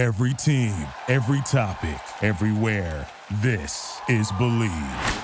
Every 0.00 0.32
team, 0.32 0.72
every 1.08 1.42
topic, 1.42 2.00
everywhere. 2.22 3.06
This 3.42 4.00
is 4.08 4.32
Believe. 4.38 5.22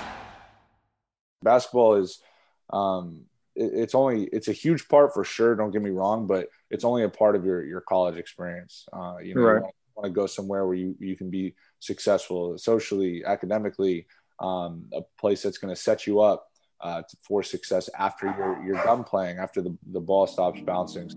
Basketball 1.42 1.94
is, 1.94 2.20
um, 2.68 3.22
it, 3.54 3.72
it's 3.72 3.94
only 3.94 4.24
it's 4.24 4.48
a 4.48 4.52
huge 4.52 4.86
part 4.86 5.14
for 5.14 5.24
sure. 5.24 5.56
Don't 5.56 5.70
get 5.70 5.80
me 5.80 5.88
wrong, 5.88 6.26
but 6.26 6.50
it's 6.70 6.84
only 6.84 7.04
a 7.04 7.08
part 7.08 7.36
of 7.36 7.46
your 7.46 7.64
your 7.64 7.80
college 7.80 8.18
experience. 8.18 8.84
Uh, 8.92 9.16
you 9.22 9.34
know, 9.34 9.40
Right. 9.40 9.62
you 9.62 9.72
want 9.94 10.04
to 10.04 10.10
go 10.10 10.26
somewhere 10.26 10.66
where 10.66 10.76
you 10.76 10.94
you 11.00 11.16
can 11.16 11.30
be 11.30 11.54
successful 11.78 12.58
socially, 12.58 13.24
academically, 13.24 14.06
um, 14.40 14.90
a 14.92 15.00
place 15.18 15.42
that's 15.42 15.56
going 15.56 15.74
to 15.74 15.80
set 15.80 16.06
you 16.06 16.20
up 16.20 16.50
uh, 16.82 17.00
for 17.22 17.42
success 17.42 17.88
after 17.98 18.26
you're 18.26 18.62
you're 18.62 18.84
done 18.84 19.04
playing, 19.04 19.38
after 19.38 19.62
the 19.62 19.74
the 19.86 20.00
ball 20.00 20.26
stops 20.26 20.60
bouncing. 20.60 21.10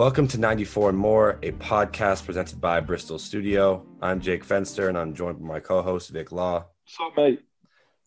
Welcome 0.00 0.28
to 0.28 0.40
94 0.40 0.88
and 0.88 0.98
More, 0.98 1.38
a 1.42 1.52
podcast 1.52 2.24
presented 2.24 2.58
by 2.58 2.80
Bristol 2.80 3.18
Studio. 3.18 3.84
I'm 4.00 4.22
Jake 4.22 4.46
Fenster 4.46 4.88
and 4.88 4.96
I'm 4.96 5.14
joined 5.14 5.38
by 5.40 5.46
my 5.46 5.60
co 5.60 5.82
host, 5.82 6.08
Vic 6.08 6.32
Law. 6.32 6.64
So, 6.86 7.10
mate, 7.18 7.42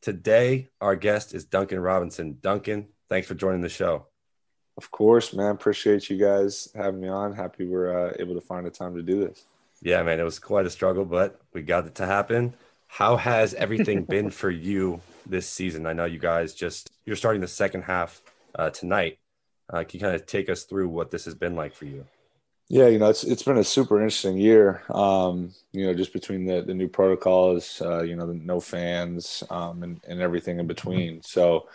Today, 0.01 0.69
our 0.81 0.95
guest 0.95 1.35
is 1.35 1.45
Duncan 1.45 1.79
Robinson. 1.79 2.39
Duncan, 2.41 2.87
thanks 3.09 3.27
for 3.27 3.35
joining 3.35 3.61
the 3.61 3.69
show. 3.69 4.07
Of 4.75 4.89
course, 4.89 5.35
man. 5.35 5.51
Appreciate 5.51 6.09
you 6.09 6.17
guys 6.17 6.67
having 6.73 6.99
me 6.99 7.09
on. 7.09 7.31
Happy 7.31 7.67
we're 7.67 8.07
uh, 8.07 8.13
able 8.17 8.33
to 8.33 8.41
find 8.41 8.65
a 8.65 8.71
time 8.71 8.95
to 8.95 9.03
do 9.03 9.27
this. 9.27 9.45
Yeah, 9.83 10.01
man, 10.01 10.19
it 10.19 10.23
was 10.23 10.39
quite 10.39 10.65
a 10.65 10.71
struggle, 10.71 11.05
but 11.05 11.41
we 11.53 11.61
got 11.61 11.85
it 11.85 11.93
to 11.95 12.07
happen. 12.07 12.55
How 12.87 13.17
has 13.17 13.53
everything 13.53 14.03
been 14.09 14.31
for 14.31 14.49
you 14.49 14.99
this 15.27 15.47
season? 15.47 15.85
I 15.85 15.93
know 15.93 16.05
you 16.05 16.17
guys 16.17 16.55
just, 16.55 16.89
you're 17.05 17.15
starting 17.15 17.41
the 17.41 17.47
second 17.47 17.83
half 17.83 18.19
uh, 18.55 18.71
tonight. 18.71 19.19
Uh, 19.71 19.83
can 19.83 19.99
you 19.99 19.99
kind 19.99 20.15
of 20.15 20.25
take 20.25 20.49
us 20.49 20.63
through 20.63 20.89
what 20.89 21.11
this 21.11 21.25
has 21.25 21.35
been 21.35 21.55
like 21.55 21.73
for 21.73 21.85
you? 21.85 22.05
Yeah, 22.69 22.87
you 22.87 22.97
know, 22.97 23.09
it's 23.09 23.23
it's 23.23 23.43
been 23.43 23.57
a 23.57 23.63
super 23.63 23.97
interesting 23.97 24.37
year. 24.37 24.83
Um, 24.89 25.53
you 25.73 25.85
know, 25.85 25.93
just 25.93 26.13
between 26.13 26.45
the 26.45 26.61
the 26.61 26.73
new 26.73 26.87
protocols, 26.87 27.81
uh, 27.81 28.03
you 28.03 28.15
know, 28.15 28.25
the 28.25 28.33
no 28.33 28.59
fans, 28.59 29.43
um, 29.49 29.83
and 29.83 30.03
and 30.07 30.21
everything 30.21 30.59
in 30.59 30.67
between. 30.67 31.21
So 31.21 31.67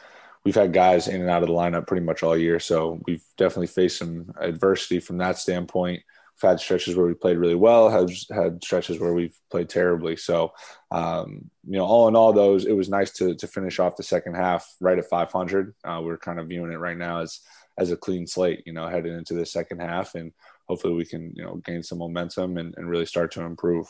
we've 0.45 0.55
had 0.55 0.73
guys 0.73 1.07
in 1.09 1.21
and 1.21 1.31
out 1.31 1.43
of 1.43 1.49
the 1.49 1.55
lineup 1.55 1.87
pretty 1.87 2.05
much 2.05 2.23
all 2.23 2.37
year. 2.37 2.59
So 2.59 3.01
we've 3.07 3.23
definitely 3.37 3.67
faced 3.69 3.99
some 3.99 4.33
adversity 4.41 4.99
from 4.99 5.19
that 5.19 5.39
standpoint. 5.39 6.03
Had 6.41 6.61
stretches 6.61 6.95
where 6.95 7.07
we 7.07 7.15
played 7.15 7.37
really 7.37 7.55
well, 7.55 7.91
had 7.91 8.11
had 8.31 8.63
stretches 8.63 9.01
where 9.01 9.13
we've 9.13 9.37
played 9.51 9.69
terribly. 9.69 10.17
So, 10.17 10.53
um, 10.91 11.51
you 11.65 11.79
know, 11.79 11.85
all 11.85 12.07
in 12.09 12.15
all, 12.15 12.33
those 12.33 12.65
it 12.65 12.77
was 12.77 12.89
nice 12.89 13.13
to 13.15 13.35
to 13.35 13.47
finish 13.47 13.79
off 13.79 13.97
the 13.97 14.03
second 14.03 14.35
half 14.35 14.67
right 14.81 14.99
at 14.99 15.09
500. 15.09 15.75
Uh, 15.85 16.01
we're 16.03 16.19
kind 16.19 16.39
of 16.39 16.49
viewing 16.49 16.73
it 16.73 16.77
right 16.77 16.97
now 16.97 17.21
as 17.21 17.41
as 17.79 17.91
a 17.91 17.97
clean 17.97 18.27
slate, 18.27 18.63
you 18.67 18.73
know, 18.73 18.89
heading 18.89 19.15
into 19.15 19.35
the 19.35 19.47
second 19.47 19.81
half, 19.81 20.15
and 20.15 20.33
hopefully 20.69 20.95
we 20.95 21.05
can, 21.05 21.33
you 21.35 21.45
know, 21.45 21.57
gain 21.57 21.83
some 21.83 21.99
momentum 21.99 22.57
and, 22.59 22.75
and 22.77 22.91
really 22.91 23.07
start 23.07 23.33
to 23.33 23.43
improve. 23.43 23.89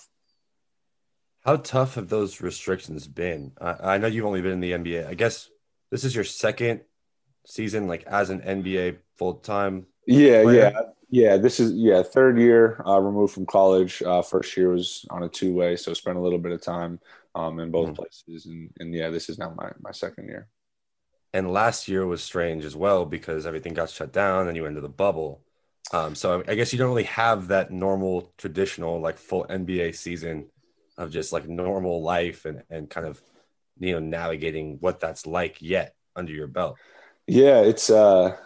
How 1.45 1.57
tough 1.57 1.95
have 1.95 2.09
those 2.09 2.41
restrictions 2.41 3.09
been? 3.09 3.53
I, 3.61 3.95
I 3.95 3.99
know 3.99 4.07
you've 4.07 4.27
only 4.27 4.43
been 4.43 4.53
in 4.53 4.61
the 4.61 4.73
NBA. 4.73 5.09
I 5.09 5.15
guess 5.15 5.49
this 5.91 6.05
is 6.05 6.15
your 6.15 6.25
second 6.25 6.83
season, 7.47 7.89
like 7.89 8.05
as 8.05 8.31
an 8.31 8.41
NBA 8.41 8.99
full 9.17 9.35
time. 9.35 9.87
Yeah, 10.09 10.42
player? 10.42 10.42
yeah, 10.42 10.81
yeah. 11.11 11.37
This 11.37 11.61
is 11.61 11.73
yeah 11.75 12.03
third 12.03 12.39
year 12.39 12.83
uh, 12.87 12.98
removed 13.01 13.34
from 13.34 13.47
college. 13.47 14.03
Uh, 14.03 14.23
first 14.23 14.56
year 14.56 14.70
was 14.73 15.05
on 15.11 15.23
a 15.23 15.28
two 15.28 15.53
way, 15.55 15.77
so 15.77 15.92
spent 15.95 16.17
a 16.19 16.20
little 16.20 16.39
bit 16.39 16.53
of 16.53 16.62
time 16.62 17.00
um, 17.34 17.61
in 17.61 17.70
both 17.70 17.92
Mhm. 17.92 17.95
places, 17.95 18.47
and 18.47 18.71
and 18.81 18.94
yeah, 18.94 19.10
this 19.10 19.28
is 19.28 19.38
now 19.38 19.53
my 19.56 19.71
my 19.81 19.93
second 19.93 20.28
year. 20.28 20.49
And 21.33 21.53
last 21.53 21.88
year 21.88 22.06
was 22.06 22.22
strange 22.22 22.65
as 22.65 22.75
well 22.75 23.05
because 23.05 23.47
everything 23.47 23.75
got 23.75 23.91
shut 23.91 24.12
down 24.12 24.49
and 24.49 24.56
you 24.56 24.66
entered 24.66 24.81
the 24.81 24.88
bubble. 24.88 25.43
Um, 25.93 26.15
so 26.15 26.43
I 26.49 26.54
guess 26.54 26.72
you 26.72 26.78
don't 26.78 26.88
really 26.88 27.04
have 27.04 27.49
that 27.49 27.71
normal, 27.71 28.33
traditional, 28.38 29.00
like 29.00 29.19
full 29.19 29.47
NBA 29.49 29.93
season 29.93 30.50
of 30.97 31.10
just 31.10 31.33
like 31.33 31.47
normal 31.49 32.03
life 32.03 32.44
and, 32.44 32.62
and 32.71 32.88
kind 32.91 33.06
of, 33.06 33.22
you 33.78 33.93
know, 33.93 34.00
navigating 34.00 34.78
what 34.81 35.00
that's 35.00 35.27
like 35.27 35.60
yet 35.60 35.94
under 36.16 36.33
your 36.33 36.49
belt. 36.49 36.81
Yeah, 37.27 37.60
it's 37.60 37.91
uh 37.91 38.37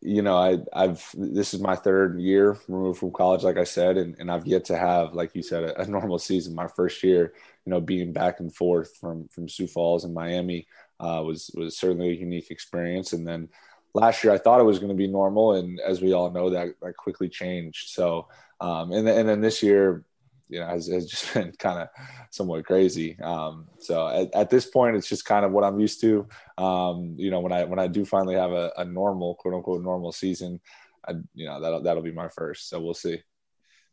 you 0.00 0.22
know, 0.22 0.36
I 0.36 0.58
I've 0.72 1.08
this 1.14 1.54
is 1.54 1.60
my 1.60 1.76
third 1.76 2.20
year 2.20 2.58
removed 2.66 2.98
from 2.98 3.12
college, 3.12 3.42
like 3.44 3.58
I 3.58 3.64
said, 3.64 3.96
and, 3.96 4.16
and 4.18 4.30
I've 4.30 4.46
yet 4.46 4.64
to 4.66 4.76
have, 4.76 5.14
like 5.14 5.34
you 5.34 5.42
said, 5.42 5.64
a, 5.64 5.82
a 5.82 5.86
normal 5.86 6.18
season. 6.18 6.54
My 6.54 6.66
first 6.66 7.02
year, 7.02 7.32
you 7.64 7.70
know, 7.70 7.80
being 7.80 8.12
back 8.12 8.40
and 8.40 8.54
forth 8.54 8.96
from 8.96 9.28
from 9.28 9.48
Sioux 9.48 9.66
Falls 9.68 10.04
and 10.04 10.14
Miami 10.14 10.66
uh, 11.00 11.22
was 11.24 11.50
was 11.54 11.78
certainly 11.78 12.10
a 12.10 12.20
unique 12.20 12.50
experience. 12.50 13.12
And 13.12 13.26
then 13.26 13.48
last 13.94 14.24
year, 14.24 14.32
I 14.32 14.38
thought 14.38 14.60
it 14.60 14.64
was 14.64 14.78
going 14.78 14.90
to 14.90 14.96
be 14.96 15.06
normal, 15.06 15.54
and 15.54 15.78
as 15.80 16.00
we 16.00 16.12
all 16.12 16.30
know, 16.30 16.50
that 16.50 16.68
that 16.82 16.96
quickly 16.96 17.28
changed. 17.28 17.90
So, 17.90 18.28
um, 18.60 18.92
and 18.92 19.08
and 19.08 19.28
then 19.28 19.40
this 19.40 19.62
year, 19.62 20.04
you 20.48 20.60
know, 20.60 20.66
has, 20.66 20.86
has 20.88 21.06
just 21.06 21.34
been 21.34 21.52
kind 21.58 21.80
of 21.80 21.88
somewhat 22.30 22.64
crazy. 22.64 23.18
Um, 23.20 23.66
so 23.78 24.08
at, 24.08 24.34
at 24.34 24.50
this 24.50 24.66
point, 24.66 24.96
it's 24.96 25.08
just 25.08 25.24
kind 25.24 25.44
of 25.44 25.52
what 25.52 25.64
I'm 25.64 25.80
used 25.80 26.00
to 26.02 26.26
um, 26.58 27.14
you 27.16 27.30
know, 27.30 27.40
when 27.40 27.52
I 27.52 27.64
when 27.64 27.78
I 27.78 27.86
do 27.86 28.04
finally 28.04 28.34
have 28.34 28.50
a, 28.50 28.72
a 28.76 28.84
normal, 28.84 29.36
quote 29.36 29.54
unquote, 29.54 29.82
normal 29.82 30.12
season, 30.12 30.60
I, 31.06 31.12
you 31.34 31.46
know, 31.46 31.60
that'll 31.60 31.82
that'll 31.82 32.02
be 32.02 32.12
my 32.12 32.28
first. 32.28 32.68
So 32.68 32.80
we'll 32.80 32.94
see. 32.94 33.22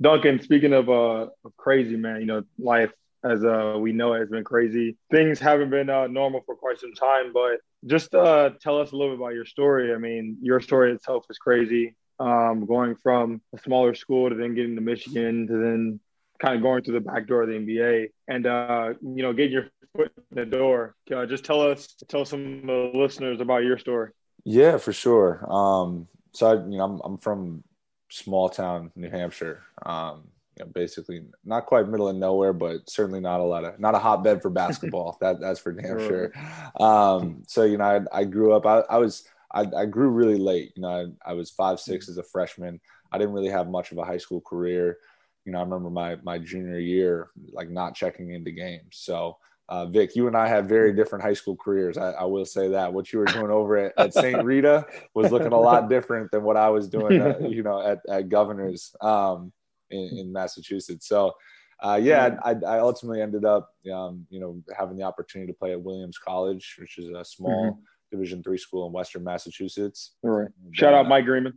Duncan, 0.01 0.41
speaking 0.41 0.73
of 0.73 0.89
uh 0.89 1.27
of 1.45 1.57
crazy, 1.57 1.95
man, 1.95 2.19
you 2.19 2.25
know, 2.25 2.43
life 2.57 2.91
as 3.23 3.45
uh 3.45 3.75
we 3.79 3.93
know 3.93 4.13
it 4.13 4.19
has 4.19 4.29
been 4.29 4.43
crazy. 4.43 4.97
Things 5.11 5.39
haven't 5.39 5.69
been 5.69 5.89
uh, 5.89 6.07
normal 6.07 6.41
for 6.45 6.55
quite 6.55 6.79
some 6.79 6.93
time, 6.93 7.31
but 7.33 7.59
just 7.85 8.15
uh 8.15 8.49
tell 8.59 8.81
us 8.81 8.91
a 8.91 8.95
little 8.95 9.13
bit 9.13 9.21
about 9.21 9.35
your 9.35 9.45
story. 9.45 9.93
I 9.93 9.97
mean, 9.97 10.37
your 10.41 10.59
story 10.59 10.91
itself 10.91 11.25
is 11.29 11.37
crazy. 11.37 11.95
Um, 12.19 12.65
going 12.65 12.95
from 13.03 13.41
a 13.53 13.59
smaller 13.59 13.93
school 13.93 14.29
to 14.29 14.35
then 14.35 14.55
getting 14.55 14.75
to 14.75 14.81
Michigan 14.81 15.47
to 15.47 15.53
then 15.53 15.99
kind 16.39 16.55
of 16.55 16.61
going 16.61 16.83
through 16.83 16.95
the 16.95 17.01
back 17.01 17.27
door 17.27 17.43
of 17.43 17.49
the 17.49 17.55
NBA 17.55 18.07
and 18.27 18.45
uh, 18.45 18.93
you 19.01 19.23
know, 19.23 19.33
getting 19.33 19.53
your 19.53 19.69
foot 19.95 20.11
in 20.31 20.37
the 20.37 20.45
door. 20.45 20.95
Uh, 21.13 21.25
just 21.25 21.45
tell 21.45 21.61
us, 21.61 21.95
tell 22.07 22.25
some 22.25 22.59
of 22.61 22.67
the 22.67 22.91
listeners 22.93 23.39
about 23.41 23.63
your 23.63 23.77
story. 23.77 24.11
Yeah, 24.43 24.77
for 24.77 24.93
sure. 24.93 25.45
Um, 25.51 26.07
so 26.33 26.47
I, 26.47 26.53
you 26.53 26.77
know, 26.77 26.83
I'm 26.83 27.01
I'm 27.03 27.17
from 27.17 27.63
small 28.09 28.49
town 28.49 28.91
New 28.95 29.09
Hampshire. 29.09 29.63
Um, 29.85 30.27
you 30.57 30.65
know, 30.65 30.71
basically 30.73 31.21
not 31.43 31.65
quite 31.65 31.87
middle 31.87 32.07
of 32.07 32.15
nowhere, 32.15 32.53
but 32.53 32.89
certainly 32.89 33.19
not 33.19 33.39
a 33.39 33.43
lot 33.43 33.65
of 33.65 33.79
not 33.79 33.95
a 33.95 33.99
hotbed 33.99 34.41
for 34.41 34.49
basketball. 34.49 35.17
that 35.21 35.39
that's 35.39 35.59
for 35.59 35.71
damn 35.71 35.99
sure. 35.99 36.31
Um, 36.79 37.43
so 37.47 37.63
you 37.63 37.77
know, 37.77 38.05
I, 38.11 38.19
I 38.19 38.23
grew 38.23 38.53
up. 38.53 38.65
I, 38.65 38.79
I 38.89 38.97
was 38.97 39.27
I, 39.51 39.65
I 39.75 39.85
grew 39.85 40.09
really 40.09 40.37
late. 40.37 40.73
You 40.75 40.83
know, 40.83 41.13
I, 41.25 41.31
I 41.31 41.33
was 41.33 41.49
five 41.49 41.79
six 41.79 42.07
as 42.09 42.17
a 42.17 42.23
freshman. 42.23 42.79
I 43.11 43.17
didn't 43.17 43.33
really 43.33 43.49
have 43.49 43.69
much 43.69 43.91
of 43.91 43.97
a 43.97 44.05
high 44.05 44.17
school 44.17 44.41
career. 44.41 44.97
You 45.45 45.51
know, 45.51 45.59
I 45.59 45.63
remember 45.63 45.89
my 45.89 46.17
my 46.23 46.37
junior 46.39 46.79
year, 46.79 47.29
like 47.51 47.69
not 47.69 47.95
checking 47.95 48.31
into 48.31 48.51
games. 48.51 48.89
So 48.91 49.37
uh, 49.67 49.85
Vic, 49.87 50.15
you 50.15 50.27
and 50.27 50.37
I 50.37 50.47
have 50.47 50.65
very 50.65 50.93
different 50.93 51.23
high 51.23 51.33
school 51.33 51.55
careers. 51.55 51.97
I, 51.97 52.11
I 52.11 52.23
will 52.25 52.45
say 52.45 52.69
that 52.69 52.93
what 52.93 53.11
you 53.11 53.19
were 53.19 53.25
doing 53.25 53.49
over 53.49 53.77
at, 53.77 53.93
at 53.97 54.13
St. 54.13 54.43
Rita 54.43 54.85
was 55.15 55.31
looking 55.31 55.53
a 55.53 55.59
lot 55.59 55.89
different 55.89 56.29
than 56.31 56.43
what 56.43 56.55
I 56.57 56.69
was 56.69 56.87
doing, 56.87 57.19
uh, 57.21 57.39
you 57.47 57.63
know, 57.63 57.81
at, 57.81 57.99
at 58.07 58.29
Governor's 58.29 58.95
um, 59.01 59.51
in, 59.89 60.17
in 60.19 60.33
Massachusetts. 60.33 61.07
So, 61.07 61.33
uh, 61.81 61.99
yeah, 62.01 62.37
I, 62.43 62.51
I 62.51 62.79
ultimately 62.79 63.21
ended 63.21 63.43
up, 63.43 63.71
um, 63.91 64.27
you 64.29 64.39
know, 64.39 64.61
having 64.77 64.97
the 64.97 65.03
opportunity 65.03 65.51
to 65.51 65.57
play 65.57 65.71
at 65.71 65.81
Williams 65.81 66.19
College, 66.19 66.75
which 66.79 66.99
is 66.99 67.09
a 67.09 67.25
small 67.25 67.79
Division 68.11 68.43
three 68.43 68.59
school 68.59 68.85
in 68.85 68.93
Western 68.93 69.23
Massachusetts. 69.23 70.11
All 70.23 70.29
right. 70.29 70.49
Shout 70.73 70.93
out 70.93 71.07
Uh, 71.07 71.09
Mike 71.09 71.25
Greenman. 71.25 71.53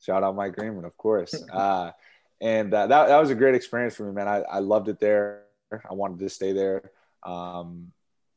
Shout 0.00 0.24
out 0.24 0.34
Mike 0.34 0.56
Greenman, 0.56 0.84
of 0.84 0.96
course. 0.96 1.32
And 2.42 2.74
uh, 2.74 2.88
that, 2.88 3.06
that 3.06 3.20
was 3.20 3.30
a 3.30 3.36
great 3.36 3.54
experience 3.54 3.94
for 3.94 4.04
me, 4.04 4.12
man. 4.12 4.26
I, 4.26 4.40
I 4.40 4.58
loved 4.58 4.88
it 4.88 4.98
there. 4.98 5.44
I 5.72 5.94
wanted 5.94 6.18
to 6.18 6.28
stay 6.28 6.52
there. 6.52 6.90
Um, 7.22 7.92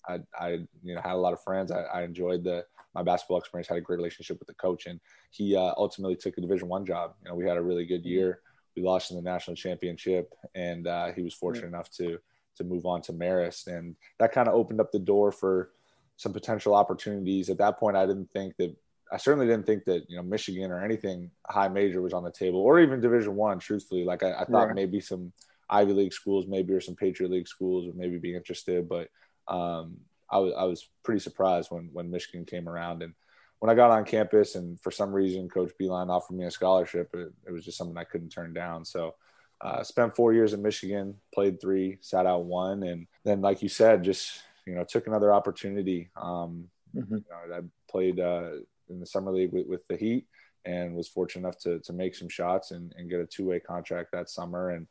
I, 0.07 0.19
I, 0.39 0.49
you 0.83 0.93
know, 0.93 1.01
had 1.01 1.13
a 1.13 1.17
lot 1.17 1.33
of 1.33 1.41
friends. 1.41 1.71
I, 1.71 1.81
I 1.81 2.03
enjoyed 2.03 2.43
the 2.43 2.65
my 2.93 3.01
basketball 3.01 3.39
experience. 3.39 3.67
Had 3.67 3.79
a 3.79 3.81
great 3.81 3.97
relationship 3.97 4.37
with 4.39 4.47
the 4.47 4.53
coach, 4.53 4.85
and 4.85 4.99
he 5.31 5.55
uh, 5.55 5.73
ultimately 5.75 6.15
took 6.15 6.37
a 6.37 6.41
Division 6.41 6.69
One 6.69 6.85
job. 6.85 7.15
You 7.23 7.29
know, 7.29 7.35
we 7.35 7.45
had 7.45 7.57
a 7.57 7.61
really 7.61 7.85
good 7.85 8.05
year. 8.05 8.41
We 8.75 8.83
lost 8.83 9.09
in 9.09 9.17
the 9.17 9.23
national 9.23 9.55
championship, 9.55 10.33
and 10.53 10.85
uh, 10.85 11.11
he 11.11 11.23
was 11.23 11.33
fortunate 11.33 11.67
enough 11.67 11.89
to 11.97 12.19
to 12.57 12.63
move 12.63 12.85
on 12.85 13.01
to 13.01 13.13
Marist, 13.13 13.67
and 13.67 13.95
that 14.19 14.31
kind 14.31 14.47
of 14.47 14.53
opened 14.53 14.79
up 14.79 14.91
the 14.91 14.99
door 14.99 15.31
for 15.31 15.71
some 16.15 16.31
potential 16.31 16.75
opportunities. 16.75 17.49
At 17.49 17.57
that 17.57 17.79
point, 17.79 17.97
I 17.97 18.05
didn't 18.05 18.31
think 18.31 18.55
that 18.57 18.75
I 19.11 19.17
certainly 19.17 19.45
didn't 19.45 19.65
think 19.65 19.85
that 19.85 20.03
you 20.09 20.17
know 20.17 20.23
Michigan 20.23 20.71
or 20.71 20.83
anything 20.83 21.31
high 21.47 21.67
major 21.67 22.01
was 22.01 22.13
on 22.13 22.23
the 22.23 22.31
table, 22.31 22.59
or 22.59 22.79
even 22.79 23.01
Division 23.01 23.35
One. 23.35 23.59
Truthfully, 23.59 24.03
like 24.03 24.23
I, 24.23 24.33
I 24.33 24.45
thought 24.45 24.67
Right. 24.67 24.75
maybe 24.75 24.99
some 24.99 25.31
Ivy 25.69 25.93
League 25.93 26.13
schools, 26.13 26.45
maybe 26.47 26.73
or 26.73 26.81
some 26.81 26.95
Patriot 26.95 27.29
League 27.31 27.47
schools 27.47 27.85
would 27.85 27.95
maybe 27.95 28.17
be 28.17 28.35
interested, 28.35 28.87
but 28.89 29.09
um, 29.47 29.97
I 30.29 30.39
was 30.39 30.53
I 30.57 30.63
was 30.63 30.89
pretty 31.03 31.19
surprised 31.19 31.69
when 31.71 31.89
when 31.93 32.11
Michigan 32.11 32.45
came 32.45 32.67
around, 32.67 33.03
and 33.03 33.13
when 33.59 33.69
I 33.69 33.75
got 33.75 33.91
on 33.91 34.05
campus 34.05 34.55
and 34.55 34.79
for 34.81 34.91
some 34.91 35.13
reason 35.13 35.49
Coach 35.49 35.71
Beilein 35.79 36.09
offered 36.09 36.35
me 36.35 36.45
a 36.45 36.51
scholarship, 36.51 37.09
it, 37.13 37.31
it 37.47 37.51
was 37.51 37.63
just 37.63 37.77
something 37.77 37.97
I 37.97 38.03
couldn't 38.03 38.29
turn 38.29 38.53
down. 38.53 38.85
So 38.85 39.15
uh, 39.61 39.83
spent 39.83 40.15
four 40.15 40.33
years 40.33 40.53
in 40.53 40.61
Michigan, 40.61 41.15
played 41.33 41.61
three, 41.61 41.97
sat 42.01 42.25
out 42.25 42.45
one, 42.45 42.83
and 42.83 43.07
then 43.23 43.41
like 43.41 43.61
you 43.61 43.69
said, 43.69 44.03
just 44.03 44.41
you 44.65 44.75
know 44.75 44.83
took 44.83 45.07
another 45.07 45.33
opportunity. 45.33 46.09
Um, 46.15 46.69
mm-hmm. 46.95 47.15
you 47.15 47.23
know, 47.29 47.55
I 47.55 47.59
played 47.89 48.19
uh, 48.19 48.49
in 48.89 48.99
the 48.99 49.05
summer 49.05 49.31
league 49.31 49.51
with, 49.51 49.67
with, 49.67 49.87
the 49.87 49.95
Heat 49.95 50.25
and 50.65 50.95
was 50.95 51.07
fortunate 51.07 51.47
enough 51.47 51.59
to 51.59 51.79
to 51.79 51.93
make 51.93 52.15
some 52.15 52.29
shots 52.29 52.71
and, 52.71 52.93
and 52.97 53.09
get 53.09 53.19
a 53.19 53.25
two 53.25 53.45
way 53.45 53.59
contract 53.59 54.11
that 54.11 54.29
summer 54.29 54.71
and 54.71 54.87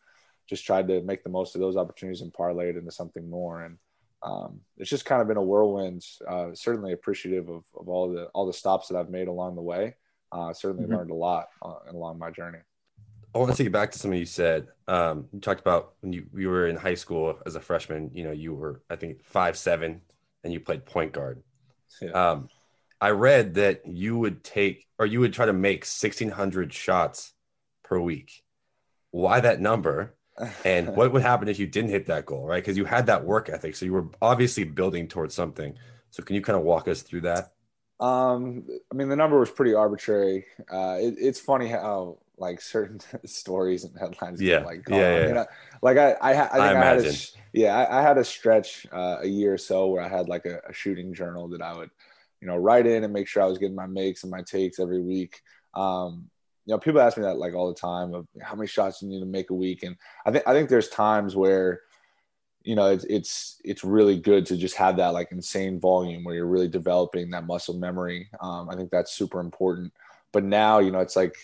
just 0.48 0.66
tried 0.66 0.88
to 0.88 1.02
make 1.02 1.24
the 1.24 1.30
most 1.30 1.54
of 1.54 1.60
those 1.60 1.76
opportunities 1.76 2.20
and 2.20 2.32
parlay 2.32 2.70
it 2.70 2.76
into 2.76 2.90
something 2.90 3.28
more. 3.28 3.62
And 3.62 3.78
um, 4.22 4.60
it's 4.78 4.90
just 4.90 5.04
kind 5.04 5.22
of 5.22 5.28
been 5.28 5.36
a 5.36 5.42
whirlwind. 5.42 6.04
Uh, 6.26 6.54
certainly 6.54 6.92
appreciative 6.92 7.48
of, 7.48 7.64
of 7.78 7.88
all 7.88 8.12
the 8.12 8.26
all 8.26 8.46
the 8.46 8.52
stops 8.52 8.88
that 8.88 8.96
I've 8.96 9.10
made 9.10 9.28
along 9.28 9.56
the 9.56 9.62
way. 9.62 9.96
Uh, 10.32 10.52
certainly 10.52 10.84
mm-hmm. 10.84 10.94
learned 10.94 11.10
a 11.10 11.14
lot 11.14 11.48
uh, 11.62 11.74
along 11.90 12.18
my 12.18 12.30
journey. 12.30 12.58
I 13.34 13.38
want 13.38 13.50
to 13.50 13.56
take 13.56 13.64
you 13.64 13.70
back 13.70 13.90
to 13.92 13.98
something 13.98 14.18
you 14.18 14.26
said. 14.26 14.68
Um, 14.86 15.26
you 15.32 15.40
talked 15.40 15.60
about 15.60 15.94
when 16.00 16.12
you, 16.12 16.26
you 16.34 16.48
were 16.48 16.68
in 16.68 16.76
high 16.76 16.94
school 16.94 17.36
as 17.46 17.56
a 17.56 17.60
freshman. 17.60 18.10
You 18.14 18.24
know, 18.24 18.32
you 18.32 18.54
were 18.54 18.82
I 18.88 18.96
think 18.96 19.24
five 19.24 19.56
seven, 19.56 20.00
and 20.42 20.52
you 20.52 20.60
played 20.60 20.84
point 20.84 21.12
guard. 21.12 21.42
Yeah. 22.00 22.10
Um, 22.10 22.48
I 23.04 23.10
read 23.10 23.54
that 23.54 23.82
you 23.86 24.16
would 24.16 24.42
take 24.42 24.86
or 24.98 25.04
you 25.04 25.20
would 25.20 25.34
try 25.34 25.44
to 25.44 25.52
make 25.52 25.84
sixteen 25.84 26.30
hundred 26.30 26.72
shots 26.72 27.34
per 27.82 28.00
week. 28.00 28.42
Why 29.10 29.40
that 29.40 29.60
number? 29.60 30.14
and 30.64 30.96
what 30.96 31.12
would 31.12 31.20
happen 31.20 31.48
if 31.48 31.58
you 31.58 31.66
didn't 31.66 31.90
hit 31.90 32.06
that 32.06 32.24
goal, 32.24 32.46
right? 32.46 32.62
Because 32.62 32.78
you 32.78 32.86
had 32.86 33.06
that 33.06 33.24
work 33.24 33.50
ethic, 33.50 33.76
so 33.76 33.84
you 33.84 33.92
were 33.92 34.06
obviously 34.22 34.64
building 34.64 35.06
towards 35.06 35.34
something. 35.34 35.74
So 36.10 36.22
can 36.22 36.34
you 36.34 36.40
kind 36.40 36.58
of 36.58 36.64
walk 36.64 36.88
us 36.88 37.02
through 37.02 37.20
that? 37.20 37.52
Um, 38.00 38.66
I 38.90 38.94
mean, 38.94 39.10
the 39.10 39.16
number 39.16 39.38
was 39.38 39.50
pretty 39.50 39.74
arbitrary. 39.74 40.46
Uh, 40.72 40.96
it, 40.98 41.14
it's 41.18 41.38
funny 41.38 41.68
how 41.68 42.18
like 42.38 42.60
certain 42.60 43.00
stories 43.26 43.84
and 43.84 43.96
headlines, 43.98 44.40
yeah, 44.40 44.58
get, 44.58 44.66
like 44.66 44.88
yeah, 44.88 44.96
yeah. 44.96 45.24
I 45.24 45.32
mean, 45.32 45.44
like 45.82 45.98
I, 45.98 46.12
I, 46.12 46.30
I 46.30 46.48
think 46.48 46.62
I, 46.62 46.80
I 46.80 46.84
had 46.84 47.04
a, 47.04 47.14
yeah, 47.52 47.76
I, 47.76 47.98
I, 47.98 48.02
had 48.02 48.18
a 48.18 48.24
stretch 48.24 48.86
uh, 48.92 49.18
a 49.20 49.26
year 49.26 49.54
or 49.54 49.58
so 49.58 49.88
where 49.88 50.02
I 50.02 50.08
had 50.08 50.28
like 50.28 50.46
a, 50.46 50.60
a 50.68 50.72
shooting 50.72 51.12
journal 51.14 51.48
that 51.48 51.62
I 51.62 51.76
would, 51.76 51.90
you 52.44 52.50
know, 52.50 52.58
write 52.58 52.86
in 52.86 53.04
and 53.04 53.12
make 53.12 53.26
sure 53.26 53.42
I 53.42 53.46
was 53.46 53.56
getting 53.56 53.74
my 53.74 53.86
makes 53.86 54.22
and 54.22 54.30
my 54.30 54.42
takes 54.42 54.78
every 54.78 55.00
week. 55.00 55.40
Um, 55.72 56.28
you 56.66 56.74
know, 56.74 56.78
people 56.78 57.00
ask 57.00 57.16
me 57.16 57.22
that 57.22 57.38
like 57.38 57.54
all 57.54 57.68
the 57.68 57.80
time 57.80 58.12
of 58.12 58.26
how 58.42 58.54
many 58.54 58.66
shots 58.66 59.00
you 59.00 59.08
need 59.08 59.20
to 59.20 59.26
make 59.26 59.48
a 59.48 59.54
week, 59.54 59.82
and 59.82 59.96
I 60.26 60.30
think 60.30 60.46
I 60.46 60.52
think 60.52 60.68
there's 60.68 60.90
times 60.90 61.34
where, 61.34 61.80
you 62.62 62.74
know, 62.74 62.90
it's 62.90 63.04
it's 63.04 63.60
it's 63.64 63.82
really 63.82 64.18
good 64.18 64.44
to 64.46 64.58
just 64.58 64.76
have 64.76 64.98
that 64.98 65.14
like 65.14 65.32
insane 65.32 65.80
volume 65.80 66.22
where 66.22 66.34
you're 66.34 66.46
really 66.46 66.68
developing 66.68 67.30
that 67.30 67.46
muscle 67.46 67.78
memory. 67.78 68.28
Um, 68.40 68.68
I 68.68 68.76
think 68.76 68.90
that's 68.90 69.12
super 69.12 69.40
important. 69.40 69.94
But 70.30 70.44
now, 70.44 70.80
you 70.80 70.90
know, 70.90 71.00
it's 71.00 71.16
like 71.16 71.34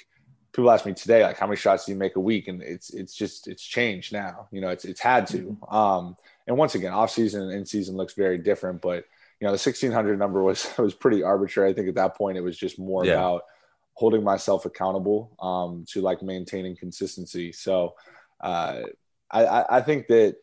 people 0.53 0.71
ask 0.71 0.85
me 0.85 0.93
today, 0.93 1.23
like 1.23 1.39
how 1.39 1.47
many 1.47 1.57
shots 1.57 1.87
do 1.87 1.93
you 1.93 1.99
make 1.99 2.17
a 2.17 2.21
week, 2.21 2.49
and 2.49 2.63
it's 2.63 2.91
it's 2.91 3.15
just 3.15 3.49
it's 3.49 3.63
changed 3.63 4.13
now. 4.13 4.49
You 4.53 4.61
know, 4.61 4.69
it's 4.69 4.85
it's 4.85 5.01
had 5.01 5.27
to. 5.29 5.39
Mm-hmm. 5.39 5.75
Um, 5.75 6.17
and 6.47 6.59
once 6.59 6.75
again, 6.75 6.93
off 6.93 7.11
season 7.11 7.43
and 7.43 7.53
in 7.53 7.65
season 7.65 7.97
looks 7.97 8.13
very 8.13 8.37
different, 8.37 8.83
but 8.83 9.07
you 9.41 9.47
know, 9.47 9.53
the 9.53 9.55
1600 9.55 10.19
number 10.19 10.43
was 10.43 10.69
was 10.79 10.95
pretty 10.95 11.23
arbitrary. 11.23 11.71
I 11.71 11.73
think 11.73 11.89
at 11.89 11.95
that 11.95 12.15
point 12.17 12.37
it 12.37 12.43
was 12.43 12.57
just 12.57 12.79
more 12.79 13.05
yeah. 13.05 13.15
about 13.15 13.45
holding 13.95 14.23
myself 14.23 14.65
accountable 14.67 15.31
um, 15.41 15.85
to 15.89 16.01
like 16.01 16.23
maintaining 16.23 16.77
consistency. 16.77 17.53
So 17.53 17.95
uh, 18.41 18.83
I, 19.31 19.65
I 19.69 19.81
think 19.81 20.09
that 20.09 20.37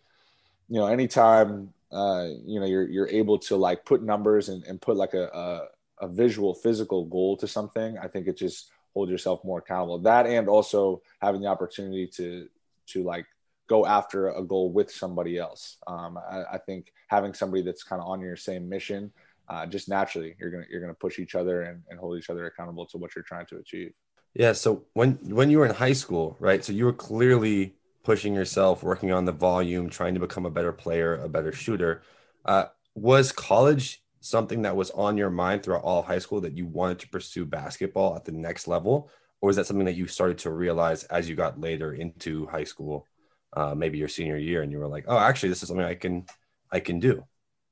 you 0.67 0.79
know 0.79 0.88
anytime 0.88 1.73
uh, 1.91 2.27
you 2.45 2.59
know 2.59 2.65
you're 2.65 2.88
you're 2.88 3.07
able 3.07 3.39
to 3.39 3.55
like 3.55 3.85
put 3.85 4.03
numbers 4.03 4.49
and, 4.49 4.63
and 4.63 4.81
put 4.81 4.97
like 4.97 5.13
a, 5.13 5.27
a, 5.27 6.05
a 6.05 6.07
visual 6.07 6.53
physical 6.53 7.05
goal 7.05 7.38
to 7.38 7.47
something, 7.47 7.97
I 7.97 8.07
think 8.07 8.27
it 8.27 8.38
just 8.38 8.71
hold 8.94 9.09
yourself 9.09 9.44
more 9.44 9.59
accountable. 9.59 9.99
That 9.99 10.25
and 10.25 10.49
also 10.49 11.01
having 11.21 11.41
the 11.41 11.47
opportunity 11.47 12.07
to 12.07 12.49
to 12.88 13.03
like 13.03 13.25
go 13.68 13.86
after 13.86 14.30
a 14.30 14.44
goal 14.44 14.72
with 14.72 14.92
somebody 14.92 15.38
else. 15.38 15.78
Um, 15.88 16.18
I, 16.18 16.44
I, 16.54 16.58
think 16.58 16.94
having 17.10 17.34
somebody 17.34 17.64
that's 17.64 17.84
kind 17.84 18.02
of 18.02 18.08
on 18.08 18.22
your 18.22 18.36
same 18.36 18.68
mission 18.69 19.12
uh, 19.50 19.66
just 19.66 19.88
naturally 19.88 20.36
you're 20.40 20.52
gonna 20.52 20.66
you're 20.69 20.81
gonna 20.81 20.94
push 20.94 21.19
each 21.19 21.36
other 21.36 21.64
and, 21.64 21.81
and 21.90 22.00
hold 22.00 22.18
each 22.18 22.30
other 22.30 22.46
accountable 22.46 22.86
to 22.86 22.98
what 22.98 23.16
you're 23.16 23.24
trying 23.24 23.46
to 23.48 23.58
achieve. 23.58 23.94
Yeah. 24.34 24.54
So 24.54 24.86
when 24.94 25.14
when 25.24 25.50
you 25.50 25.60
were 25.60 25.66
in 25.66 25.74
high 25.74 25.94
school, 25.94 26.36
right? 26.40 26.64
So 26.64 26.74
you 26.74 26.86
were 26.86 26.94
clearly 26.94 27.75
pushing 28.04 28.34
yourself, 28.34 28.84
working 28.84 29.12
on 29.12 29.25
the 29.25 29.31
volume, 29.31 29.90
trying 29.90 30.14
to 30.14 30.19
become 30.19 30.46
a 30.46 30.52
better 30.52 30.72
player, 30.72 31.16
a 31.16 31.30
better 31.30 31.52
shooter. 31.52 32.04
Uh, 32.46 32.66
was 32.96 33.31
college 33.31 34.02
something 34.19 34.64
that 34.64 34.75
was 34.75 34.90
on 34.92 35.18
your 35.18 35.30
mind 35.30 35.64
throughout 35.64 35.84
all 35.84 36.02
high 36.02 36.19
school 36.19 36.42
that 36.42 36.58
you 36.58 36.66
wanted 36.66 37.00
to 37.00 37.08
pursue 37.10 37.46
basketball 37.46 38.16
at 38.16 38.25
the 38.25 38.31
next 38.31 38.68
level, 38.68 39.10
or 39.42 39.48
was 39.48 39.56
that 39.56 39.66
something 39.66 39.86
that 39.86 39.96
you 39.96 40.08
started 40.08 40.38
to 40.38 40.52
realize 40.52 41.04
as 41.06 41.30
you 41.30 41.36
got 41.36 41.60
later 41.60 41.94
into 41.94 42.48
high 42.48 42.64
school, 42.64 43.06
uh, 43.53 43.73
maybe 43.75 43.97
your 43.97 44.07
senior 44.07 44.38
year, 44.38 44.61
and 44.61 44.71
you 44.71 44.79
were 44.79 44.88
like, 44.88 45.05
"Oh, 45.07 45.17
actually, 45.17 45.49
this 45.49 45.61
is 45.61 45.69
something 45.69 45.85
I 45.85 45.95
can 45.95 46.25
I 46.71 46.79
can 46.79 46.99
do." 46.99 47.23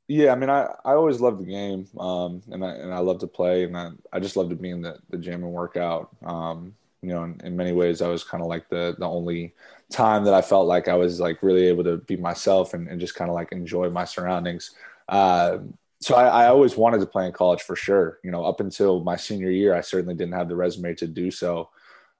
Yeah, 0.07 0.31
I 0.31 0.35
mean, 0.35 0.51
I, 0.51 0.67
I 0.85 0.93
always 0.93 1.19
loved 1.19 1.39
the 1.41 1.45
game, 1.45 1.87
um, 1.99 2.41
and 2.51 2.63
I 2.63 2.71
and 2.75 2.93
I 2.93 2.99
love 2.99 3.19
to 3.19 3.27
play, 3.27 3.63
and 3.63 3.77
I, 3.77 3.91
I 4.13 4.19
just 4.19 4.37
love 4.37 4.49
to 4.49 4.55
be 4.55 4.69
in 4.69 4.81
the, 4.81 4.99
the 5.09 5.17
gym 5.17 5.43
and 5.43 5.51
work 5.51 5.77
out. 5.77 6.15
Um, 6.23 6.75
you 7.01 7.09
know, 7.09 7.23
in, 7.23 7.39
in 7.43 7.55
many 7.55 7.71
ways, 7.71 8.01
I 8.01 8.07
was 8.07 8.23
kind 8.23 8.41
of 8.43 8.47
like 8.49 8.69
the 8.69 8.95
the 8.99 9.07
only 9.07 9.53
time 9.91 10.23
that 10.25 10.33
I 10.33 10.41
felt 10.41 10.67
like 10.67 10.87
I 10.87 10.95
was 10.95 11.19
like 11.19 11.43
really 11.43 11.67
able 11.67 11.83
to 11.83 11.97
be 11.97 12.17
myself 12.17 12.73
and, 12.73 12.87
and 12.87 12.99
just 12.99 13.15
kind 13.15 13.29
of 13.29 13.35
like 13.35 13.51
enjoy 13.51 13.89
my 13.89 14.05
surroundings. 14.05 14.71
Uh, 15.07 15.59
so 16.01 16.15
I, 16.15 16.45
I, 16.45 16.47
always 16.47 16.75
wanted 16.75 16.99
to 16.99 17.05
play 17.05 17.25
in 17.25 17.31
college 17.31 17.61
for 17.61 17.75
sure. 17.75 18.19
You 18.23 18.31
know, 18.31 18.43
up 18.43 18.59
until 18.59 19.03
my 19.03 19.15
senior 19.15 19.51
year, 19.51 19.75
I 19.75 19.81
certainly 19.81 20.15
didn't 20.15 20.33
have 20.33 20.49
the 20.49 20.55
resume 20.55 20.95
to 20.95 21.07
do 21.07 21.31
so. 21.31 21.69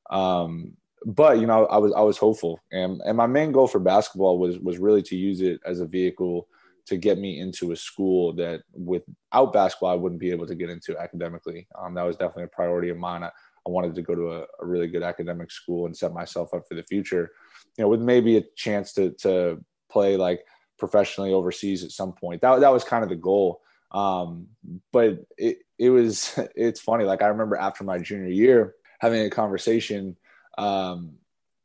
Um, 0.10 0.78
but 1.06 1.40
you 1.40 1.46
know, 1.46 1.68
I 1.68 1.78
was 1.78 1.94
I 1.94 2.02
was 2.02 2.18
hopeful, 2.18 2.60
and 2.72 3.00
and 3.06 3.16
my 3.16 3.28
main 3.28 3.52
goal 3.52 3.68
for 3.68 3.80
basketball 3.80 4.40
was 4.40 4.58
was 4.58 4.80
really 4.80 5.04
to 5.04 5.16
use 5.16 5.40
it 5.40 5.62
as 5.66 5.80
a 5.80 5.86
vehicle 5.86 6.48
to 6.88 6.98
get 6.98 7.18
me 7.18 7.40
into 7.40 7.72
a 7.72 7.76
school 7.76 8.34
that 8.34 8.62
without 8.74 9.54
basketball 9.54 9.90
I 9.90 9.96
wouldn't 9.96 10.22
be 10.22 10.32
able 10.32 10.48
to 10.48 10.56
get 10.56 10.70
into 10.70 10.98
academically. 10.98 11.68
Um, 11.80 11.94
that 11.94 12.04
was 12.04 12.16
definitely 12.16 12.44
a 12.44 12.48
priority 12.48 12.90
of 12.90 12.98
mine. 12.98 13.24
I, 13.24 13.28
I 13.28 13.70
wanted 13.70 13.96
to 13.96 14.02
go 14.02 14.14
to 14.14 14.32
a, 14.34 14.42
a, 14.42 14.66
really 14.66 14.88
good 14.88 15.02
academic 15.02 15.50
school 15.50 15.88
and 15.88 15.98
set 15.98 16.14
myself 16.14 16.54
up 16.54 16.68
for 16.68 16.76
the 16.76 16.84
future. 16.84 17.32
You 17.78 17.84
know, 17.84 17.90
with 17.90 18.02
maybe 18.02 18.38
a 18.38 18.44
chance 18.56 18.92
to 18.94 19.12
to 19.20 19.64
play 19.90 20.18
like 20.18 20.44
professionally 20.80 21.34
overseas 21.34 21.84
at 21.84 21.92
some 21.92 22.14
point. 22.14 22.42
That 22.42 22.62
that 22.62 22.74
was 22.74 22.84
kind 22.84 23.04
of 23.04 23.10
the 23.10 23.16
goal. 23.16 23.62
Um, 23.92 24.48
but 24.92 25.20
it 25.38 25.60
it 25.78 25.92
was 25.92 26.40
it's 26.56 26.82
funny. 26.82 27.04
Like 27.04 27.22
I 27.22 27.28
remember 27.28 27.58
after 27.58 27.84
my 27.84 28.00
junior 28.00 28.30
year 28.30 28.74
having 29.00 29.22
a 29.22 29.30
conversation 29.30 30.16
um, 30.58 31.14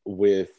with 0.05 0.51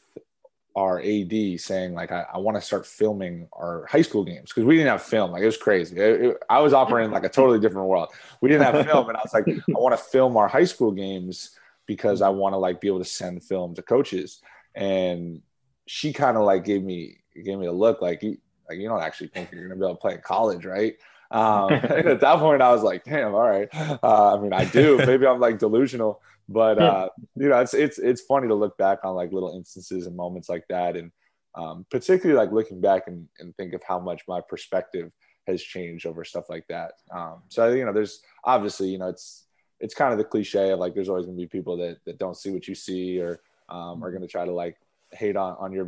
our 0.75 1.01
AD 1.01 1.59
saying 1.59 1.93
like 1.93 2.11
I, 2.11 2.25
I 2.33 2.37
want 2.37 2.55
to 2.55 2.61
start 2.61 2.85
filming 2.85 3.47
our 3.51 3.85
high 3.87 4.01
school 4.01 4.23
games 4.23 4.49
because 4.49 4.63
we 4.63 4.77
didn't 4.77 4.89
have 4.89 5.03
film. 5.03 5.31
Like 5.31 5.43
it 5.43 5.47
was 5.47 5.57
crazy. 5.57 5.97
It, 5.97 6.21
it, 6.21 6.37
I 6.49 6.59
was 6.59 6.73
operating 6.73 7.11
like 7.11 7.25
a 7.25 7.29
totally 7.29 7.59
different 7.59 7.87
world. 7.87 8.09
We 8.39 8.49
didn't 8.49 8.63
have 8.63 8.85
film, 8.85 9.09
and 9.09 9.17
I 9.17 9.21
was 9.21 9.33
like, 9.33 9.47
I 9.47 9.79
want 9.79 9.97
to 9.97 10.03
film 10.03 10.37
our 10.37 10.47
high 10.47 10.63
school 10.63 10.91
games 10.91 11.57
because 11.85 12.21
I 12.21 12.29
want 12.29 12.53
to 12.53 12.57
like 12.57 12.79
be 12.79 12.87
able 12.87 12.99
to 12.99 13.05
send 13.05 13.43
film 13.43 13.75
to 13.75 13.81
coaches. 13.81 14.41
And 14.73 15.41
she 15.87 16.13
kind 16.13 16.37
of 16.37 16.43
like 16.43 16.63
gave 16.63 16.83
me 16.83 17.17
gave 17.43 17.57
me 17.57 17.65
a 17.65 17.71
look 17.71 18.01
like 18.01 18.23
you 18.23 18.37
like 18.69 18.79
you 18.79 18.87
don't 18.87 19.01
actually 19.01 19.27
think 19.27 19.51
you're 19.51 19.67
gonna 19.67 19.75
be 19.75 19.85
able 19.85 19.95
to 19.95 20.01
play 20.01 20.13
in 20.13 20.21
college, 20.21 20.65
right? 20.65 20.95
Um, 21.31 21.71
at 21.73 22.21
that 22.21 22.39
point, 22.39 22.61
I 22.61 22.71
was 22.71 22.83
like, 22.83 23.03
damn, 23.03 23.33
all 23.33 23.49
right. 23.49 23.67
Uh, 23.73 24.35
I 24.35 24.39
mean, 24.39 24.53
I 24.53 24.65
do. 24.65 24.97
Maybe 25.05 25.25
I'm 25.25 25.39
like 25.39 25.59
delusional 25.59 26.21
but 26.51 26.81
uh, 26.81 27.09
you 27.35 27.49
know, 27.49 27.59
it's 27.59 27.73
it's 27.73 27.97
it's 27.97 28.21
funny 28.21 28.47
to 28.47 28.55
look 28.55 28.77
back 28.77 28.99
on 29.03 29.15
like 29.15 29.31
little 29.31 29.55
instances 29.55 30.07
and 30.07 30.15
moments 30.15 30.49
like 30.49 30.65
that, 30.69 30.95
and 30.95 31.11
um, 31.55 31.85
particularly 31.89 32.37
like 32.37 32.53
looking 32.53 32.81
back 32.81 33.03
and, 33.07 33.27
and 33.39 33.55
think 33.55 33.73
of 33.73 33.81
how 33.83 33.99
much 33.99 34.21
my 34.27 34.41
perspective 34.41 35.11
has 35.47 35.61
changed 35.61 36.05
over 36.05 36.23
stuff 36.23 36.49
like 36.49 36.65
that. 36.67 36.93
Um, 37.13 37.41
so 37.49 37.69
you 37.69 37.85
know, 37.85 37.93
there's 37.93 38.21
obviously 38.43 38.89
you 38.89 38.97
know 38.97 39.07
it's 39.07 39.45
it's 39.79 39.93
kind 39.93 40.11
of 40.11 40.17
the 40.17 40.23
cliche 40.23 40.71
of 40.71 40.79
like 40.79 40.93
there's 40.93 41.09
always 41.09 41.25
going 41.25 41.37
to 41.37 41.41
be 41.41 41.47
people 41.47 41.77
that 41.77 41.97
that 42.05 42.19
don't 42.19 42.37
see 42.37 42.51
what 42.51 42.67
you 42.67 42.75
see 42.75 43.19
or 43.19 43.41
um, 43.69 44.03
are 44.03 44.11
going 44.11 44.21
to 44.21 44.27
try 44.27 44.45
to 44.45 44.51
like 44.51 44.77
hate 45.11 45.35
on 45.35 45.55
on 45.59 45.71
your 45.71 45.87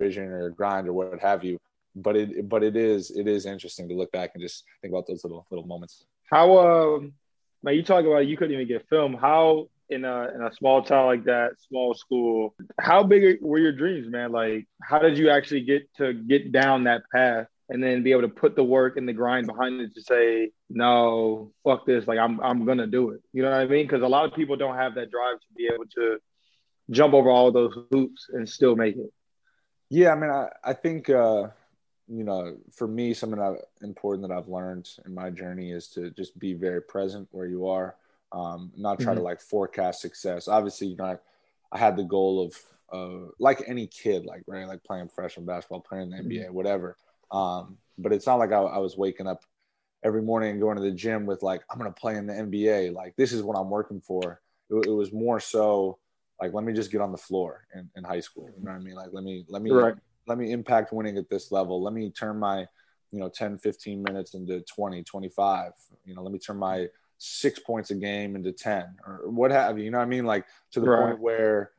vision 0.00 0.24
or 0.24 0.50
grind 0.50 0.88
or 0.88 0.92
what 0.92 1.18
have 1.20 1.44
you. 1.44 1.58
But 1.94 2.16
it 2.16 2.48
but 2.48 2.62
it 2.62 2.76
is 2.76 3.10
it 3.10 3.26
is 3.26 3.46
interesting 3.46 3.88
to 3.88 3.94
look 3.94 4.12
back 4.12 4.30
and 4.34 4.42
just 4.42 4.64
think 4.80 4.92
about 4.92 5.06
those 5.06 5.24
little 5.24 5.46
little 5.50 5.66
moments. 5.66 6.04
How 6.30 6.58
um, 6.58 7.12
man, 7.62 7.74
you 7.74 7.82
talk 7.82 8.04
about 8.04 8.26
you 8.26 8.36
couldn't 8.36 8.54
even 8.54 8.68
get 8.68 8.88
film. 8.88 9.14
How 9.14 9.68
in 9.90 10.04
a 10.04 10.28
in 10.34 10.42
a 10.42 10.52
small 10.52 10.82
town 10.82 11.06
like 11.06 11.24
that, 11.24 11.52
small 11.68 11.94
school. 11.94 12.54
How 12.78 13.02
big 13.02 13.38
were 13.42 13.58
your 13.58 13.72
dreams, 13.72 14.08
man? 14.08 14.32
Like, 14.32 14.66
how 14.82 14.98
did 14.98 15.18
you 15.18 15.30
actually 15.30 15.62
get 15.62 15.92
to 15.96 16.12
get 16.12 16.52
down 16.52 16.84
that 16.84 17.02
path 17.12 17.46
and 17.70 17.82
then 17.82 18.02
be 18.02 18.12
able 18.12 18.22
to 18.22 18.28
put 18.28 18.56
the 18.56 18.64
work 18.64 18.96
and 18.96 19.08
the 19.08 19.12
grind 19.12 19.46
behind 19.46 19.80
it 19.80 19.94
to 19.94 20.02
say, 20.02 20.50
no, 20.70 21.52
fuck 21.64 21.86
this, 21.86 22.06
like 22.06 22.18
I'm 22.18 22.40
I'm 22.40 22.64
gonna 22.64 22.86
do 22.86 23.10
it. 23.10 23.20
You 23.32 23.42
know 23.42 23.50
what 23.50 23.60
I 23.60 23.66
mean? 23.66 23.86
Because 23.86 24.02
a 24.02 24.08
lot 24.08 24.24
of 24.24 24.34
people 24.34 24.56
don't 24.56 24.76
have 24.76 24.94
that 24.94 25.10
drive 25.10 25.38
to 25.40 25.46
be 25.56 25.68
able 25.72 25.86
to 25.96 26.18
jump 26.90 27.14
over 27.14 27.30
all 27.30 27.52
those 27.52 27.74
hoops 27.90 28.28
and 28.32 28.48
still 28.48 28.76
make 28.76 28.96
it. 28.96 29.12
Yeah, 29.90 30.12
I 30.12 30.14
mean, 30.16 30.30
I 30.30 30.48
I 30.64 30.72
think. 30.74 31.08
uh 31.10 31.48
you 32.10 32.24
know, 32.24 32.56
for 32.72 32.88
me, 32.88 33.12
something 33.12 33.38
that 33.38 33.58
important 33.82 34.26
that 34.26 34.34
I've 34.34 34.48
learned 34.48 34.88
in 35.04 35.12
my 35.14 35.28
journey 35.28 35.72
is 35.72 35.88
to 35.88 36.10
just 36.12 36.38
be 36.38 36.54
very 36.54 36.80
present 36.80 37.28
where 37.32 37.44
you 37.46 37.68
are 37.68 37.96
um, 38.32 38.72
not 38.76 38.98
try 38.98 39.12
mm-hmm. 39.12 39.20
to 39.20 39.24
like 39.24 39.40
forecast 39.40 40.00
success. 40.00 40.48
Obviously, 40.48 40.88
you 40.88 40.96
know, 40.96 41.04
I, 41.04 41.16
I 41.72 41.78
had 41.78 41.96
the 41.96 42.04
goal 42.04 42.44
of 42.44 42.54
uh, 42.92 43.30
like 43.38 43.62
any 43.66 43.86
kid, 43.86 44.24
like 44.24 44.42
right, 44.46 44.66
like 44.66 44.84
playing 44.84 45.08
freshman 45.08 45.46
basketball, 45.46 45.80
playing 45.80 46.10
the 46.10 46.16
NBA, 46.16 46.46
mm-hmm. 46.46 46.54
whatever. 46.54 46.96
Um, 47.30 47.78
but 47.98 48.12
it's 48.12 48.26
not 48.26 48.38
like 48.38 48.52
I, 48.52 48.58
I 48.58 48.78
was 48.78 48.96
waking 48.96 49.26
up 49.26 49.44
every 50.04 50.22
morning 50.22 50.50
and 50.50 50.60
going 50.60 50.76
to 50.76 50.82
the 50.82 50.90
gym 50.90 51.26
with 51.26 51.42
like 51.42 51.62
I'm 51.70 51.78
gonna 51.78 51.90
play 51.90 52.16
in 52.16 52.26
the 52.26 52.34
NBA. 52.34 52.92
Like 52.92 53.16
this 53.16 53.32
is 53.32 53.42
what 53.42 53.56
I'm 53.56 53.70
working 53.70 54.00
for. 54.00 54.40
It, 54.70 54.86
it, 54.86 54.90
was 54.90 55.12
more 55.12 55.40
so 55.40 55.98
like 56.40 56.52
let 56.52 56.64
me 56.64 56.72
just 56.72 56.92
get 56.92 57.00
on 57.00 57.12
the 57.12 57.18
floor 57.18 57.66
in, 57.74 57.90
in 57.96 58.04
high 58.04 58.20
school. 58.20 58.48
You 58.56 58.64
know 58.64 58.72
what 58.72 58.80
I 58.80 58.84
mean? 58.84 58.94
Like 58.94 59.10
let 59.12 59.24
me 59.24 59.44
let 59.48 59.62
me 59.62 59.70
right. 59.70 59.94
let 60.26 60.38
me 60.38 60.52
impact 60.52 60.92
winning 60.92 61.18
at 61.18 61.28
this 61.28 61.50
level. 61.50 61.82
Let 61.82 61.92
me 61.92 62.10
turn 62.10 62.38
my 62.38 62.66
you 63.10 63.20
know 63.20 63.28
10 63.28 63.58
15 63.58 64.02
minutes 64.02 64.34
into 64.34 64.60
20 64.60 65.02
25 65.02 65.72
you 66.04 66.14
know 66.14 66.22
let 66.22 66.32
me 66.32 66.38
turn 66.38 66.58
my 66.58 66.86
six 67.18 67.58
points 67.58 67.90
a 67.90 67.94
game 67.94 68.36
into 68.36 68.52
10 68.52 68.86
or 69.06 69.28
what 69.28 69.50
have 69.50 69.76
you 69.76 69.84
you 69.84 69.90
know 69.90 69.98
what 69.98 70.04
i 70.04 70.08
mean? 70.08 70.24
Like 70.24 70.46
to 70.72 70.80
the 70.80 70.88
right. 70.88 71.08
point 71.08 71.20
where 71.20 71.72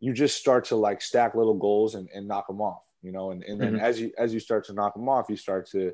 you 0.00 0.12
just 0.12 0.36
start 0.36 0.64
to 0.66 0.76
like 0.76 1.00
stack 1.00 1.34
little 1.34 1.54
goals 1.54 1.94
and, 1.94 2.08
and 2.14 2.26
knock 2.26 2.46
them 2.48 2.60
off 2.60 2.82
you 3.02 3.12
know? 3.12 3.30
And, 3.30 3.42
and 3.44 3.60
then 3.60 3.74
mm-hmm. 3.74 3.84
as 3.84 4.00
you 4.00 4.12
as 4.18 4.34
you 4.34 4.40
start 4.40 4.64
to 4.66 4.72
knock 4.72 4.94
them 4.94 5.08
off 5.08 5.30
you 5.30 5.36
start 5.36 5.68
to 5.70 5.92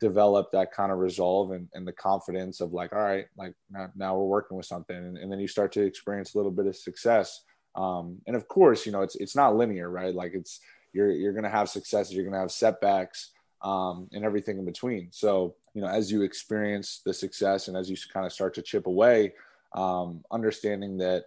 develop 0.00 0.50
that 0.50 0.72
kind 0.72 0.90
of 0.90 0.98
resolve 0.98 1.50
and, 1.50 1.68
and 1.74 1.86
the 1.86 1.92
confidence 1.92 2.60
of 2.62 2.72
like 2.72 2.92
all 2.92 3.02
right 3.02 3.26
like 3.36 3.54
now, 3.70 3.90
now 3.94 4.16
we're 4.16 4.24
working 4.24 4.56
with 4.56 4.66
something. 4.66 4.96
And, 4.96 5.18
and, 5.18 5.30
then 5.30 5.38
you 5.38 5.46
start 5.46 5.72
to 5.72 5.82
experience 5.82 6.34
a 6.34 6.38
little 6.38 6.50
bit 6.50 6.66
of 6.66 6.74
success. 6.74 7.44
Um, 7.74 8.16
and 8.26 8.34
of 8.34 8.48
course 8.48 8.86
you 8.86 8.92
know 8.92 9.02
it's 9.02 9.16
it's 9.16 9.36
not 9.36 9.56
linear 9.56 9.90
right? 9.90 10.14
Like 10.14 10.32
it's 10.34 10.60
you're 10.92 11.10
you're 11.10 11.34
gonna 11.34 11.50
have 11.50 11.68
successes 11.68 12.14
you're 12.14 12.24
gonna 12.24 12.40
have 12.40 12.50
setbacks 12.50 13.32
um, 13.62 14.08
and 14.12 14.24
everything 14.24 14.58
in 14.58 14.64
between 14.64 15.08
so 15.10 15.54
you 15.74 15.80
know 15.80 15.88
as 15.88 16.10
you 16.10 16.22
experience 16.22 17.00
the 17.04 17.12
success 17.12 17.68
and 17.68 17.76
as 17.76 17.90
you 17.90 17.96
kind 18.12 18.26
of 18.26 18.32
start 18.32 18.54
to 18.54 18.62
chip 18.62 18.86
away 18.86 19.32
um, 19.74 20.24
understanding 20.32 20.98
that 20.98 21.24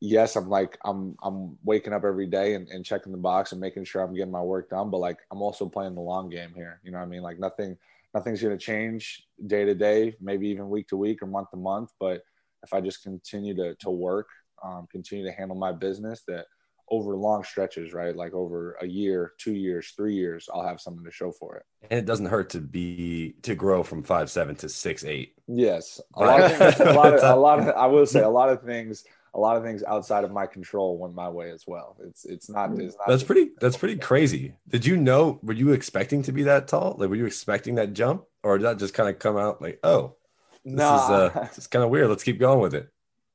yes, 0.00 0.36
I'm 0.36 0.48
like 0.48 0.78
I'm 0.84 1.16
I'm 1.22 1.58
waking 1.64 1.92
up 1.92 2.04
every 2.04 2.26
day 2.26 2.54
and, 2.54 2.68
and 2.68 2.84
checking 2.84 3.12
the 3.12 3.18
box 3.18 3.52
and 3.52 3.60
making 3.60 3.84
sure 3.84 4.02
I'm 4.02 4.14
getting 4.14 4.32
my 4.32 4.42
work 4.42 4.70
done, 4.70 4.90
but 4.90 4.98
like 4.98 5.18
I'm 5.30 5.42
also 5.42 5.68
playing 5.68 5.94
the 5.94 6.00
long 6.00 6.28
game 6.28 6.52
here. 6.54 6.80
You 6.84 6.92
know 6.92 6.98
what 6.98 7.04
I 7.04 7.08
mean? 7.08 7.22
Like 7.22 7.38
nothing 7.38 7.76
nothing's 8.14 8.42
gonna 8.42 8.58
change 8.58 9.26
day 9.46 9.64
to 9.64 9.74
day, 9.74 10.16
maybe 10.20 10.48
even 10.48 10.70
week 10.70 10.88
to 10.88 10.96
week 10.96 11.22
or 11.22 11.26
month 11.26 11.50
to 11.50 11.56
month. 11.56 11.92
But 11.98 12.22
if 12.62 12.72
I 12.72 12.80
just 12.80 13.02
continue 13.02 13.54
to 13.56 13.74
to 13.76 13.90
work, 13.90 14.28
um, 14.62 14.86
continue 14.90 15.24
to 15.24 15.32
handle 15.32 15.56
my 15.56 15.72
business, 15.72 16.22
that 16.28 16.46
over 16.90 17.16
long 17.16 17.44
stretches, 17.44 17.92
right? 17.92 18.14
Like 18.14 18.32
over 18.32 18.76
a 18.80 18.86
year, 18.86 19.32
two 19.38 19.54
years, 19.54 19.92
three 19.96 20.14
years, 20.14 20.48
I'll 20.52 20.66
have 20.66 20.80
something 20.80 21.04
to 21.04 21.10
show 21.10 21.32
for 21.32 21.56
it. 21.56 21.64
And 21.90 21.98
it 21.98 22.04
doesn't 22.04 22.26
hurt 22.26 22.50
to 22.50 22.60
be 22.60 23.34
to 23.42 23.54
grow 23.54 23.82
from 23.82 24.02
five 24.02 24.30
seven 24.30 24.56
to 24.56 24.68
six 24.68 25.04
eight. 25.04 25.34
Yes, 25.46 26.00
a 26.14 26.20
lot 26.24 26.40
of 26.40 26.56
things, 26.56 26.80
a 26.80 26.92
lot 26.92 27.14
of, 27.14 27.22
a 27.22 27.36
lot 27.36 27.60
of 27.60 27.68
I 27.76 27.86
will 27.86 28.06
say 28.06 28.22
a 28.22 28.28
lot 28.28 28.48
of 28.48 28.62
things 28.62 29.04
a 29.34 29.38
lot 29.38 29.56
of 29.56 29.62
things 29.62 29.82
outside 29.84 30.24
of 30.24 30.32
my 30.32 30.46
control 30.46 30.98
went 30.98 31.14
my 31.14 31.28
way 31.28 31.50
as 31.50 31.64
well. 31.66 31.96
It's 32.02 32.24
it's 32.24 32.48
not. 32.48 32.72
It's 32.78 32.96
not 32.96 33.08
that's 33.08 33.22
pretty. 33.22 33.50
That's 33.60 33.76
pretty 33.76 33.96
crazy. 33.96 34.54
Did 34.68 34.86
you 34.86 34.96
know? 34.96 35.38
Were 35.42 35.52
you 35.52 35.72
expecting 35.72 36.22
to 36.24 36.32
be 36.32 36.44
that 36.44 36.68
tall? 36.68 36.96
Like, 36.98 37.10
were 37.10 37.16
you 37.16 37.26
expecting 37.26 37.76
that 37.76 37.92
jump, 37.92 38.24
or 38.42 38.58
did 38.58 38.64
that 38.64 38.78
just 38.78 38.94
kind 38.94 39.08
of 39.08 39.18
come 39.18 39.36
out 39.36 39.60
like, 39.60 39.78
oh, 39.84 40.16
this 40.64 40.74
nah. 40.74 41.04
is 41.04 41.10
uh, 41.10 41.40
this 41.48 41.58
is 41.58 41.66
kind 41.66 41.84
of 41.84 41.90
weird. 41.90 42.08
Let's 42.08 42.24
keep 42.24 42.38
going 42.38 42.60
with 42.60 42.74
it. 42.74 42.88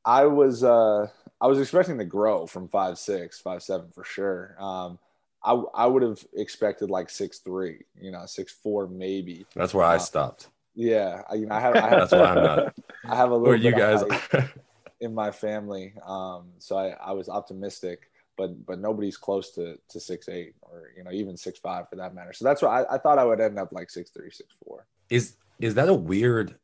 I 0.06 0.26
was 0.26 0.64
uh 0.64 1.08
I 1.44 1.48
was 1.48 1.60
expecting 1.60 1.98
to 1.98 2.06
grow 2.06 2.48
from 2.48 2.70
five 2.70 2.98
six, 2.98 3.38
five 3.42 3.62
seven 3.62 3.90
for 3.94 4.06
sure. 4.06 4.56
Um, 4.58 4.98
I 5.44 5.52
I 5.76 5.86
would 5.86 6.02
have 6.02 6.26
expected 6.34 6.90
like 6.90 7.10
six 7.10 7.40
three, 7.40 7.82
you 8.00 8.12
know, 8.12 8.26
six 8.26 8.54
four 8.54 8.88
maybe. 8.88 9.46
That's 9.54 9.74
where 9.74 9.86
I 9.86 9.98
uh, 9.98 10.00
stopped. 10.00 10.48
Yeah, 10.74 11.22
I, 11.30 11.36
you 11.36 11.46
know, 11.46 11.56
I 11.56 11.60
have. 11.60 11.76
I 11.76 11.82
have 11.82 11.92
That's 12.10 12.12
why 12.14 12.24
I'm 12.24 12.44
not. 12.44 12.76
I 13.06 13.16
have 13.18 13.30
a 13.30 13.34
little. 13.34 13.48
Where 13.50 13.58
you 13.58 13.74
guys 13.74 14.04
in 15.02 15.14
my 15.14 15.32
family. 15.32 15.94
Um, 16.06 16.46
so 16.60 16.78
I, 16.78 16.92
I 16.92 17.12
was 17.12 17.28
optimistic, 17.28 18.10
but 18.38 18.66
but 18.66 18.80
nobody's 18.80 19.18
close 19.18 19.52
to 19.56 19.78
to 19.90 20.00
six 20.00 20.30
eight 20.30 20.56
or 20.62 20.92
you 20.96 21.04
know 21.04 21.12
even 21.12 21.36
six 21.36 21.60
five 21.60 21.90
for 21.90 21.98
that 21.98 22.16
matter. 22.16 22.32
So 22.32 22.46
that's 22.46 22.62
why 22.62 22.84
I, 22.84 22.96
I 22.96 22.98
thought 23.00 23.20
I 23.20 23.26
would 23.26 23.42
end 23.42 23.60
up 23.60 23.74
like 23.74 23.90
six 23.90 24.12
three 24.12 24.32
six 24.32 24.56
four. 24.66 24.86
Is 25.10 25.36
is 25.60 25.76
that 25.76 25.90
a 25.90 25.94
weird? 25.94 26.56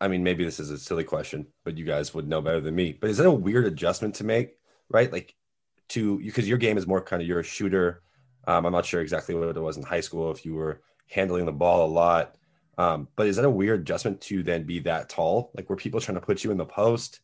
I 0.00 0.08
mean, 0.08 0.22
maybe 0.22 0.44
this 0.44 0.60
is 0.60 0.70
a 0.70 0.78
silly 0.78 1.04
question, 1.04 1.46
but 1.64 1.78
you 1.78 1.84
guys 1.84 2.12
would 2.12 2.28
know 2.28 2.42
better 2.42 2.60
than 2.60 2.74
me. 2.74 2.96
But 2.98 3.10
is 3.10 3.16
that 3.16 3.26
a 3.26 3.30
weird 3.30 3.66
adjustment 3.66 4.16
to 4.16 4.24
make, 4.24 4.58
right? 4.90 5.10
Like 5.10 5.34
to 5.88 6.18
because 6.18 6.48
your 6.48 6.58
game 6.58 6.76
is 6.78 6.86
more 6.86 7.00
kind 7.00 7.22
of 7.22 7.28
you're 7.28 7.40
a 7.40 7.44
shooter. 7.44 8.02
Um, 8.46 8.66
I'm 8.66 8.72
not 8.72 8.86
sure 8.86 9.00
exactly 9.00 9.34
what 9.34 9.56
it 9.56 9.60
was 9.60 9.76
in 9.76 9.82
high 9.82 10.00
school 10.00 10.30
if 10.30 10.44
you 10.44 10.54
were 10.54 10.82
handling 11.08 11.46
the 11.46 11.52
ball 11.52 11.86
a 11.86 11.90
lot. 11.90 12.36
Um, 12.78 13.08
but 13.16 13.26
is 13.26 13.36
that 13.36 13.44
a 13.44 13.50
weird 13.50 13.80
adjustment 13.80 14.20
to 14.22 14.42
then 14.42 14.64
be 14.64 14.80
that 14.80 15.08
tall? 15.08 15.50
Like 15.54 15.70
were 15.70 15.76
people 15.76 16.00
trying 16.00 16.16
to 16.16 16.26
put 16.26 16.44
you 16.44 16.50
in 16.50 16.58
the 16.58 16.66
post? 16.66 17.20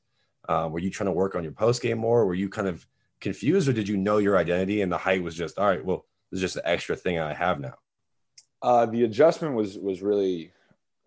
Uh, 0.49 0.69
were 0.71 0.79
you 0.79 0.91
trying 0.91 1.07
to 1.07 1.13
work 1.13 1.35
on 1.35 1.43
your 1.43 1.53
post 1.53 1.83
game 1.83 1.99
more? 1.99 2.25
Were 2.27 2.35
you 2.35 2.49
kind 2.49 2.69
of 2.69 2.87
confused, 3.21 3.69
or 3.69 3.73
did 3.73 3.89
you 3.89 3.97
know 3.97 4.19
your 4.19 4.37
identity 4.37 4.83
and 4.83 4.91
the 4.91 4.99
height 4.99 5.23
was 5.23 5.35
just 5.35 5.59
all 5.59 5.67
right? 5.67 5.85
Well, 5.85 6.07
it's 6.33 6.41
just 6.41 6.57
an 6.57 6.63
extra 6.65 6.97
thing 6.97 7.19
I 7.19 7.35
have 7.35 7.61
now. 7.61 7.75
Uh, 8.63 8.87
the 8.87 9.05
adjustment 9.05 9.55
was 9.55 9.79
was 9.79 10.03
really 10.03 10.53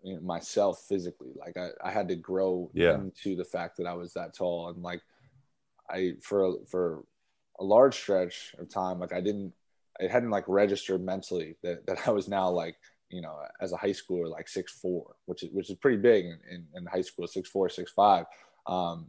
you 0.02 0.14
know, 0.14 0.20
myself 0.20 0.84
physically. 0.88 1.30
Like 1.36 1.56
I, 1.56 1.70
I 1.84 1.90
had 1.90 2.08
to 2.08 2.16
grow 2.16 2.70
yeah. 2.74 2.94
into 2.94 3.36
the 3.36 3.44
fact 3.44 3.76
that 3.78 3.86
I 3.86 3.94
was 3.94 4.12
that 4.14 4.34
tall, 4.34 4.68
and 4.68 4.82
like 4.82 5.02
I 5.90 6.14
for 6.22 6.56
for 6.66 7.04
a 7.58 7.64
large 7.64 7.94
stretch 7.94 8.54
of 8.58 8.68
time, 8.68 8.98
like 8.98 9.12
I 9.12 9.20
didn't, 9.20 9.52
it 9.98 10.10
hadn't 10.10 10.30
like 10.30 10.44
registered 10.46 11.02
mentally 11.02 11.56
that 11.62 11.86
that 11.86 12.06
I 12.06 12.10
was 12.10 12.28
now 12.28 12.50
like 12.50 12.76
you 13.08 13.20
know 13.20 13.36
as 13.60 13.72
a 13.72 13.76
high 13.76 13.90
schooler 13.90 14.30
like 14.30 14.48
six 14.48 14.72
four, 14.72 15.14
which 15.26 15.42
is 15.42 15.50
which 15.52 15.70
is 15.70 15.76
pretty 15.76 15.98
big 15.98 16.26
in, 16.26 16.38
in, 16.50 16.66
in 16.74 16.86
high 16.86 17.02
school, 17.02 17.26
six 17.26 17.48
four, 17.48 17.68
six 17.68 17.90
five. 17.92 18.26
Um, 18.66 19.06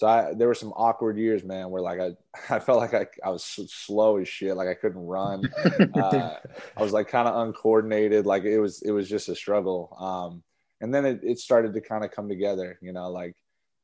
so 0.00 0.06
I, 0.06 0.32
there 0.32 0.48
were 0.48 0.54
some 0.54 0.72
awkward 0.76 1.18
years, 1.18 1.44
man, 1.44 1.68
where 1.68 1.82
like 1.82 2.00
I, 2.00 2.12
I 2.54 2.58
felt 2.58 2.78
like 2.78 2.94
I, 2.94 3.06
I 3.22 3.28
was 3.28 3.44
slow 3.44 4.16
as 4.16 4.28
shit. 4.28 4.56
Like 4.56 4.66
I 4.66 4.72
couldn't 4.72 5.04
run. 5.04 5.44
uh, 5.94 6.36
I 6.74 6.82
was 6.82 6.94
like 6.94 7.08
kind 7.08 7.28
of 7.28 7.36
uncoordinated. 7.46 8.24
Like 8.24 8.44
it 8.44 8.58
was, 8.58 8.80
it 8.80 8.92
was 8.92 9.10
just 9.10 9.28
a 9.28 9.36
struggle. 9.36 9.94
Um, 10.00 10.42
and 10.80 10.94
then 10.94 11.04
it, 11.04 11.20
it 11.22 11.38
started 11.38 11.74
to 11.74 11.82
kind 11.82 12.02
of 12.02 12.12
come 12.12 12.30
together, 12.30 12.78
you 12.80 12.94
know, 12.94 13.10
like 13.10 13.36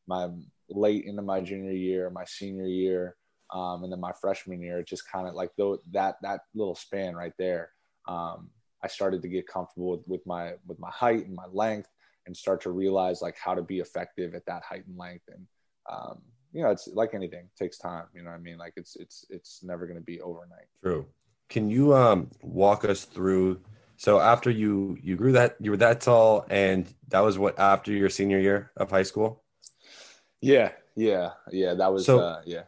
my 0.07 0.31
late 0.71 1.05
into 1.05 1.21
my 1.21 1.43
junior 1.43 1.73
year, 1.73 2.09
my 2.09 2.25
senior 2.25 2.65
year, 2.65 3.15
um, 3.53 3.85
and 3.85 3.93
then 3.93 4.01
my 4.01 4.13
freshman 4.19 4.63
year, 4.63 4.79
it 4.79 4.89
just 4.89 5.07
kind 5.07 5.29
of 5.29 5.35
like 5.35 5.51
though 5.59 5.81
that, 5.91 6.17
that 6.23 6.41
little 6.55 6.75
span 6.75 7.15
right 7.15 7.35
there. 7.39 7.73
Um, 8.09 8.49
I 8.83 8.89
started 8.89 9.21
to 9.21 9.29
get 9.29 9.47
comfortable 9.47 9.91
with, 9.91 10.09
with 10.09 10.27
my, 10.27 10.55
with 10.67 10.79
my 10.79 10.91
height 10.91 11.27
and 11.27 11.35
my 11.35 11.47
length 11.53 11.91
and 12.25 12.35
start 12.35 12.63
to 12.63 12.71
realize 12.71 13.21
like 13.21 13.37
how 13.37 13.55
to 13.55 13.61
be 13.61 13.81
effective 13.81 14.35
at 14.35 14.47
that 14.47 14.63
height 14.63 14.87
and 14.87 14.97
length. 14.97 15.29
And, 15.29 15.47
um, 15.89 16.19
you 16.53 16.63
know, 16.63 16.71
it's 16.71 16.89
like 16.89 17.15
anything, 17.15 17.41
it 17.41 17.57
takes 17.59 17.79
time. 17.79 18.05
You 18.15 18.23
know 18.23 18.31
what 18.31 18.37
I 18.37 18.41
mean? 18.41 18.59
Like 18.59 18.75
it's 18.77 18.97
it's 18.97 19.27
it's 19.31 19.63
never 19.63 19.87
going 19.87 19.99
to 19.99 20.05
be 20.05 20.21
overnight. 20.21 20.67
True. 20.83 21.07
Can 21.49 21.69
you 21.69 21.95
um 21.95 22.31
walk 22.43 22.85
us 22.85 23.05
through? 23.05 23.61
So 23.97 24.21
after 24.21 24.51
you 24.51 24.99
you 25.03 25.17
grew 25.17 25.33
that 25.33 25.57
you 25.61 25.71
were 25.71 25.77
that 25.79 26.01
tall, 26.01 26.47
and 26.51 26.87
that 27.09 27.21
was 27.21 27.39
what 27.39 27.59
after 27.59 27.93
your 27.93 28.09
senior 28.09 28.39
year 28.39 28.71
of 28.77 28.91
high 28.91 29.05
school. 29.05 29.43
Yeah, 30.41 30.73
yeah, 30.95 31.33
yeah. 31.51 31.75
That 31.75 31.93
was 31.93 32.07
so, 32.07 32.21
uh, 32.21 32.43
yeah. 32.45 32.65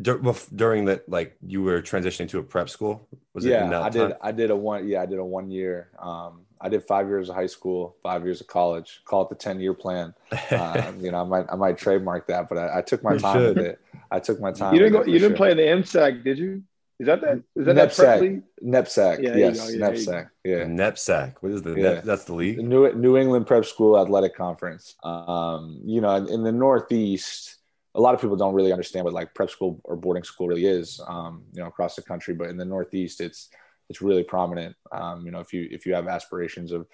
during 0.00 0.84
that, 0.86 1.08
like 1.08 1.36
you 1.40 1.62
were 1.62 1.82
transitioning 1.82 2.28
to 2.30 2.38
a 2.38 2.42
prep 2.42 2.68
school. 2.68 3.08
Was 3.32 3.44
yeah, 3.44 3.66
it? 3.66 3.72
I 3.72 3.90
did. 3.90 4.12
I 4.20 4.32
did 4.32 4.50
a 4.50 4.56
one. 4.56 4.88
Yeah, 4.88 5.02
I 5.02 5.06
did 5.06 5.18
a 5.18 5.24
one 5.24 5.50
year. 5.50 5.90
Um, 5.98 6.46
I 6.64 6.70
did 6.70 6.82
five 6.82 7.06
years 7.08 7.28
of 7.28 7.34
high 7.34 7.46
school, 7.46 7.94
five 8.02 8.24
years 8.24 8.40
of 8.40 8.46
college. 8.46 9.02
Call 9.04 9.22
it 9.22 9.28
the 9.28 9.34
ten 9.34 9.60
year 9.60 9.74
plan. 9.74 10.14
Um, 10.50 11.00
you 11.00 11.10
know, 11.10 11.20
I 11.20 11.24
might 11.24 11.46
I 11.50 11.56
might 11.56 11.76
trademark 11.78 12.26
that, 12.28 12.48
but 12.48 12.58
I, 12.58 12.78
I 12.78 12.82
took 12.82 13.02
my 13.02 13.14
you 13.14 13.18
time 13.18 13.36
should. 13.36 13.56
with 13.56 13.66
it. 13.66 13.80
I 14.10 14.20
took 14.20 14.40
my 14.40 14.52
time. 14.52 14.72
You 14.72 14.80
didn't 14.80 14.92
go. 14.92 15.04
You 15.04 15.18
didn't 15.18 15.36
play 15.36 15.50
in 15.50 15.56
the 15.56 15.62
MSAC, 15.62 16.24
did 16.24 16.38
you? 16.38 16.62
Is 17.00 17.06
that 17.06 17.20
that? 17.22 17.42
Is 17.56 17.66
that 17.66 17.76
NEPSAC? 17.76 18.42
that 18.60 18.64
NEPSAC. 18.64 19.22
Yeah, 19.22 19.36
yes, 19.36 19.74
yeah, 19.74 19.88
NEPSAC. 19.88 20.30
Yeah. 20.44 20.64
NEPSAC. 20.64 21.34
What 21.40 21.52
is 21.52 21.62
the? 21.62 21.74
Yeah. 21.74 21.82
Nep, 21.94 22.04
that's 22.04 22.24
the 22.24 22.34
league. 22.34 22.58
New 22.58 22.92
New 22.94 23.16
England 23.16 23.46
Prep 23.46 23.64
School 23.64 23.98
Athletic 23.98 24.36
Conference. 24.36 24.94
Um, 25.02 25.80
you 25.84 26.00
know, 26.00 26.14
in 26.14 26.44
the 26.44 26.52
Northeast, 26.52 27.56
a 27.96 28.00
lot 28.00 28.14
of 28.14 28.20
people 28.20 28.36
don't 28.36 28.54
really 28.54 28.72
understand 28.72 29.04
what 29.04 29.12
like 29.12 29.34
prep 29.34 29.50
school 29.50 29.80
or 29.84 29.96
boarding 29.96 30.24
school 30.24 30.48
really 30.48 30.66
is. 30.66 31.00
Um, 31.06 31.42
you 31.52 31.62
know, 31.62 31.68
across 31.68 31.96
the 31.96 32.02
country, 32.02 32.32
but 32.34 32.48
in 32.48 32.56
the 32.56 32.64
Northeast, 32.64 33.20
it's 33.20 33.48
it's 33.88 34.02
really 34.02 34.24
prominent. 34.24 34.76
Um, 34.92 35.24
you 35.24 35.32
know, 35.32 35.40
if 35.40 35.52
you 35.52 35.68
if 35.70 35.86
you 35.86 35.94
have 35.94 36.08
aspirations 36.08 36.72
of 36.72 36.86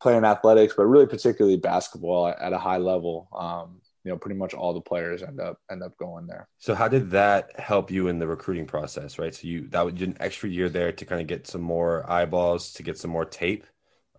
playing 0.00 0.24
athletics, 0.24 0.74
but 0.76 0.86
really 0.86 1.06
particularly 1.06 1.56
basketball 1.56 2.28
at, 2.28 2.38
at 2.40 2.52
a 2.52 2.58
high 2.58 2.78
level, 2.78 3.28
um, 3.38 3.80
you 4.04 4.10
know, 4.10 4.16
pretty 4.16 4.36
much 4.36 4.54
all 4.54 4.72
the 4.72 4.80
players 4.80 5.22
end 5.22 5.40
up 5.40 5.60
end 5.70 5.82
up 5.82 5.96
going 5.98 6.26
there. 6.26 6.48
So 6.58 6.74
how 6.74 6.88
did 6.88 7.10
that 7.10 7.58
help 7.58 7.90
you 7.90 8.08
in 8.08 8.18
the 8.18 8.26
recruiting 8.26 8.66
process, 8.66 9.18
right? 9.18 9.34
So 9.34 9.46
you 9.46 9.68
that 9.68 9.84
was 9.84 10.00
an 10.00 10.16
extra 10.20 10.48
year 10.48 10.68
there 10.68 10.92
to 10.92 11.04
kind 11.04 11.20
of 11.20 11.26
get 11.26 11.46
some 11.46 11.60
more 11.60 12.10
eyeballs, 12.10 12.72
to 12.74 12.82
get 12.82 12.98
some 12.98 13.10
more 13.10 13.24
tape. 13.24 13.66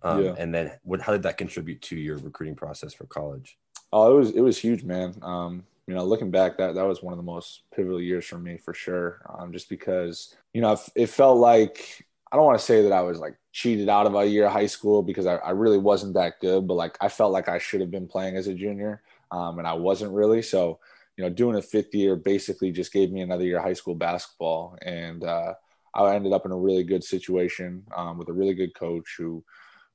Um, 0.04 0.24
yeah. 0.24 0.34
and 0.36 0.52
then 0.52 0.72
what 0.82 1.00
how 1.00 1.12
did 1.12 1.22
that 1.24 1.38
contribute 1.38 1.82
to 1.82 1.96
your 1.96 2.18
recruiting 2.18 2.56
process 2.56 2.94
for 2.94 3.06
college? 3.06 3.58
Oh, 3.92 4.14
it 4.14 4.18
was 4.18 4.30
it 4.30 4.40
was 4.40 4.58
huge, 4.58 4.84
man. 4.84 5.14
Um, 5.22 5.64
you 5.86 5.94
know, 5.94 6.04
looking 6.04 6.30
back, 6.30 6.58
that 6.58 6.74
that 6.76 6.86
was 6.86 7.02
one 7.02 7.12
of 7.12 7.18
the 7.18 7.24
most 7.24 7.62
pivotal 7.74 8.00
years 8.00 8.24
for 8.24 8.38
me 8.38 8.56
for 8.56 8.72
sure. 8.72 9.20
Um, 9.28 9.52
just 9.52 9.68
because 9.68 10.34
you 10.54 10.60
know 10.60 10.78
it 10.94 11.08
felt 11.08 11.38
like 11.38 12.06
I 12.32 12.36
don't 12.36 12.46
want 12.46 12.58
to 12.58 12.64
say 12.64 12.80
that 12.82 12.92
I 12.92 13.02
was 13.02 13.18
like 13.18 13.36
cheated 13.52 13.90
out 13.90 14.06
of 14.06 14.14
a 14.14 14.24
year 14.26 14.46
of 14.46 14.52
high 14.52 14.66
school 14.66 15.02
because 15.02 15.26
I, 15.26 15.36
I 15.36 15.50
really 15.50 15.76
wasn't 15.76 16.14
that 16.14 16.40
good, 16.40 16.66
but 16.66 16.74
like 16.74 16.96
I 16.98 17.08
felt 17.08 17.30
like 17.30 17.48
I 17.48 17.58
should 17.58 17.82
have 17.82 17.90
been 17.90 18.08
playing 18.08 18.36
as 18.36 18.46
a 18.46 18.54
junior. 18.54 19.02
um, 19.32 19.58
and 19.58 19.66
I 19.66 19.72
wasn't 19.72 20.12
really. 20.12 20.42
So, 20.42 20.78
you 21.16 21.24
know, 21.24 21.30
doing 21.30 21.56
a 21.56 21.62
fifth 21.62 21.94
year 21.94 22.14
basically 22.16 22.70
just 22.70 22.92
gave 22.92 23.10
me 23.10 23.22
another 23.22 23.44
year 23.44 23.58
of 23.58 23.64
high 23.64 23.72
school 23.72 23.94
basketball, 23.94 24.78
and 24.82 25.24
uh, 25.24 25.54
I 25.94 26.14
ended 26.14 26.32
up 26.32 26.46
in 26.46 26.52
a 26.52 26.56
really 26.56 26.84
good 26.84 27.02
situation 27.02 27.84
um, 27.96 28.18
with 28.18 28.28
a 28.28 28.32
really 28.32 28.54
good 28.54 28.74
coach 28.74 29.16
who 29.18 29.44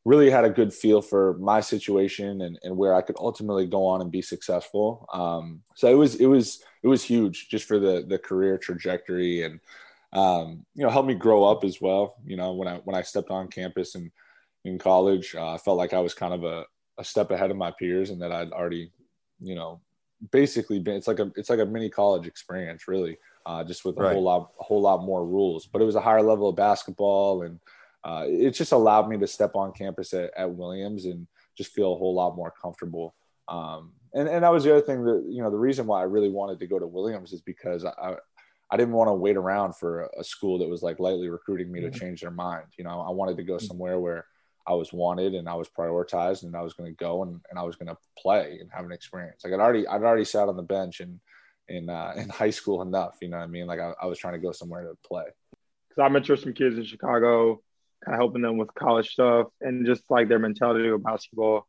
really 0.05 0.29
had 0.29 0.45
a 0.45 0.49
good 0.49 0.73
feel 0.73 1.01
for 1.01 1.37
my 1.37 1.59
situation 1.59 2.41
and, 2.41 2.57
and 2.63 2.77
where 2.77 2.95
I 2.95 3.01
could 3.01 3.17
ultimately 3.19 3.65
go 3.65 3.85
on 3.85 4.01
and 4.01 4.11
be 4.11 4.21
successful. 4.21 5.05
Um, 5.11 5.61
so 5.75 5.87
it 5.87 5.95
was 5.95 6.15
it 6.15 6.27
was 6.27 6.63
it 6.83 6.87
was 6.87 7.03
huge 7.03 7.49
just 7.49 7.67
for 7.67 7.79
the 7.79 8.05
the 8.07 8.17
career 8.17 8.57
trajectory 8.57 9.43
and 9.43 9.59
um, 10.13 10.65
you 10.73 10.83
know 10.83 10.89
helped 10.89 11.07
me 11.07 11.15
grow 11.15 11.43
up 11.43 11.63
as 11.63 11.81
well. 11.81 12.15
You 12.25 12.37
know 12.37 12.53
when 12.53 12.67
I 12.67 12.77
when 12.83 12.95
I 12.95 13.01
stepped 13.01 13.29
on 13.29 13.47
campus 13.47 13.95
and 13.95 14.11
in 14.65 14.77
college, 14.77 15.35
uh, 15.35 15.53
I 15.53 15.57
felt 15.57 15.77
like 15.77 15.93
I 15.93 15.99
was 15.99 16.13
kind 16.13 16.33
of 16.33 16.43
a, 16.43 16.65
a 16.97 17.03
step 17.03 17.31
ahead 17.31 17.51
of 17.51 17.57
my 17.57 17.71
peers 17.71 18.09
and 18.09 18.21
that 18.21 18.31
I'd 18.31 18.51
already 18.51 18.91
you 19.39 19.55
know 19.55 19.81
basically 20.31 20.79
been 20.79 20.95
it's 20.95 21.07
like 21.07 21.19
a 21.19 21.31
it's 21.35 21.49
like 21.49 21.59
a 21.59 21.65
mini 21.65 21.89
college 21.89 22.25
experience 22.25 22.87
really 22.87 23.17
uh, 23.45 23.63
just 23.63 23.85
with 23.85 23.97
a 23.97 24.01
right. 24.01 24.13
whole 24.13 24.23
lot 24.23 24.51
a 24.59 24.63
whole 24.63 24.81
lot 24.81 25.03
more 25.03 25.25
rules. 25.25 25.65
But 25.65 25.81
it 25.81 25.85
was 25.85 25.95
a 25.95 26.01
higher 26.01 26.21
level 26.21 26.49
of 26.49 26.55
basketball 26.55 27.43
and 27.43 27.59
uh, 28.03 28.25
it 28.27 28.51
just 28.51 28.71
allowed 28.71 29.09
me 29.09 29.17
to 29.17 29.27
step 29.27 29.55
on 29.55 29.73
campus 29.73 30.13
at, 30.13 30.31
at, 30.37 30.49
Williams 30.49 31.05
and 31.05 31.27
just 31.57 31.73
feel 31.73 31.93
a 31.93 31.97
whole 31.97 32.13
lot 32.13 32.35
more 32.35 32.53
comfortable. 32.61 33.15
Um, 33.49 33.91
and, 34.13 34.29
and 34.29 34.43
that 34.43 34.51
was 34.51 34.63
the 34.63 34.71
other 34.71 34.85
thing 34.85 35.03
that, 35.03 35.25
you 35.27 35.41
know, 35.41 35.49
the 35.49 35.57
reason 35.57 35.87
why 35.87 35.99
I 35.99 36.05
really 36.05 36.29
wanted 36.29 36.59
to 36.59 36.67
go 36.67 36.79
to 36.79 36.87
Williams 36.87 37.33
is 37.33 37.41
because 37.41 37.83
I, 37.83 38.15
I 38.69 38.77
didn't 38.77 38.93
want 38.93 39.07
to 39.07 39.13
wait 39.13 39.37
around 39.37 39.75
for 39.75 40.09
a 40.17 40.23
school 40.23 40.59
that 40.59 40.67
was 40.67 40.83
like 40.83 40.99
lightly 40.99 41.29
recruiting 41.29 41.71
me 41.71 41.81
to 41.81 41.87
mm-hmm. 41.87 41.99
change 41.99 42.21
their 42.21 42.31
mind. 42.31 42.65
You 42.77 42.83
know, 42.83 43.01
I 43.01 43.11
wanted 43.11 43.37
to 43.37 43.43
go 43.43 43.53
mm-hmm. 43.53 43.65
somewhere 43.65 43.99
where 43.99 44.25
I 44.67 44.73
was 44.73 44.91
wanted 44.91 45.33
and 45.33 45.47
I 45.47 45.53
was 45.55 45.69
prioritized 45.69 46.43
and 46.43 46.55
I 46.55 46.61
was 46.61 46.73
going 46.73 46.89
to 46.89 46.95
go 46.95 47.23
and, 47.23 47.39
and 47.49 47.57
I 47.57 47.63
was 47.63 47.77
going 47.77 47.87
to 47.87 47.97
play 48.17 48.57
and 48.59 48.69
have 48.73 48.85
an 48.85 48.91
experience. 48.91 49.43
Like 49.43 49.53
I'd 49.53 49.61
already, 49.61 49.87
I'd 49.87 50.03
already 50.03 50.25
sat 50.25 50.49
on 50.49 50.57
the 50.57 50.63
bench 50.63 50.99
and 50.99 51.19
in, 51.69 51.89
uh, 51.89 52.13
in 52.17 52.27
high 52.27 52.49
school 52.49 52.81
enough, 52.81 53.15
you 53.21 53.29
know 53.29 53.37
what 53.37 53.43
I 53.43 53.47
mean? 53.47 53.67
Like 53.67 53.79
I, 53.79 53.93
I 54.01 54.05
was 54.07 54.19
trying 54.19 54.33
to 54.33 54.39
go 54.39 54.51
somewhere 54.51 54.83
to 54.83 54.97
play. 55.07 55.23
Cause 55.95 56.03
I 56.03 56.09
mentored 56.09 56.43
some 56.43 56.53
kids 56.53 56.77
in 56.77 56.83
Chicago 56.83 57.61
kind 58.03 58.13
of 58.15 58.19
helping 58.19 58.41
them 58.41 58.57
with 58.57 58.73
college 58.75 59.09
stuff 59.09 59.47
and 59.61 59.85
just 59.85 60.03
like 60.09 60.27
their 60.27 60.39
mentality 60.39 60.87
of 60.89 61.01
basketball. 61.01 61.65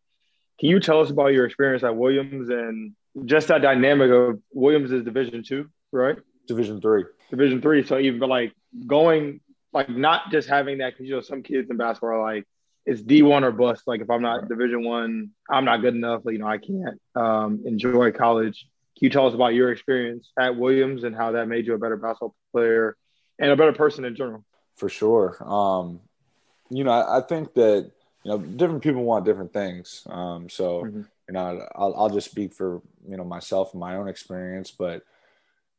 Can 0.59 0.69
you 0.69 0.81
tell 0.81 1.01
us 1.01 1.11
about 1.11 1.29
your 1.29 1.47
experience 1.47 1.85
at 1.85 1.97
Williams 1.97 2.49
and 2.49 2.95
just 3.25 3.49
that 3.49 3.63
dynamic 3.63 4.11
of 4.11 4.41
Williams 4.53 4.91
is 4.91 5.05
Division 5.05 5.45
two, 5.45 5.71
right? 5.93 6.17
Division 6.49 6.81
three. 6.81 7.05
Division 7.31 7.63
three. 7.63 7.87
So 7.87 7.99
even 7.99 8.21
like 8.21 8.53
going 8.87 9.41
like 9.73 9.89
not 9.89 10.31
just 10.31 10.49
having 10.49 10.79
that 10.79 10.95
because 10.95 11.07
you 11.07 11.15
know 11.15 11.21
some 11.21 11.43
kids 11.43 11.71
in 11.71 11.77
basketball 11.77 12.11
are 12.11 12.23
like 12.23 12.45
it's 12.87 13.03
D 13.03 13.23
one 13.23 13.45
or 13.45 13.53
bust. 13.53 13.83
Like 13.87 14.01
if 14.01 14.11
I'm 14.11 14.23
not 14.23 14.49
Division 14.49 14.83
one, 14.83 15.31
I'm 15.49 15.67
not 15.67 15.83
good 15.83 15.95
enough. 15.95 16.23
Like, 16.25 16.33
you 16.33 16.39
know, 16.39 16.49
I 16.49 16.57
can't 16.57 16.99
um, 17.15 17.63
enjoy 17.67 18.13
college. 18.13 18.67
Can 18.99 19.05
you 19.05 19.11
tell 19.11 19.27
us 19.27 19.35
about 19.35 19.55
your 19.55 19.71
experience 19.71 20.33
at 20.39 20.57
Williams 20.57 21.05
and 21.05 21.15
how 21.15 21.33
that 21.33 21.47
made 21.49 21.67
you 21.67 21.75
a 21.75 21.79
better 21.79 21.97
basketball 21.97 22.35
player 22.51 22.97
and 23.39 23.51
a 23.51 23.57
better 23.57 23.75
person 23.75 24.07
in 24.07 24.17
general? 24.17 24.45
For 24.77 24.89
sure. 24.89 25.37
Um, 25.45 26.01
you 26.71 26.83
know, 26.83 26.91
I, 26.91 27.19
I, 27.19 27.21
think 27.21 27.53
that 27.55 27.91
you 28.25 28.31
know 28.31 28.39
different 28.39 28.83
people 28.83 29.05
want 29.05 29.27
different 29.27 29.53
things. 29.53 30.03
Um, 30.09 30.49
so 30.49 30.85
mm-hmm. 30.85 31.03
you 31.29 31.35
know, 31.35 31.67
I'll, 31.75 31.95
I'll 31.95 32.11
just 32.11 32.31
speak 32.31 32.55
for 32.55 32.81
you 33.07 33.19
know 33.19 33.25
myself 33.25 33.73
and 33.73 33.81
my 33.81 33.97
own 33.97 34.09
experience, 34.09 34.71
but 34.71 35.03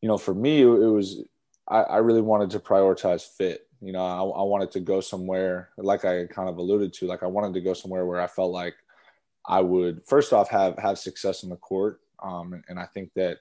you 0.02 0.08
know, 0.08 0.18
for 0.18 0.34
me, 0.34 0.62
it, 0.62 0.66
was 0.66 1.24
I, 1.68 1.82
I, 1.82 1.98
really 1.98 2.22
wanted 2.22 2.52
to 2.52 2.60
prioritize 2.60 3.24
fit. 3.24 3.68
You 3.82 3.92
know, 3.92 4.06
I, 4.06 4.20
I 4.20 4.44
wanted 4.44 4.72
to 4.72 4.80
go 4.80 5.02
somewhere 5.02 5.70
like 5.78 6.06
I 6.06 6.26
kind 6.28 6.50
of 6.50 6.58
alluded 6.58 6.94
to, 6.94 7.08
like 7.08 7.24
I 7.24 7.28
wanted 7.28 7.54
to 7.56 7.62
go 7.62 7.74
somewhere 7.74 8.06
where 8.06 8.22
I 8.22 8.28
felt 8.28 8.52
like 8.52 8.76
I 9.48 9.62
would 9.62 10.02
first 10.06 10.34
off 10.34 10.50
have 10.50 10.78
have 10.78 10.98
success 10.98 11.44
in 11.44 11.50
the 11.50 11.56
court, 11.58 12.02
um, 12.22 12.54
and, 12.54 12.64
and 12.70 12.80
I 12.80 12.86
think 12.86 13.12
that 13.16 13.40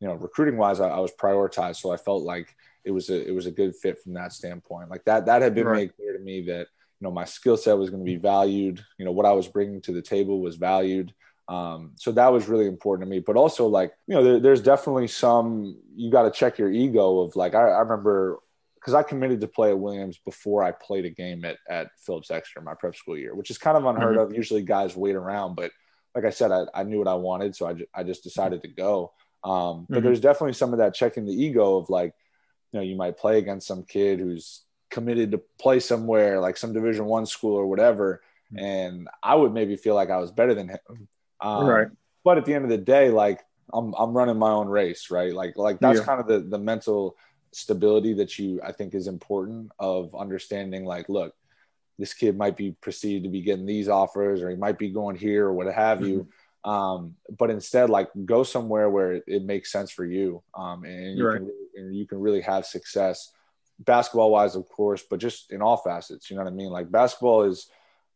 you 0.00 0.08
know 0.08 0.14
recruiting 0.14 0.58
wise 0.58 0.80
I, 0.80 0.88
I, 0.88 1.00
was 1.00 1.12
prioritized. 1.12 1.76
So 1.76 1.92
i 1.92 1.96
felt 1.96 2.22
like 2.22 2.54
it 2.84 2.90
was 2.90 3.10
a 3.10 3.26
it 3.26 3.34
was 3.34 3.46
a 3.46 3.50
good 3.50 3.74
fit 3.74 4.00
from 4.00 4.14
that 4.14 4.32
standpoint. 4.32 4.90
Like 4.90 5.04
that 5.04 5.26
that 5.26 5.42
had 5.42 5.54
been 5.54 5.66
right. 5.66 5.76
made 5.76 5.96
clear 5.96 6.12
to 6.12 6.22
me 6.22 6.42
that 6.46 6.66
you 7.00 7.02
know 7.02 7.10
my 7.10 7.24
skill 7.24 7.56
set 7.56 7.78
was 7.78 7.90
going 7.90 8.04
to 8.04 8.10
be 8.10 8.16
valued. 8.16 8.84
You 8.98 9.04
know 9.04 9.12
what 9.12 9.26
i 9.26 9.32
was 9.32 9.48
bringing 9.48 9.80
to 9.82 9.92
the 9.92 10.02
table 10.02 10.40
was 10.40 10.56
valued 10.56 11.12
um, 11.48 11.92
so 11.96 12.10
that 12.12 12.32
was 12.32 12.48
really 12.48 12.66
important 12.66 13.06
to 13.06 13.10
me 13.10 13.20
but 13.20 13.36
also 13.36 13.66
like 13.66 13.92
you 14.06 14.14
know 14.14 14.22
there, 14.22 14.40
there's 14.40 14.62
definitely 14.62 15.06
some 15.06 15.76
you 15.94 16.10
got 16.10 16.22
to 16.22 16.30
check 16.30 16.58
your 16.58 16.70
ego 16.70 17.20
of 17.20 17.36
like 17.36 17.54
i, 17.54 17.60
I 17.60 17.80
remember 17.80 18.38
because 18.74 18.94
i 18.94 19.02
committed 19.02 19.40
to 19.40 19.48
play 19.48 19.70
at 19.70 19.78
williams 19.78 20.18
before 20.18 20.64
i 20.64 20.72
played 20.72 21.04
a 21.04 21.10
game 21.10 21.44
at, 21.44 21.58
at 21.68 21.88
phillips 21.98 22.30
exeter 22.30 22.60
my 22.60 22.74
prep 22.74 22.96
school 22.96 23.16
year 23.16 23.34
which 23.34 23.50
is 23.50 23.58
kind 23.58 23.76
of 23.76 23.84
unheard 23.84 24.16
mm-hmm. 24.16 24.30
of 24.30 24.34
usually 24.34 24.62
guys 24.62 24.96
wait 24.96 25.14
around 25.14 25.54
but 25.54 25.70
like 26.14 26.24
i 26.24 26.30
said 26.30 26.50
i, 26.50 26.64
I 26.74 26.82
knew 26.82 26.98
what 26.98 27.08
i 27.08 27.14
wanted 27.14 27.54
so 27.54 27.68
I, 27.68 27.74
I 27.94 28.02
just 28.02 28.24
decided 28.24 28.62
to 28.62 28.68
go 28.68 29.12
um, 29.44 29.86
but 29.88 29.98
mm-hmm. 29.98 30.06
there's 30.06 30.20
definitely 30.20 30.54
some 30.54 30.72
of 30.72 30.80
that 30.80 30.94
checking 30.94 31.26
the 31.26 31.32
ego 31.32 31.76
of 31.76 31.88
like 31.88 32.12
you 32.72 32.80
know 32.80 32.84
you 32.84 32.96
might 32.96 33.16
play 33.16 33.38
against 33.38 33.68
some 33.68 33.84
kid 33.84 34.18
who's 34.18 34.62
committed 34.90 35.30
to 35.30 35.40
play 35.60 35.78
somewhere 35.78 36.40
like 36.40 36.56
some 36.56 36.72
division 36.72 37.04
one 37.04 37.26
school 37.26 37.54
or 37.54 37.66
whatever 37.66 38.20
hmm. 38.50 38.58
and 38.58 39.08
i 39.22 39.34
would 39.34 39.52
maybe 39.52 39.76
feel 39.76 39.94
like 39.94 40.10
i 40.10 40.18
was 40.18 40.32
better 40.32 40.54
than 40.54 40.68
him 40.68 41.08
um, 41.40 41.66
right 41.66 41.88
but 42.24 42.38
at 42.38 42.44
the 42.44 42.54
end 42.54 42.64
of 42.64 42.70
the 42.70 42.78
day 42.78 43.10
like 43.10 43.40
i'm, 43.72 43.94
I'm 43.94 44.12
running 44.12 44.38
my 44.38 44.50
own 44.50 44.68
race 44.68 45.10
right 45.10 45.32
like 45.32 45.56
like 45.56 45.78
that's 45.80 46.00
yeah. 46.00 46.04
kind 46.04 46.20
of 46.20 46.26
the 46.26 46.40
the 46.40 46.58
mental 46.58 47.16
stability 47.52 48.12
that 48.14 48.38
you 48.38 48.60
i 48.62 48.72
think 48.72 48.94
is 48.94 49.06
important 49.06 49.70
of 49.78 50.14
understanding 50.14 50.84
like 50.84 51.08
look 51.08 51.34
this 51.98 52.12
kid 52.12 52.36
might 52.36 52.56
be 52.56 52.72
perceived 52.80 53.24
to 53.24 53.30
be 53.30 53.40
getting 53.40 53.64
these 53.64 53.88
offers 53.88 54.42
or 54.42 54.50
he 54.50 54.56
might 54.56 54.78
be 54.78 54.90
going 54.90 55.16
here 55.16 55.46
or 55.46 55.54
what 55.54 55.66
have 55.72 56.06
you 56.06 56.28
mm-hmm. 56.64 56.70
um, 56.70 57.14
but 57.38 57.50
instead 57.50 57.88
like 57.88 58.08
go 58.26 58.42
somewhere 58.42 58.90
where 58.90 59.14
it, 59.14 59.24
it 59.26 59.44
makes 59.44 59.72
sense 59.72 59.90
for 59.90 60.04
you 60.04 60.42
um, 60.54 60.84
and, 60.84 61.16
you 61.16 61.26
right. 61.26 61.38
can, 61.38 61.50
and 61.76 61.96
you 61.96 62.06
can 62.06 62.20
really 62.20 62.42
have 62.42 62.66
success 62.66 63.32
basketball 63.78 64.30
wise, 64.30 64.54
of 64.54 64.68
course, 64.68 65.02
but 65.08 65.20
just 65.20 65.52
in 65.52 65.62
all 65.62 65.76
facets. 65.76 66.30
You 66.30 66.36
know 66.36 66.44
what 66.44 66.52
I 66.52 66.54
mean? 66.54 66.70
Like 66.70 66.90
basketball 66.90 67.44
is, 67.44 67.68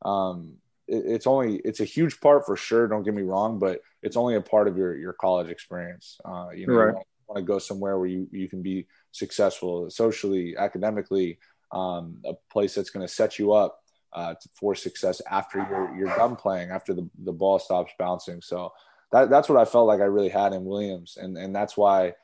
um, 0.03 0.55
it's 0.91 1.27
only 1.27 1.57
it's 1.65 1.81
a 1.81 1.85
huge 1.85 2.21
part 2.21 2.45
for 2.45 2.57
sure. 2.57 2.89
Don't 2.89 3.03
get 3.03 3.15
me 3.15 3.23
wrong, 3.23 3.59
but 3.59 3.81
it's 4.03 4.17
only 4.17 4.35
a 4.35 4.41
part 4.41 4.69
of 4.69 4.77
your 4.77 4.97
your 4.97 5.13
college 5.13 5.49
experience. 5.49 6.19
Uh, 6.25 6.49
you 6.55 6.67
know, 6.67 6.75
right. 6.75 6.95
you 6.95 7.25
want 7.29 7.39
to 7.39 7.43
go 7.43 7.59
somewhere 7.59 7.99
where 7.99 8.09
you 8.09 8.29
you 8.31 8.49
can 8.49 8.63
be 8.63 8.87
successful 9.13 9.89
socially, 9.91 10.57
academically, 10.57 11.39
um, 11.73 12.19
a 12.25 12.35
place 12.53 12.75
that's 12.75 12.91
going 12.91 13.07
to 13.07 13.13
set 13.13 13.39
you 13.39 13.53
up 13.53 13.81
uh, 14.13 14.35
for 14.55 14.75
success 14.75 15.23
after 15.31 15.59
you're 15.71 15.95
you're 15.97 16.17
done 16.17 16.37
playing, 16.37 16.71
after 16.71 16.93
the 16.93 17.09
the 17.25 17.33
ball 17.33 17.59
stops 17.59 17.93
bouncing. 17.99 18.41
So. 18.41 18.73
That, 19.13 19.29
that's 19.29 19.49
what 19.49 19.59
I 19.59 19.65
felt 19.65 19.89
like 19.89 19.99
I 19.99 20.05
really 20.05 20.29
had 20.29 20.53
in 20.53 20.65
Williams, 20.65 21.19
and 21.21 21.37
and 21.37 21.53
that's 21.53 21.77
why 21.77 22.15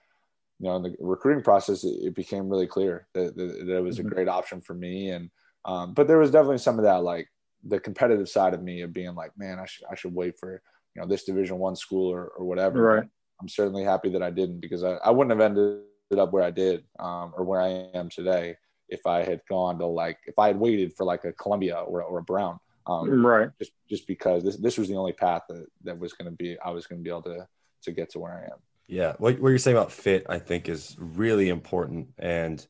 you 0.59 0.69
know, 0.69 0.77
in 0.77 0.83
the 0.83 0.97
recruiting 1.01 1.43
process, 1.43 1.85
it, 1.85 1.97
it 2.03 2.15
became 2.15 2.49
really 2.49 2.67
clear 2.67 3.07
that, 3.15 3.37
that, 3.37 3.67
that, 3.67 3.77
it 3.77 3.83
was 3.83 3.99
mm-hmm. 3.99 4.07
a 4.07 4.11
great 4.11 4.29
option 4.29 4.61
for 4.61 4.75
me. 4.75 5.11
And, 5.11 5.31
um, 5.65 5.95
but 5.95 6.07
there 6.07 6.19
was 6.19 6.31
definitely 6.31 6.59
some 6.59 6.79
of 6.79 6.85
that, 6.85 7.03
like 7.03 7.29
the 7.65 7.81
competitive 7.81 8.29
side 8.29 8.55
of 8.55 8.63
me 8.63 8.83
of 8.83 8.93
being 8.93 9.15
like, 9.15 9.33
man, 9.37 9.59
I 9.59 9.67
should, 9.67 9.87
I 9.91 9.95
should 9.95 10.15
wait 10.15 10.39
for, 10.39 10.63
you 10.95 11.01
know, 11.01 11.09
this 11.09 11.25
division 11.25 11.59
one 11.59 11.77
school 11.77 12.11
or, 12.11 12.29
or 12.29 12.45
whatever. 12.45 12.83
Right. 12.83 13.09
I'm 13.41 13.49
certainly 13.49 13.85
happy 13.85 14.09
that 14.11 14.23
I 14.23 14.31
didn't 14.31 14.61
because 14.61 14.85
I, 14.85 14.95
I 14.95 15.11
wouldn't 15.11 15.39
have 15.39 15.51
ended 15.51 15.83
up 16.17 16.33
where 16.33 16.43
I 16.43 16.51
did 16.51 16.85
um, 16.99 17.33
or 17.37 17.45
where 17.45 17.61
I 17.61 17.89
am 17.95 18.09
today 18.09 18.57
if 18.89 19.07
I 19.07 19.23
had 19.23 19.41
gone 19.49 19.79
to 19.79 19.87
like, 19.87 20.19
if 20.27 20.39
I 20.39 20.47
had 20.49 20.59
waited 20.59 20.95
for 20.97 21.05
like 21.05 21.25
a 21.25 21.33
Columbia 21.33 21.77
or, 21.77 22.03
or 22.03 22.19
a 22.19 22.23
Brown. 22.23 22.59
Um, 22.87 23.27
right. 23.27 23.51
Just, 23.59 23.73
just 23.91 24.07
because 24.07 24.45
this, 24.45 24.57
this 24.57 24.79
was 24.79 24.89
the 24.89 24.95
only 24.95 25.13
path 25.13 25.43
that, 25.49 25.67
that 25.85 25.99
was 25.99 26.13
going 26.13 26.31
to 26.31 26.37
be, 26.37 26.57
I 26.61 26.71
was 26.71 26.87
going 26.87 27.01
to 27.01 27.05
be 27.05 27.11
able 27.11 27.23
to, 27.23 27.47
to 27.83 27.93
get 27.93 28.11
to 28.11 28.21
where 28.21 28.33
I 28.33 28.45
am. 28.53 28.59
Yeah, 28.89 29.15
what, 29.19 29.41
what 29.41 29.49
you're 29.49 29.59
saying 29.59 29.77
about 29.77 29.91
fit, 29.91 30.27
I 30.29 30.39
think, 30.39 30.69
is 30.69 30.97
really 30.97 31.49
important, 31.49 32.11
and 32.19 32.65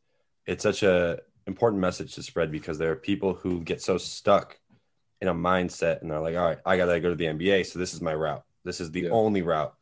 it's 0.46 0.62
such 0.62 0.82
a 0.82 1.18
important 1.46 1.82
message 1.82 2.14
to 2.14 2.22
spread 2.22 2.50
because 2.50 2.78
there 2.78 2.90
are 2.90 2.96
people 2.96 3.34
who 3.34 3.60
get 3.60 3.82
so 3.82 3.98
stuck 3.98 4.58
in 5.20 5.28
a 5.28 5.34
mindset 5.34 6.02
and 6.02 6.10
they're 6.10 6.20
like, 6.20 6.36
all 6.36 6.46
right, 6.46 6.58
I 6.64 6.76
gotta 6.76 7.00
go 7.00 7.10
to 7.10 7.16
the 7.16 7.26
NBA, 7.26 7.66
so 7.66 7.78
this 7.78 7.94
is 7.94 8.00
my 8.00 8.14
route. 8.14 8.44
This 8.64 8.80
is 8.80 8.90
the 8.90 9.02
yeah. 9.02 9.10
only 9.10 9.42
route. 9.42 9.74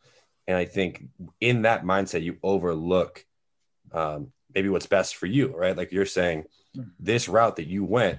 And 0.46 0.56
I 0.56 0.64
think 0.64 1.04
in 1.40 1.62
that 1.62 1.84
mindset, 1.84 2.22
you 2.22 2.36
overlook 2.42 3.24
um, 3.92 4.32
maybe 4.54 4.68
what's 4.68 4.86
best 4.86 5.16
for 5.16 5.26
you, 5.26 5.56
right? 5.56 5.76
Like 5.76 5.92
you're 5.92 6.06
saying, 6.06 6.44
hmm. 6.74 6.82
this 6.98 7.28
route 7.28 7.56
that 7.56 7.66
you 7.66 7.84
went 7.84 8.18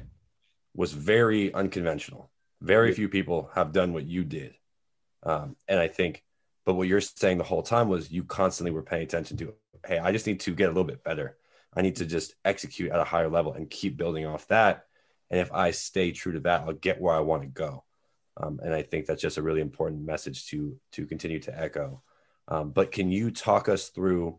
was 0.73 0.91
very 0.91 1.53
unconventional. 1.53 2.31
Very 2.61 2.93
few 2.93 3.09
people 3.09 3.49
have 3.53 3.71
done 3.71 3.93
what 3.93 4.05
you 4.05 4.23
did. 4.23 4.55
Um, 5.23 5.55
and 5.67 5.79
I 5.79 5.87
think 5.87 6.25
but 6.65 6.73
what 6.73 6.87
you're 6.87 7.01
saying 7.01 7.37
the 7.37 7.43
whole 7.43 7.61
time 7.61 7.87
was 7.87 8.11
you 8.11 8.23
constantly 8.23 8.71
were 8.71 8.81
paying 8.81 9.03
attention 9.03 9.37
to, 9.37 9.53
hey, 9.85 9.99
I 9.99 10.11
just 10.11 10.25
need 10.25 10.39
to 10.41 10.55
get 10.55 10.65
a 10.65 10.69
little 10.69 10.83
bit 10.83 11.03
better. 11.03 11.37
I 11.73 11.81
need 11.81 11.97
to 11.97 12.05
just 12.05 12.35
execute 12.43 12.91
at 12.91 12.99
a 12.99 13.03
higher 13.03 13.29
level 13.29 13.53
and 13.53 13.69
keep 13.69 13.97
building 13.97 14.25
off 14.25 14.47
that. 14.47 14.85
And 15.29 15.39
if 15.39 15.51
I 15.51 15.71
stay 15.71 16.11
true 16.11 16.33
to 16.33 16.39
that, 16.41 16.61
I'll 16.61 16.73
get 16.73 17.01
where 17.01 17.15
I 17.15 17.19
want 17.19 17.43
to 17.43 17.47
go. 17.47 17.83
Um, 18.37 18.59
and 18.63 18.73
I 18.73 18.81
think 18.81 19.05
that's 19.05 19.21
just 19.21 19.37
a 19.37 19.41
really 19.41 19.61
important 19.61 20.05
message 20.05 20.47
to 20.47 20.77
to 20.93 21.05
continue 21.05 21.39
to 21.41 21.57
echo. 21.57 22.01
Um, 22.47 22.71
but 22.71 22.91
can 22.91 23.11
you 23.11 23.31
talk 23.31 23.69
us 23.69 23.89
through 23.89 24.37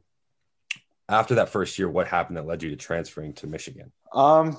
after 1.08 1.36
that 1.36 1.48
first 1.48 1.78
year, 1.78 1.88
what 1.88 2.08
happened 2.08 2.36
that 2.36 2.46
led 2.46 2.62
you 2.62 2.70
to 2.70 2.76
transferring 2.76 3.32
to 3.34 3.46
Michigan? 3.46 3.92
Um, 4.12 4.58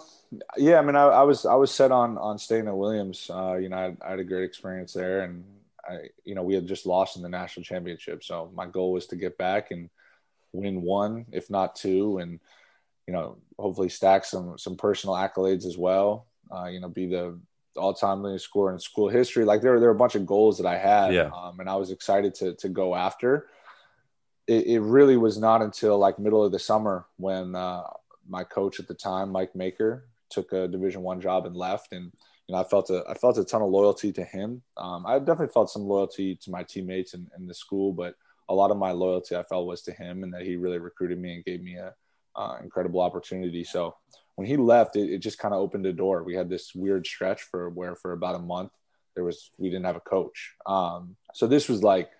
yeah, 0.57 0.79
I 0.79 0.81
mean, 0.81 0.95
I, 0.95 1.05
I 1.05 1.23
was 1.23 1.45
I 1.45 1.55
was 1.55 1.71
set 1.71 1.91
on 1.91 2.17
on 2.17 2.37
staying 2.37 2.67
at 2.67 2.77
Williams. 2.77 3.29
Uh, 3.33 3.55
you 3.55 3.69
know, 3.69 3.77
I, 3.77 3.95
I, 4.05 4.11
had 4.11 4.19
a 4.19 4.23
great 4.23 4.43
experience 4.43 4.93
there, 4.93 5.21
and 5.21 5.43
I, 5.87 6.09
you 6.23 6.35
know, 6.35 6.43
we 6.43 6.55
had 6.55 6.67
just 6.67 6.85
lost 6.85 7.15
in 7.15 7.21
the 7.21 7.29
national 7.29 7.63
championship. 7.63 8.23
So 8.23 8.51
my 8.53 8.65
goal 8.65 8.91
was 8.91 9.07
to 9.07 9.15
get 9.15 9.37
back 9.37 9.71
and 9.71 9.89
win 10.53 10.81
one, 10.81 11.25
if 11.31 11.49
not 11.49 11.75
two, 11.75 12.17
and 12.19 12.39
you 13.07 13.13
know, 13.13 13.37
hopefully 13.57 13.89
stack 13.89 14.25
some 14.25 14.57
some 14.57 14.75
personal 14.75 15.15
accolades 15.15 15.65
as 15.65 15.77
well. 15.77 16.27
Uh, 16.53 16.65
you 16.65 16.79
know, 16.79 16.89
be 16.89 17.07
the 17.07 17.39
all-time 17.77 18.23
leading 18.23 18.39
scorer 18.39 18.73
in 18.73 18.79
school 18.79 19.07
history. 19.07 19.45
Like 19.45 19.61
there, 19.61 19.79
there 19.79 19.89
were 19.89 19.95
a 19.95 19.99
bunch 19.99 20.15
of 20.15 20.25
goals 20.25 20.57
that 20.57 20.67
I 20.67 20.77
had, 20.77 21.13
yeah. 21.13 21.29
um, 21.35 21.59
and 21.59 21.69
I 21.69 21.75
was 21.75 21.91
excited 21.91 22.35
to 22.35 22.53
to 22.55 22.69
go 22.69 22.95
after. 22.95 23.47
It, 24.45 24.65
it, 24.65 24.79
really 24.79 25.17
was 25.17 25.37
not 25.37 25.61
until 25.61 25.97
like 25.97 26.19
middle 26.19 26.43
of 26.43 26.53
the 26.53 26.59
summer 26.59 27.05
when 27.17 27.53
uh, 27.53 27.83
my 28.29 28.45
coach 28.45 28.79
at 28.79 28.87
the 28.87 28.93
time, 28.93 29.29
Mike 29.29 29.53
Maker, 29.55 30.07
took 30.29 30.53
a 30.53 30.69
Division 30.69 31.01
One 31.01 31.19
job 31.19 31.45
and 31.45 31.55
left, 31.55 31.91
and 31.91 32.11
you 32.47 32.55
know 32.55 32.59
I 32.59 32.63
felt 32.63 32.89
a 32.89 33.03
I 33.09 33.13
felt 33.13 33.37
a 33.37 33.45
ton 33.45 33.61
of 33.61 33.69
loyalty 33.69 34.11
to 34.13 34.23
him. 34.23 34.61
Um, 34.75 35.05
I 35.05 35.19
definitely 35.19 35.53
felt 35.53 35.69
some 35.69 35.83
loyalty 35.83 36.35
to 36.35 36.51
my 36.51 36.63
teammates 36.63 37.13
and, 37.13 37.29
and 37.35 37.49
the 37.49 37.53
school, 37.53 37.93
but 37.93 38.15
a 38.49 38.53
lot 38.53 38.71
of 38.71 38.77
my 38.77 38.91
loyalty 38.91 39.35
I 39.35 39.43
felt 39.43 39.67
was 39.67 39.81
to 39.83 39.91
him, 39.93 40.23
and 40.23 40.33
that 40.33 40.43
he 40.43 40.55
really 40.55 40.79
recruited 40.79 41.19
me 41.19 41.35
and 41.35 41.45
gave 41.45 41.61
me 41.61 41.75
a 41.75 41.93
uh, 42.37 42.57
incredible 42.63 43.01
opportunity. 43.01 43.63
So 43.63 43.95
when 44.35 44.47
he 44.47 44.55
left, 44.55 44.95
it, 44.95 45.09
it 45.09 45.17
just 45.19 45.39
kind 45.39 45.53
of 45.53 45.59
opened 45.59 45.85
a 45.87 45.93
door. 45.93 46.23
We 46.23 46.35
had 46.35 46.49
this 46.49 46.73
weird 46.75 47.05
stretch 47.05 47.41
for 47.41 47.69
where 47.69 47.95
for 47.95 48.13
about 48.13 48.35
a 48.35 48.39
month 48.39 48.71
there 49.15 49.23
was 49.23 49.49
we 49.57 49.69
didn't 49.69 49.85
have 49.85 49.95
a 49.95 50.01
coach. 50.01 50.53
Um, 50.67 51.15
so 51.33 51.47
this 51.47 51.67
was 51.67 51.81
like 51.83 52.11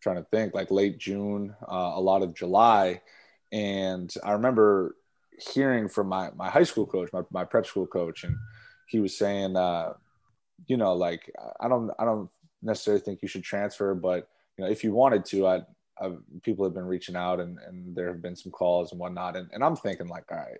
trying 0.00 0.16
to 0.16 0.26
think 0.30 0.54
like 0.54 0.70
late 0.70 0.96
June, 0.96 1.54
uh, 1.62 1.92
a 1.94 2.00
lot 2.00 2.22
of 2.22 2.32
July, 2.32 3.02
and 3.50 4.14
I 4.22 4.32
remember 4.32 4.94
hearing 5.52 5.88
from 5.88 6.06
my 6.08 6.30
my 6.36 6.48
high 6.48 6.62
school 6.62 6.86
coach, 6.86 7.10
my 7.12 7.22
my 7.32 7.44
prep 7.44 7.66
school 7.66 7.88
coach, 7.88 8.22
and 8.22 8.36
he 8.88 9.00
was 9.00 9.18
saying, 9.18 9.56
uh, 9.56 9.94
you 10.66 10.76
know, 10.76 10.94
like 10.94 11.28
I 11.60 11.66
don't 11.66 11.90
I 11.98 12.04
don't 12.04 12.30
necessarily 12.62 13.02
think 13.02 13.20
you 13.20 13.28
should 13.28 13.42
transfer, 13.42 13.96
but 13.96 14.28
you 14.56 14.64
know 14.64 14.70
if 14.70 14.84
you 14.84 14.92
wanted 14.92 15.24
to, 15.26 15.46
I 15.48 15.62
I've, 16.00 16.18
people 16.42 16.64
have 16.64 16.74
been 16.74 16.86
reaching 16.86 17.16
out 17.16 17.40
and, 17.40 17.58
and 17.66 17.94
there 17.94 18.08
have 18.08 18.22
been 18.22 18.36
some 18.36 18.52
calls 18.52 18.92
and 18.92 19.00
whatnot. 19.00 19.36
And, 19.36 19.48
and 19.52 19.64
I'm 19.64 19.76
thinking 19.76 20.08
like, 20.08 20.24
all 20.30 20.38
right, 20.38 20.58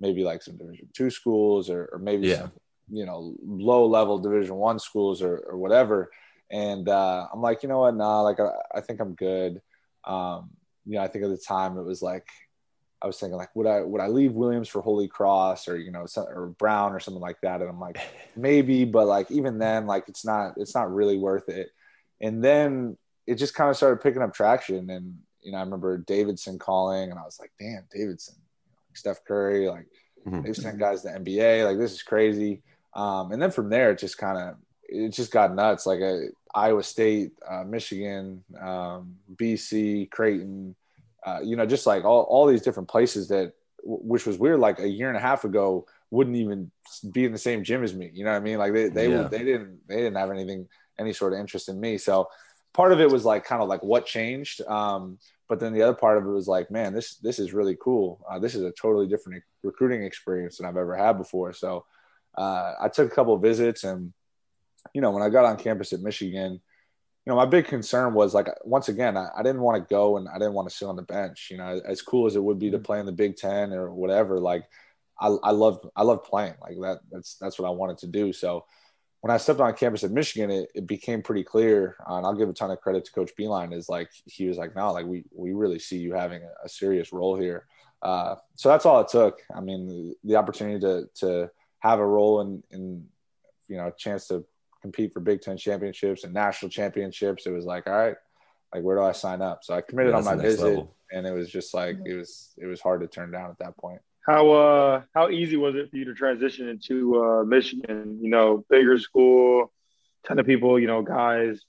maybe 0.00 0.24
like 0.24 0.42
some 0.42 0.56
division 0.56 0.88
two 0.92 1.10
schools 1.10 1.70
or, 1.70 1.88
or 1.92 1.98
maybe 1.98 2.28
yeah. 2.28 2.38
some, 2.38 2.52
you 2.90 3.04
know, 3.04 3.34
low 3.44 3.86
level 3.86 4.18
division 4.18 4.54
one 4.54 4.78
schools 4.78 5.22
or, 5.22 5.38
or 5.38 5.58
whatever. 5.58 6.10
And 6.50 6.88
uh, 6.88 7.26
I'm 7.32 7.42
like, 7.42 7.62
you 7.62 7.68
know 7.68 7.80
what? 7.80 7.96
Nah, 7.96 8.22
like 8.22 8.40
I, 8.40 8.50
I 8.74 8.80
think 8.80 9.00
I'm 9.00 9.14
good. 9.14 9.60
Um, 10.04 10.50
you 10.86 10.94
know, 10.94 11.02
I 11.02 11.08
think 11.08 11.24
at 11.24 11.30
the 11.30 11.36
time 11.36 11.76
it 11.76 11.84
was 11.84 12.00
like, 12.00 12.26
I 13.00 13.06
was 13.06 13.18
thinking 13.18 13.36
like, 13.36 13.54
would 13.54 13.66
I, 13.66 13.82
would 13.82 14.00
I 14.00 14.08
leave 14.08 14.32
Williams 14.32 14.68
for 14.68 14.80
Holy 14.80 15.06
Cross 15.06 15.68
or, 15.68 15.76
you 15.76 15.92
know, 15.92 16.06
or 16.16 16.54
Brown 16.58 16.92
or 16.92 17.00
something 17.00 17.20
like 17.20 17.40
that. 17.42 17.60
And 17.60 17.70
I'm 17.70 17.78
like, 17.78 18.00
maybe, 18.36 18.84
but 18.84 19.06
like, 19.06 19.30
even 19.30 19.58
then, 19.58 19.86
like, 19.86 20.08
it's 20.08 20.24
not, 20.24 20.54
it's 20.56 20.74
not 20.74 20.92
really 20.92 21.18
worth 21.18 21.48
it. 21.48 21.70
And 22.20 22.42
then 22.42 22.96
it 23.28 23.34
just 23.34 23.54
kind 23.54 23.68
of 23.68 23.76
started 23.76 24.00
picking 24.00 24.22
up 24.22 24.32
traction. 24.32 24.88
And, 24.88 25.18
you 25.42 25.52
know, 25.52 25.58
I 25.58 25.60
remember 25.60 25.98
Davidson 25.98 26.58
calling 26.58 27.10
and 27.10 27.20
I 27.20 27.24
was 27.24 27.38
like, 27.38 27.52
damn, 27.60 27.84
Davidson, 27.92 28.36
Steph 28.94 29.22
Curry, 29.26 29.68
like 29.68 29.86
mm-hmm. 30.26 30.40
they've 30.40 30.56
sent 30.56 30.78
guys 30.78 31.02
to 31.02 31.08
NBA. 31.08 31.66
Like 31.66 31.76
this 31.76 31.92
is 31.92 32.02
crazy. 32.02 32.62
Um, 32.94 33.30
and 33.30 33.40
then 33.40 33.50
from 33.50 33.68
there, 33.68 33.90
it 33.90 33.98
just 33.98 34.16
kind 34.16 34.38
of, 34.38 34.56
it 34.82 35.10
just 35.10 35.30
got 35.30 35.54
nuts. 35.54 35.84
Like 35.84 36.00
a, 36.00 36.14
uh, 36.14 36.20
Iowa 36.54 36.82
State, 36.82 37.32
uh, 37.46 37.64
Michigan, 37.64 38.42
um, 38.58 39.16
BC, 39.36 40.10
Creighton, 40.10 40.74
uh, 41.26 41.40
you 41.44 41.54
know, 41.54 41.66
just 41.66 41.86
like 41.86 42.06
all, 42.06 42.22
all 42.22 42.46
these 42.46 42.62
different 42.62 42.88
places 42.88 43.28
that, 43.28 43.52
which 43.84 44.24
was 44.24 44.38
weird, 44.38 44.58
like 44.58 44.78
a 44.78 44.88
year 44.88 45.08
and 45.08 45.18
a 45.18 45.20
half 45.20 45.44
ago, 45.44 45.86
wouldn't 46.10 46.36
even 46.36 46.70
be 47.12 47.26
in 47.26 47.32
the 47.32 47.38
same 47.38 47.62
gym 47.62 47.84
as 47.84 47.94
me. 47.94 48.10
You 48.14 48.24
know 48.24 48.30
what 48.30 48.38
I 48.38 48.40
mean? 48.40 48.56
Like 48.56 48.72
they, 48.72 48.88
they, 48.88 49.10
yeah. 49.10 49.28
they 49.28 49.44
didn't, 49.44 49.86
they 49.86 49.96
didn't 49.96 50.16
have 50.16 50.30
anything, 50.30 50.66
any 50.98 51.12
sort 51.12 51.34
of 51.34 51.38
interest 51.38 51.68
in 51.68 51.78
me. 51.78 51.98
So 51.98 52.28
part 52.78 52.92
of 52.92 53.00
it 53.00 53.10
was 53.10 53.24
like 53.24 53.44
kind 53.44 53.60
of 53.60 53.68
like 53.68 53.82
what 53.82 54.06
changed. 54.06 54.60
Um, 54.62 55.18
but 55.48 55.58
then 55.58 55.72
the 55.72 55.82
other 55.82 55.96
part 55.96 56.16
of 56.16 56.24
it 56.24 56.30
was 56.30 56.46
like, 56.46 56.70
man, 56.70 56.94
this 56.94 57.16
this 57.16 57.40
is 57.40 57.52
really 57.52 57.76
cool. 57.82 58.24
Uh, 58.30 58.38
this 58.38 58.54
is 58.54 58.62
a 58.62 58.70
totally 58.70 59.08
different 59.08 59.42
recruiting 59.64 60.04
experience 60.04 60.58
than 60.58 60.66
I've 60.66 60.76
ever 60.76 60.94
had 60.94 61.18
before. 61.18 61.52
So 61.52 61.86
uh, 62.36 62.74
I 62.80 62.88
took 62.88 63.10
a 63.10 63.14
couple 63.14 63.34
of 63.34 63.42
visits, 63.42 63.82
and 63.82 64.12
you 64.94 65.00
know, 65.00 65.10
when 65.10 65.24
I 65.24 65.28
got 65.28 65.44
on 65.44 65.56
campus 65.56 65.92
at 65.92 66.02
Michigan, 66.02 66.52
you 66.52 67.26
know, 67.26 67.34
my 67.34 67.46
big 67.46 67.64
concern 67.66 68.14
was 68.14 68.32
like, 68.32 68.46
once 68.62 68.88
again, 68.88 69.16
I, 69.16 69.26
I 69.36 69.42
didn't 69.42 69.62
want 69.62 69.82
to 69.82 69.92
go 69.92 70.16
and 70.16 70.28
I 70.28 70.38
didn't 70.38 70.54
want 70.54 70.70
to 70.70 70.74
sit 70.74 70.86
on 70.86 70.94
the 70.94 71.02
bench. 71.02 71.48
You 71.50 71.56
know, 71.56 71.80
as 71.84 72.00
cool 72.00 72.26
as 72.26 72.36
it 72.36 72.44
would 72.44 72.60
be 72.60 72.70
to 72.70 72.78
play 72.78 73.00
in 73.00 73.06
the 73.06 73.12
Big 73.12 73.34
Ten 73.36 73.72
or 73.72 73.92
whatever, 73.92 74.38
like 74.38 74.62
I, 75.20 75.26
I 75.42 75.50
love 75.50 75.84
I 75.96 76.04
love 76.04 76.22
playing 76.22 76.54
like 76.62 76.76
that. 76.82 77.00
That's 77.10 77.34
that's 77.40 77.58
what 77.58 77.66
I 77.66 77.72
wanted 77.72 77.98
to 77.98 78.06
do. 78.06 78.32
So 78.32 78.66
when 79.20 79.32
I 79.32 79.36
stepped 79.36 79.60
on 79.60 79.74
campus 79.74 80.04
at 80.04 80.12
Michigan, 80.12 80.50
it, 80.50 80.70
it 80.74 80.86
became 80.86 81.22
pretty 81.22 81.42
clear, 81.42 81.96
uh, 82.08 82.16
and 82.16 82.26
I'll 82.26 82.34
give 82.34 82.48
a 82.48 82.52
ton 82.52 82.70
of 82.70 82.80
credit 82.80 83.04
to 83.06 83.12
Coach 83.12 83.32
Beilein. 83.38 83.74
Is 83.74 83.88
like 83.88 84.10
he 84.26 84.46
was 84.46 84.58
like, 84.58 84.76
no, 84.76 84.92
like 84.92 85.06
we 85.06 85.24
we 85.34 85.52
really 85.52 85.78
see 85.78 85.98
you 85.98 86.14
having 86.14 86.42
a, 86.42 86.66
a 86.66 86.68
serious 86.68 87.12
role 87.12 87.36
here. 87.36 87.66
Uh, 88.00 88.36
so 88.54 88.68
that's 88.68 88.86
all 88.86 89.00
it 89.00 89.08
took. 89.08 89.40
I 89.54 89.60
mean, 89.60 89.88
the, 89.88 90.14
the, 90.22 90.36
opportunity 90.36 90.78
to 90.80 91.08
to 91.16 91.50
have 91.80 91.98
a 91.98 92.06
role 92.06 92.42
in 92.42 92.62
in 92.70 93.06
you 93.66 93.76
know 93.76 93.88
a 93.88 93.92
chance 93.92 94.28
to 94.28 94.44
compete 94.82 95.12
for 95.12 95.20
Big 95.20 95.40
Ten 95.40 95.56
championships 95.56 96.22
and 96.22 96.32
national 96.32 96.70
championships. 96.70 97.46
It 97.46 97.50
was 97.50 97.64
like, 97.64 97.88
all 97.88 97.94
right, 97.94 98.16
like 98.72 98.84
where 98.84 98.96
do 98.96 99.02
I 99.02 99.12
sign 99.12 99.42
up? 99.42 99.64
So 99.64 99.74
I 99.74 99.80
committed 99.80 100.12
yeah, 100.12 100.18
on 100.18 100.24
my 100.24 100.36
visit, 100.36 100.64
level. 100.64 100.94
and 101.10 101.26
it 101.26 101.32
was 101.32 101.50
just 101.50 101.74
like 101.74 101.98
it 102.06 102.14
was 102.14 102.54
it 102.56 102.66
was 102.66 102.80
hard 102.80 103.00
to 103.00 103.08
turn 103.08 103.32
down 103.32 103.50
at 103.50 103.58
that 103.58 103.76
point. 103.76 104.00
How 104.26 104.50
uh 104.50 105.02
how 105.14 105.30
easy 105.30 105.56
was 105.56 105.74
it 105.74 105.90
for 105.90 105.96
you 105.96 106.04
to 106.06 106.14
transition 106.14 106.68
into 106.68 107.22
uh, 107.22 107.44
Michigan? 107.44 108.18
You 108.20 108.30
know, 108.30 108.64
bigger 108.68 108.98
school, 108.98 109.72
ton 110.26 110.38
of 110.38 110.46
people. 110.46 110.78
You 110.78 110.86
know, 110.86 111.02
guys 111.02 111.60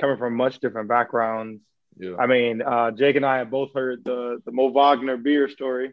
coming 0.00 0.16
from 0.16 0.36
much 0.36 0.60
different 0.60 0.88
backgrounds. 0.88 1.62
Yeah. 1.96 2.16
I 2.18 2.26
mean, 2.26 2.62
uh, 2.62 2.90
Jake 2.90 3.16
and 3.16 3.26
I 3.26 3.38
have 3.38 3.50
both 3.50 3.74
heard 3.74 4.04
the 4.04 4.40
the 4.44 4.52
Mo 4.52 4.68
Wagner 4.68 5.16
beer 5.16 5.48
story 5.48 5.92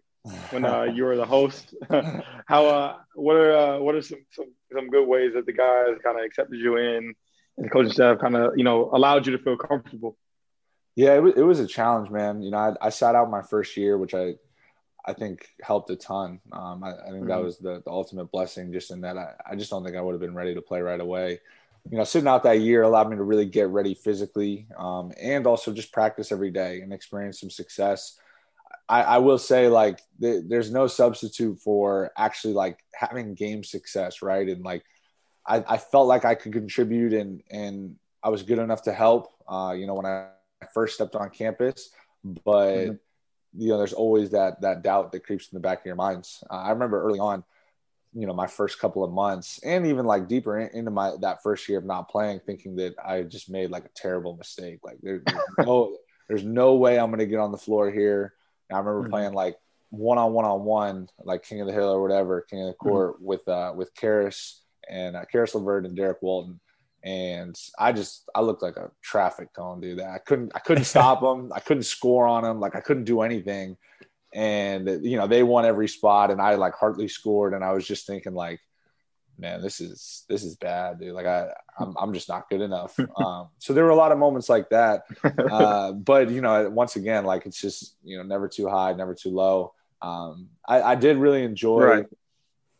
when 0.51 0.65
uh, 0.65 0.83
you 0.83 1.03
were 1.03 1.15
the 1.15 1.25
host. 1.25 1.73
how 2.45 2.65
uh 2.65 2.97
what 3.15 3.35
are 3.35 3.55
uh, 3.55 3.79
what 3.79 3.95
are 3.95 4.01
some, 4.01 4.23
some 4.31 4.53
some 4.73 4.89
good 4.89 5.07
ways 5.07 5.33
that 5.33 5.45
the 5.45 5.53
guys 5.53 5.97
kind 6.03 6.17
of 6.17 6.25
accepted 6.25 6.59
you 6.59 6.77
in 6.77 7.13
and 7.57 7.65
the 7.65 7.69
coaching 7.69 7.91
staff 7.91 8.19
kind 8.19 8.35
of 8.35 8.53
you 8.57 8.63
know 8.63 8.89
allowed 8.93 9.25
you 9.25 9.35
to 9.35 9.43
feel 9.43 9.57
comfortable? 9.57 10.17
Yeah, 10.95 11.15
it 11.15 11.23
was, 11.23 11.33
it 11.37 11.43
was 11.43 11.59
a 11.59 11.67
challenge, 11.67 12.09
man. 12.09 12.41
You 12.41 12.51
know, 12.51 12.57
I, 12.57 12.87
I 12.87 12.89
sat 12.89 13.15
out 13.15 13.29
my 13.29 13.41
first 13.41 13.77
year, 13.77 13.97
which 13.97 14.13
I 14.13 14.35
I 15.05 15.13
think 15.13 15.49
helped 15.61 15.89
a 15.89 15.95
ton. 15.95 16.39
Um, 16.51 16.83
I, 16.83 16.91
I, 16.91 16.93
think 17.05 17.15
mm-hmm. 17.15 17.27
that 17.27 17.43
was 17.43 17.57
the, 17.57 17.81
the, 17.83 17.91
ultimate 17.91 18.31
blessing, 18.31 18.71
just 18.71 18.91
in 18.91 19.01
that 19.01 19.17
I, 19.17 19.33
I 19.49 19.55
just 19.55 19.71
don't 19.71 19.83
think 19.83 19.95
I 19.95 20.01
would 20.01 20.13
have 20.13 20.21
been 20.21 20.35
ready 20.35 20.53
to 20.53 20.61
play 20.61 20.81
right 20.81 20.99
away. 20.99 21.39
You 21.89 21.97
know, 21.97 22.03
sitting 22.03 22.27
out 22.27 22.43
that 22.43 22.59
year 22.59 22.83
allowed 22.83 23.09
me 23.09 23.15
to 23.15 23.23
really 23.23 23.47
get 23.47 23.69
ready 23.69 23.95
physically 23.95 24.67
um, 24.77 25.11
and 25.19 25.47
also 25.47 25.73
just 25.73 25.91
practice 25.91 26.31
every 26.31 26.51
day 26.51 26.81
and 26.81 26.93
experience 26.93 27.39
some 27.39 27.49
success. 27.49 28.19
I, 28.87 29.01
I 29.01 29.17
will 29.17 29.39
say, 29.39 29.67
like, 29.67 29.99
th- 30.19 30.43
there's 30.47 30.71
no 30.71 30.85
substitute 30.85 31.59
for 31.59 32.11
actually 32.15 32.53
like 32.53 32.77
having 32.93 33.33
game 33.33 33.63
success, 33.63 34.21
right? 34.21 34.47
And 34.47 34.63
like, 34.63 34.83
I, 35.47 35.63
I 35.67 35.77
felt 35.77 36.07
like 36.07 36.23
I 36.23 36.35
could 36.35 36.53
contribute 36.53 37.13
and 37.13 37.41
and 37.49 37.95
I 38.23 38.29
was 38.29 38.43
good 38.43 38.59
enough 38.59 38.83
to 38.83 38.93
help. 38.93 39.33
Uh, 39.47 39.73
you 39.75 39.87
know, 39.87 39.95
when 39.95 40.05
I 40.05 40.27
first 40.73 40.93
stepped 40.95 41.15
on 41.15 41.29
campus, 41.31 41.89
but. 42.23 42.75
Mm-hmm 42.75 42.93
you 43.57 43.69
know, 43.69 43.77
there's 43.77 43.93
always 43.93 44.31
that 44.31 44.61
that 44.61 44.83
doubt 44.83 45.11
that 45.11 45.25
creeps 45.25 45.49
in 45.51 45.55
the 45.55 45.61
back 45.61 45.79
of 45.79 45.85
your 45.85 45.95
minds. 45.95 46.43
Uh, 46.49 46.55
I 46.55 46.69
remember 46.71 47.01
early 47.01 47.19
on, 47.19 47.43
you 48.13 48.27
know, 48.27 48.33
my 48.33 48.47
first 48.47 48.79
couple 48.79 49.03
of 49.03 49.11
months, 49.11 49.59
and 49.63 49.85
even 49.85 50.05
like 50.05 50.27
deeper 50.27 50.59
in, 50.59 50.69
into 50.77 50.91
my 50.91 51.13
that 51.21 51.43
first 51.43 51.67
year 51.67 51.79
of 51.79 51.85
not 51.85 52.09
playing, 52.09 52.41
thinking 52.45 52.75
that 52.77 52.95
I 53.03 53.23
just 53.23 53.49
made 53.49 53.71
like 53.71 53.85
a 53.85 53.89
terrible 53.95 54.35
mistake. 54.35 54.79
Like 54.83 54.97
there, 55.01 55.21
there's 55.25 55.43
no, 55.67 55.97
there's 56.27 56.43
no 56.43 56.75
way 56.75 56.97
I'm 56.97 57.09
going 57.09 57.19
to 57.19 57.25
get 57.25 57.39
on 57.39 57.51
the 57.51 57.57
floor 57.57 57.91
here. 57.91 58.33
And 58.69 58.77
I 58.77 58.79
remember 58.79 59.03
mm-hmm. 59.03 59.11
playing 59.11 59.33
like 59.33 59.57
one 59.89 60.17
on 60.17 60.33
one 60.33 60.45
on 60.45 60.63
one, 60.63 61.09
like 61.23 61.43
King 61.43 61.61
of 61.61 61.67
the 61.67 61.73
Hill 61.73 61.89
or 61.89 62.01
whatever, 62.01 62.41
King 62.41 62.61
of 62.61 62.67
the 62.67 62.73
mm-hmm. 62.73 62.89
Court 62.89 63.15
mm-hmm. 63.15 63.25
with 63.25 63.47
uh, 63.47 63.73
with 63.75 63.93
Caris 63.95 64.61
and 64.89 65.15
uh, 65.15 65.25
Caris 65.25 65.55
LeVert 65.55 65.85
and 65.85 65.95
Derrick 65.95 66.21
Walton 66.21 66.59
and 67.03 67.59
I 67.79 67.91
just 67.91 68.29
I 68.35 68.41
looked 68.41 68.61
like 68.61 68.77
a 68.77 68.91
traffic 69.01 69.53
cone, 69.53 69.81
dude. 69.81 70.01
I 70.01 70.19
couldn't 70.19 70.51
I 70.53 70.59
couldn't 70.59 70.83
stop 70.83 71.21
them. 71.21 71.51
I 71.53 71.59
couldn't 71.59 71.83
score 71.83 72.27
on 72.27 72.43
them. 72.43 72.59
Like 72.59 72.75
I 72.75 72.81
couldn't 72.81 73.05
do 73.05 73.21
anything. 73.21 73.77
And 74.33 75.03
you 75.03 75.17
know 75.17 75.27
they 75.27 75.43
won 75.43 75.65
every 75.65 75.89
spot, 75.89 76.31
and 76.31 76.41
I 76.41 76.55
like 76.55 76.73
hardly 76.73 77.07
scored. 77.07 77.53
And 77.53 77.63
I 77.63 77.73
was 77.73 77.85
just 77.85 78.07
thinking 78.07 78.33
like, 78.33 78.61
man, 79.37 79.61
this 79.61 79.81
is 79.81 80.23
this 80.29 80.43
is 80.43 80.55
bad, 80.55 80.99
dude. 80.99 81.13
Like 81.13 81.25
I 81.25 81.49
I'm 81.77 81.95
I'm 81.99 82.13
just 82.13 82.29
not 82.29 82.49
good 82.49 82.61
enough. 82.61 82.97
Um, 83.17 83.49
so 83.59 83.73
there 83.73 83.83
were 83.83 83.89
a 83.89 83.95
lot 83.95 84.11
of 84.11 84.17
moments 84.17 84.47
like 84.47 84.69
that. 84.69 85.03
Uh, 85.23 85.91
but 85.91 86.29
you 86.29 86.39
know, 86.41 86.69
once 86.69 86.95
again, 86.95 87.25
like 87.25 87.45
it's 87.45 87.59
just 87.59 87.95
you 88.03 88.17
know 88.17 88.23
never 88.23 88.47
too 88.47 88.69
high, 88.69 88.93
never 88.93 89.15
too 89.15 89.31
low. 89.31 89.73
Um, 90.01 90.49
I, 90.65 90.81
I 90.81 90.95
did 90.95 91.17
really 91.17 91.43
enjoy. 91.43 91.83
Right. 91.83 92.05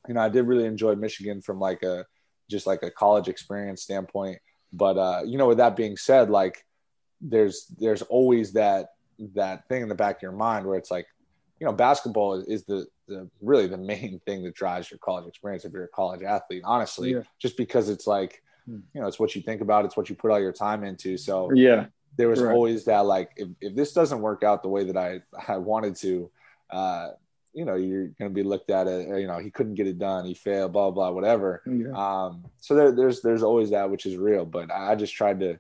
You 0.08 0.14
know, 0.14 0.22
I 0.22 0.30
did 0.30 0.48
really 0.48 0.66
enjoy 0.66 0.96
Michigan 0.96 1.42
from 1.42 1.60
like 1.60 1.84
a 1.84 2.06
just 2.52 2.68
like 2.68 2.84
a 2.84 2.92
college 2.92 3.28
experience 3.28 3.82
standpoint. 3.82 4.38
But 4.74 4.98
uh, 4.98 5.22
you 5.26 5.38
know, 5.38 5.48
with 5.48 5.58
that 5.58 5.76
being 5.76 5.98
said, 5.98 6.30
like 6.30 6.64
there's 7.20 7.66
there's 7.80 8.02
always 8.04 8.54
that 8.54 8.90
that 9.36 9.68
thing 9.68 9.82
in 9.82 9.90
the 9.90 9.96
back 9.96 10.18
of 10.18 10.22
your 10.22 10.32
mind 10.32 10.66
where 10.66 10.78
it's 10.78 10.92
like, 10.92 11.08
you 11.60 11.66
know, 11.66 11.74
basketball 11.74 12.36
is, 12.36 12.46
is 12.48 12.64
the 12.66 12.86
the 13.08 13.30
really 13.42 13.68
the 13.68 13.78
main 13.78 14.20
thing 14.26 14.44
that 14.44 14.56
drives 14.56 14.90
your 14.92 15.00
college 15.00 15.28
experience 15.28 15.66
if 15.66 15.74
you're 15.74 15.86
a 15.86 15.90
college 15.90 16.22
athlete. 16.24 16.62
Honestly, 16.66 17.14
yeah. 17.14 17.24
just 17.40 17.58
because 17.58 17.90
it's 17.90 18.08
like 18.08 18.42
you 18.94 19.02
know, 19.02 19.08
it's 19.08 19.20
what 19.20 19.36
you 19.36 19.42
think 19.42 19.60
about, 19.62 19.86
it's 19.86 19.98
what 19.98 20.08
you 20.10 20.16
put 20.16 20.32
all 20.32 20.40
your 20.40 20.54
time 20.54 20.84
into. 20.84 21.18
So 21.18 21.52
Yeah. 21.52 21.88
there 22.16 22.30
was 22.30 22.42
Right. 22.42 22.54
always 22.54 22.86
that 22.86 23.02
like 23.06 23.32
if, 23.36 23.50
if 23.60 23.76
this 23.76 23.92
doesn't 23.92 24.22
work 24.22 24.44
out 24.44 24.62
the 24.62 24.70
way 24.70 24.84
that 24.86 24.96
I, 24.96 25.22
I 25.48 25.58
wanted 25.58 25.96
to, 25.98 26.32
uh, 26.70 27.10
you 27.54 27.66
know, 27.66 27.76
you're 27.76 28.08
going 28.08 28.30
to 28.32 28.34
be 28.34 28.44
looked 28.44 28.70
at 28.70 28.88
it, 28.88 29.08
you 29.20 29.28
know, 29.28 29.38
he 29.38 29.52
couldn't 29.52 29.76
get 29.76 29.88
it 29.88 30.00
done. 30.00 30.26
He 30.26 30.34
failed, 30.34 30.74
blah, 30.74 30.92
blah, 30.92 31.12
whatever. 31.12 31.62
Yeah. 31.66 31.92
Um, 31.96 32.46
so 32.60 32.76
there, 32.76 32.92
there's, 32.92 33.22
there's 33.22 33.44
always 33.44 33.72
that, 33.72 33.90
which 33.90 34.06
is 34.06 34.16
real, 34.16 34.46
but 34.46 34.72
I 34.72 34.96
just 34.96 35.14
tried 35.14 35.40
to, 35.42 35.60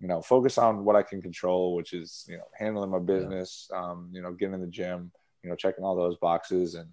you 0.00 0.08
know, 0.08 0.22
focus 0.22 0.58
on 0.58 0.84
what 0.84 0.96
I 0.96 1.02
can 1.02 1.22
control, 1.22 1.74
which 1.74 1.92
is, 1.92 2.24
you 2.28 2.36
know, 2.36 2.44
handling 2.58 2.90
my 2.90 2.98
business, 2.98 3.68
um, 3.74 4.08
you 4.12 4.22
know, 4.22 4.32
getting 4.32 4.54
in 4.54 4.60
the 4.60 4.66
gym, 4.66 5.10
you 5.42 5.50
know, 5.50 5.56
checking 5.56 5.84
all 5.84 5.96
those 5.96 6.16
boxes 6.16 6.74
and, 6.74 6.88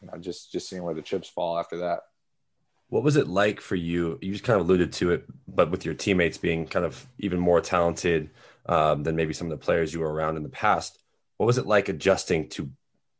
you 0.00 0.08
know, 0.08 0.18
just, 0.18 0.52
just 0.52 0.68
seeing 0.68 0.82
where 0.82 0.94
the 0.94 1.02
chips 1.02 1.28
fall 1.28 1.58
after 1.58 1.78
that. 1.78 2.00
What 2.88 3.04
was 3.04 3.16
it 3.16 3.26
like 3.26 3.60
for 3.60 3.74
you? 3.76 4.18
You 4.20 4.32
just 4.32 4.44
kind 4.44 4.60
of 4.60 4.66
alluded 4.66 4.92
to 4.94 5.12
it, 5.12 5.24
but 5.48 5.70
with 5.70 5.84
your 5.84 5.94
teammates 5.94 6.36
being 6.36 6.66
kind 6.66 6.84
of 6.84 7.06
even 7.18 7.38
more 7.38 7.60
talented 7.60 8.30
um, 8.66 9.02
than 9.02 9.16
maybe 9.16 9.32
some 9.32 9.50
of 9.50 9.58
the 9.58 9.64
players 9.64 9.94
you 9.94 10.00
were 10.00 10.12
around 10.12 10.36
in 10.36 10.42
the 10.42 10.48
past. 10.48 10.98
What 11.38 11.46
was 11.46 11.58
it 11.58 11.66
like 11.66 11.88
adjusting 11.88 12.48
to 12.50 12.70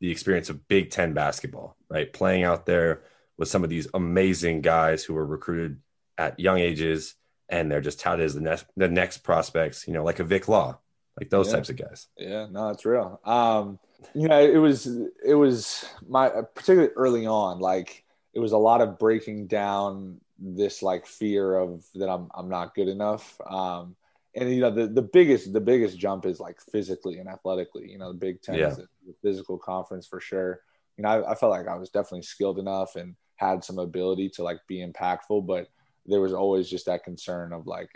the 0.02 0.10
experience 0.10 0.50
of 0.50 0.66
Big 0.66 0.90
Ten 0.90 1.14
basketball, 1.14 1.76
right? 1.88 2.12
Playing 2.12 2.42
out 2.42 2.66
there 2.66 3.04
with 3.38 3.46
some 3.46 3.62
of 3.62 3.70
these 3.70 3.86
amazing 3.94 4.60
guys 4.60 5.04
who 5.04 5.14
were 5.14 5.24
recruited 5.24 5.80
at 6.18 6.40
young 6.40 6.58
ages 6.58 7.14
and 7.48 7.70
they're 7.70 7.80
just 7.80 8.00
touted 8.00 8.24
as 8.24 8.34
the 8.34 8.40
next, 8.40 8.66
the 8.76 8.88
next 8.88 9.18
prospects, 9.18 9.86
you 9.86 9.94
know, 9.94 10.02
like 10.02 10.18
a 10.18 10.24
Vic 10.24 10.48
Law, 10.48 10.76
like 11.20 11.30
those 11.30 11.46
Yeah. 11.46 11.52
types 11.54 11.70
of 11.70 11.76
guys. 11.76 12.08
Yeah, 12.18 12.48
no, 12.50 12.70
it's 12.70 12.84
real. 12.84 13.20
Um, 13.24 13.78
you 14.12 14.26
know, 14.26 14.40
it 14.40 14.56
was 14.56 14.88
it 15.24 15.34
was 15.34 15.84
my 16.08 16.28
particularly 16.28 16.92
early 16.96 17.26
on, 17.26 17.60
like 17.60 18.04
it 18.34 18.40
was 18.40 18.50
a 18.50 18.58
lot 18.58 18.80
of 18.80 18.98
breaking 18.98 19.46
down 19.46 20.20
this 20.36 20.82
like 20.82 21.06
fear 21.06 21.56
of 21.56 21.84
that 21.94 22.08
I'm 22.08 22.28
I'm 22.34 22.48
not 22.48 22.74
good 22.74 22.88
enough. 22.88 23.40
Um, 23.46 23.94
and 24.34 24.50
you 24.52 24.60
know, 24.60 24.70
the 24.70 24.86
the 24.86 25.02
biggest 25.02 25.52
the 25.52 25.60
biggest 25.60 25.98
jump 25.98 26.26
is 26.26 26.40
like 26.40 26.60
physically 26.70 27.18
and 27.18 27.28
athletically. 27.28 27.90
You 27.90 27.98
know, 27.98 28.12
the 28.12 28.18
Big 28.18 28.42
Ten 28.42 28.56
Yeah. 28.56 28.68
is 28.68 28.78
a 28.78 28.86
physical 29.22 29.58
conference 29.58 30.06
for 30.06 30.20
sure. 30.20 30.60
You 30.96 31.02
know, 31.04 31.08
I, 31.08 31.32
I 31.32 31.34
felt 31.34 31.50
like 31.50 31.68
I 31.68 31.76
was 31.76 31.90
definitely 31.90 32.22
skilled 32.22 32.58
enough 32.58 32.96
and 32.96 33.14
had 33.36 33.64
some 33.64 33.78
ability 33.78 34.30
to 34.30 34.42
like 34.42 34.60
be 34.68 34.86
impactful, 34.86 35.46
but 35.46 35.68
there 36.06 36.20
was 36.20 36.32
always 36.32 36.68
just 36.68 36.86
that 36.86 37.04
concern 37.04 37.52
of 37.52 37.66
like, 37.66 37.90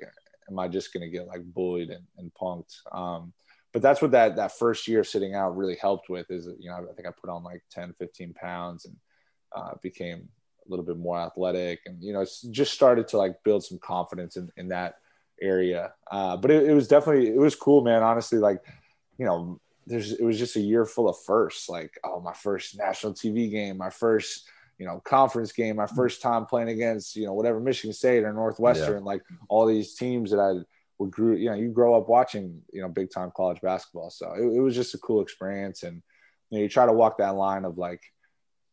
am 0.50 0.58
I 0.58 0.68
just 0.68 0.92
gonna 0.92 1.08
get 1.08 1.26
like 1.26 1.42
bullied 1.44 1.90
and, 1.90 2.04
and 2.18 2.32
punked? 2.34 2.74
Um, 2.92 3.32
but 3.72 3.82
that's 3.82 4.00
what 4.00 4.12
that 4.12 4.36
that 4.36 4.56
first 4.58 4.88
year 4.88 5.04
sitting 5.04 5.34
out 5.34 5.54
really 5.54 5.76
helped 5.76 6.08
with 6.08 6.30
is 6.30 6.48
you 6.58 6.70
know 6.70 6.76
i 6.90 6.94
think 6.94 7.06
i 7.06 7.10
put 7.10 7.28
on 7.28 7.44
like 7.44 7.62
10 7.70 7.92
15 7.98 8.32
pounds 8.32 8.86
and 8.86 8.96
uh, 9.54 9.72
became 9.82 10.26
a 10.66 10.70
little 10.70 10.82
bit 10.84 10.96
more 10.96 11.18
athletic 11.20 11.80
and 11.84 12.02
you 12.02 12.14
know 12.14 12.24
just 12.50 12.72
started 12.72 13.06
to 13.06 13.18
like 13.18 13.42
build 13.44 13.62
some 13.62 13.78
confidence 13.78 14.38
in, 14.38 14.50
in 14.56 14.68
that 14.68 14.94
area. 15.40 15.92
Uh, 16.10 16.36
but 16.36 16.50
it, 16.50 16.70
it 16.70 16.74
was 16.74 16.88
definitely 16.88 17.28
it 17.28 17.38
was 17.38 17.54
cool 17.54 17.82
man. 17.82 18.02
Honestly 18.02 18.38
like 18.38 18.60
you 19.18 19.26
know 19.26 19.60
there's 19.86 20.12
it 20.12 20.24
was 20.24 20.38
just 20.38 20.56
a 20.56 20.60
year 20.60 20.84
full 20.84 21.08
of 21.08 21.16
firsts 21.24 21.68
like 21.68 21.98
oh 22.04 22.20
my 22.20 22.32
first 22.32 22.76
national 22.76 23.14
tv 23.14 23.48
game 23.50 23.78
my 23.78 23.88
first 23.88 24.48
you 24.78 24.86
know 24.86 25.00
conference 25.04 25.52
game 25.52 25.76
my 25.76 25.86
first 25.86 26.20
time 26.20 26.44
playing 26.44 26.68
against 26.68 27.14
you 27.14 27.24
know 27.24 27.32
whatever 27.32 27.60
michigan 27.60 27.94
state 27.94 28.24
or 28.24 28.32
northwestern 28.32 29.04
like 29.04 29.22
all 29.48 29.64
these 29.64 29.94
teams 29.94 30.32
that 30.32 30.40
i 30.40 30.60
would 30.98 31.10
grew 31.10 31.36
you 31.36 31.48
know 31.48 31.54
you 31.54 31.68
grow 31.68 31.94
up 31.94 32.08
watching 32.08 32.62
you 32.72 32.80
know 32.80 32.88
big 32.88 33.10
time 33.10 33.30
college 33.36 33.60
basketball. 33.60 34.10
So 34.10 34.32
it, 34.34 34.56
it 34.56 34.60
was 34.60 34.74
just 34.74 34.94
a 34.94 34.98
cool 34.98 35.20
experience. 35.20 35.82
And 35.82 36.02
you 36.50 36.58
know 36.58 36.62
you 36.62 36.68
try 36.68 36.86
to 36.86 36.92
walk 36.92 37.18
that 37.18 37.34
line 37.34 37.64
of 37.64 37.78
like 37.78 38.02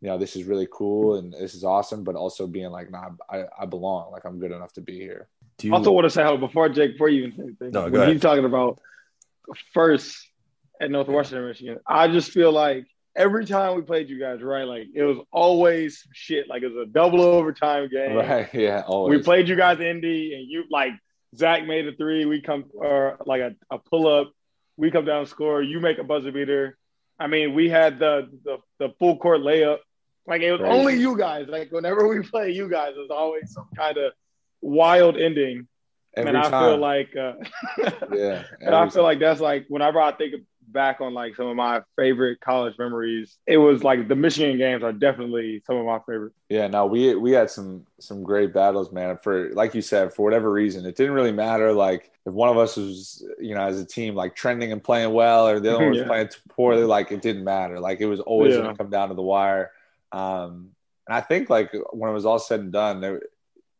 you 0.01 0.09
know 0.09 0.17
this 0.17 0.35
is 0.35 0.43
really 0.43 0.67
cool 0.71 1.15
and 1.15 1.33
this 1.33 1.55
is 1.55 1.63
awesome 1.63 2.03
but 2.03 2.15
also 2.15 2.45
being 2.45 2.69
like 2.71 2.91
nah 2.91 3.09
i, 3.29 3.45
I 3.57 3.65
belong 3.65 4.11
like 4.11 4.25
i'm 4.25 4.37
good 4.37 4.51
enough 4.51 4.73
to 4.73 4.81
be 4.81 4.99
here 4.99 5.29
Do 5.57 5.67
you, 5.67 5.73
also 5.73 5.91
want 5.91 6.05
to 6.05 6.09
say 6.09 6.23
how 6.23 6.35
before 6.37 6.69
Jake, 6.69 6.93
before 6.93 7.09
you 7.09 7.25
even 7.25 7.37
say 7.37 7.43
anything, 7.43 7.71
No, 7.71 7.89
when 7.89 8.09
he's 8.11 8.21
talking 8.21 8.45
about 8.45 8.79
first 9.73 10.27
at 10.81 10.89
Northwestern 10.89 11.45
Michigan, 11.47 11.79
I 11.87 12.07
just 12.07 12.31
feel 12.31 12.51
like 12.51 12.85
every 13.15 13.45
time 13.45 13.75
we 13.75 13.81
played 13.81 14.09
you 14.09 14.19
guys, 14.19 14.41
right? 14.41 14.63
Like 14.63 14.87
it 14.93 15.03
was 15.03 15.17
always 15.31 16.05
shit. 16.13 16.47
Like 16.47 16.63
it 16.63 16.67
was 16.67 16.87
a 16.87 16.91
double 16.91 17.21
overtime 17.21 17.89
game. 17.89 18.15
right 18.15 18.49
yeah 18.53 18.83
always 18.85 19.17
We 19.17 19.23
played 19.23 19.47
you 19.47 19.55
guys 19.55 19.79
in 19.79 19.85
Indy, 19.85 20.33
and 20.35 20.49
you 20.49 20.63
like 20.69 20.91
Zach 21.35 21.65
made 21.65 21.87
a 21.87 21.95
three. 21.95 22.25
We 22.25 22.41
come 22.41 22.65
or 22.73 23.17
like 23.25 23.41
a, 23.41 23.55
a 23.69 23.77
pull 23.77 24.07
up. 24.07 24.31
We 24.77 24.91
come 24.91 25.05
down, 25.05 25.25
score. 25.27 25.61
You 25.61 25.79
make 25.79 25.99
a 25.99 26.03
buzzer 26.03 26.31
beater. 26.31 26.77
I 27.19 27.27
mean, 27.27 27.53
we 27.53 27.69
had 27.69 27.99
the 27.99 28.29
the, 28.43 28.57
the 28.79 28.93
full 28.99 29.17
court 29.17 29.41
layup. 29.41 29.79
Like 30.25 30.41
it 30.41 30.51
was 30.51 30.61
Crazy. 30.61 30.73
only 30.73 30.97
you 30.97 31.17
guys. 31.17 31.47
Like 31.47 31.71
whenever 31.71 32.07
we 32.07 32.21
play 32.21 32.51
you 32.51 32.69
guys, 32.69 32.93
there's 32.95 33.11
always 33.11 33.51
some 33.53 33.67
kind 33.75 33.97
of 33.97 34.13
wild 34.63 35.17
ending. 35.17 35.67
every 36.15 36.27
and 36.35 36.37
I 36.37 36.49
time 36.49 36.51
feel 36.51 36.77
like, 36.77 37.15
uh, 37.15 37.33
yeah 38.11 38.43
and 38.61 38.75
I 38.75 38.89
feel 38.89 39.03
like 39.03 39.19
that's 39.19 39.41
like 39.41 39.65
whenever 39.67 40.01
I 40.01 40.11
think 40.13 40.35
back 40.67 41.01
on 41.01 41.13
like 41.13 41.35
some 41.35 41.47
of 41.47 41.55
my 41.55 41.81
favorite 41.97 42.39
college 42.39 42.75
memories, 42.79 43.37
it 43.45 43.57
was 43.57 43.83
like 43.83 44.07
the 44.07 44.15
Michigan 44.15 44.57
games 44.57 44.83
are 44.83 44.93
definitely 44.93 45.61
some 45.67 45.77
of 45.77 45.85
my 45.85 45.99
favorite. 45.99 46.33
Yeah, 46.49 46.67
no, 46.67 46.85
we 46.85 47.15
we 47.15 47.31
had 47.31 47.49
some 47.49 47.85
some 47.99 48.23
great 48.23 48.53
battles, 48.53 48.91
man. 48.91 49.17
For 49.23 49.51
like 49.53 49.73
you 49.73 49.81
said, 49.81 50.13
for 50.13 50.23
whatever 50.23 50.51
reason, 50.51 50.85
it 50.85 50.95
didn't 50.95 51.13
really 51.13 51.31
matter. 51.31 51.73
Like 51.73 52.11
if 52.25 52.33
one 52.33 52.49
of 52.49 52.57
us 52.57 52.77
was, 52.77 53.25
you 53.39 53.55
know, 53.55 53.61
as 53.61 53.79
a 53.79 53.85
team, 53.85 54.13
like 54.15 54.35
trending 54.35 54.71
and 54.71 54.83
playing 54.83 55.13
well, 55.13 55.47
or 55.47 55.59
the 55.59 55.69
other 55.69 55.79
one 55.81 55.89
was 55.89 55.99
Yeah. 55.99 56.07
playing 56.07 56.29
poorly, 56.49 56.83
like 56.83 57.11
it 57.11 57.21
didn't 57.21 57.43
matter. 57.43 57.79
Like 57.79 58.01
it 58.01 58.05
was 58.05 58.19
always 58.19 58.53
Yeah. 58.53 58.61
going 58.61 58.71
to 58.73 58.77
come 58.77 58.89
down 58.89 59.09
to 59.09 59.15
the 59.15 59.21
wire. 59.23 59.71
Um, 60.11 60.69
and 61.07 61.15
I 61.15 61.21
think 61.21 61.49
like 61.49 61.71
when 61.91 62.09
it 62.09 62.13
was 62.13 62.25
all 62.25 62.39
said 62.39 62.59
and 62.59 62.71
done, 62.71 63.01
there, 63.01 63.21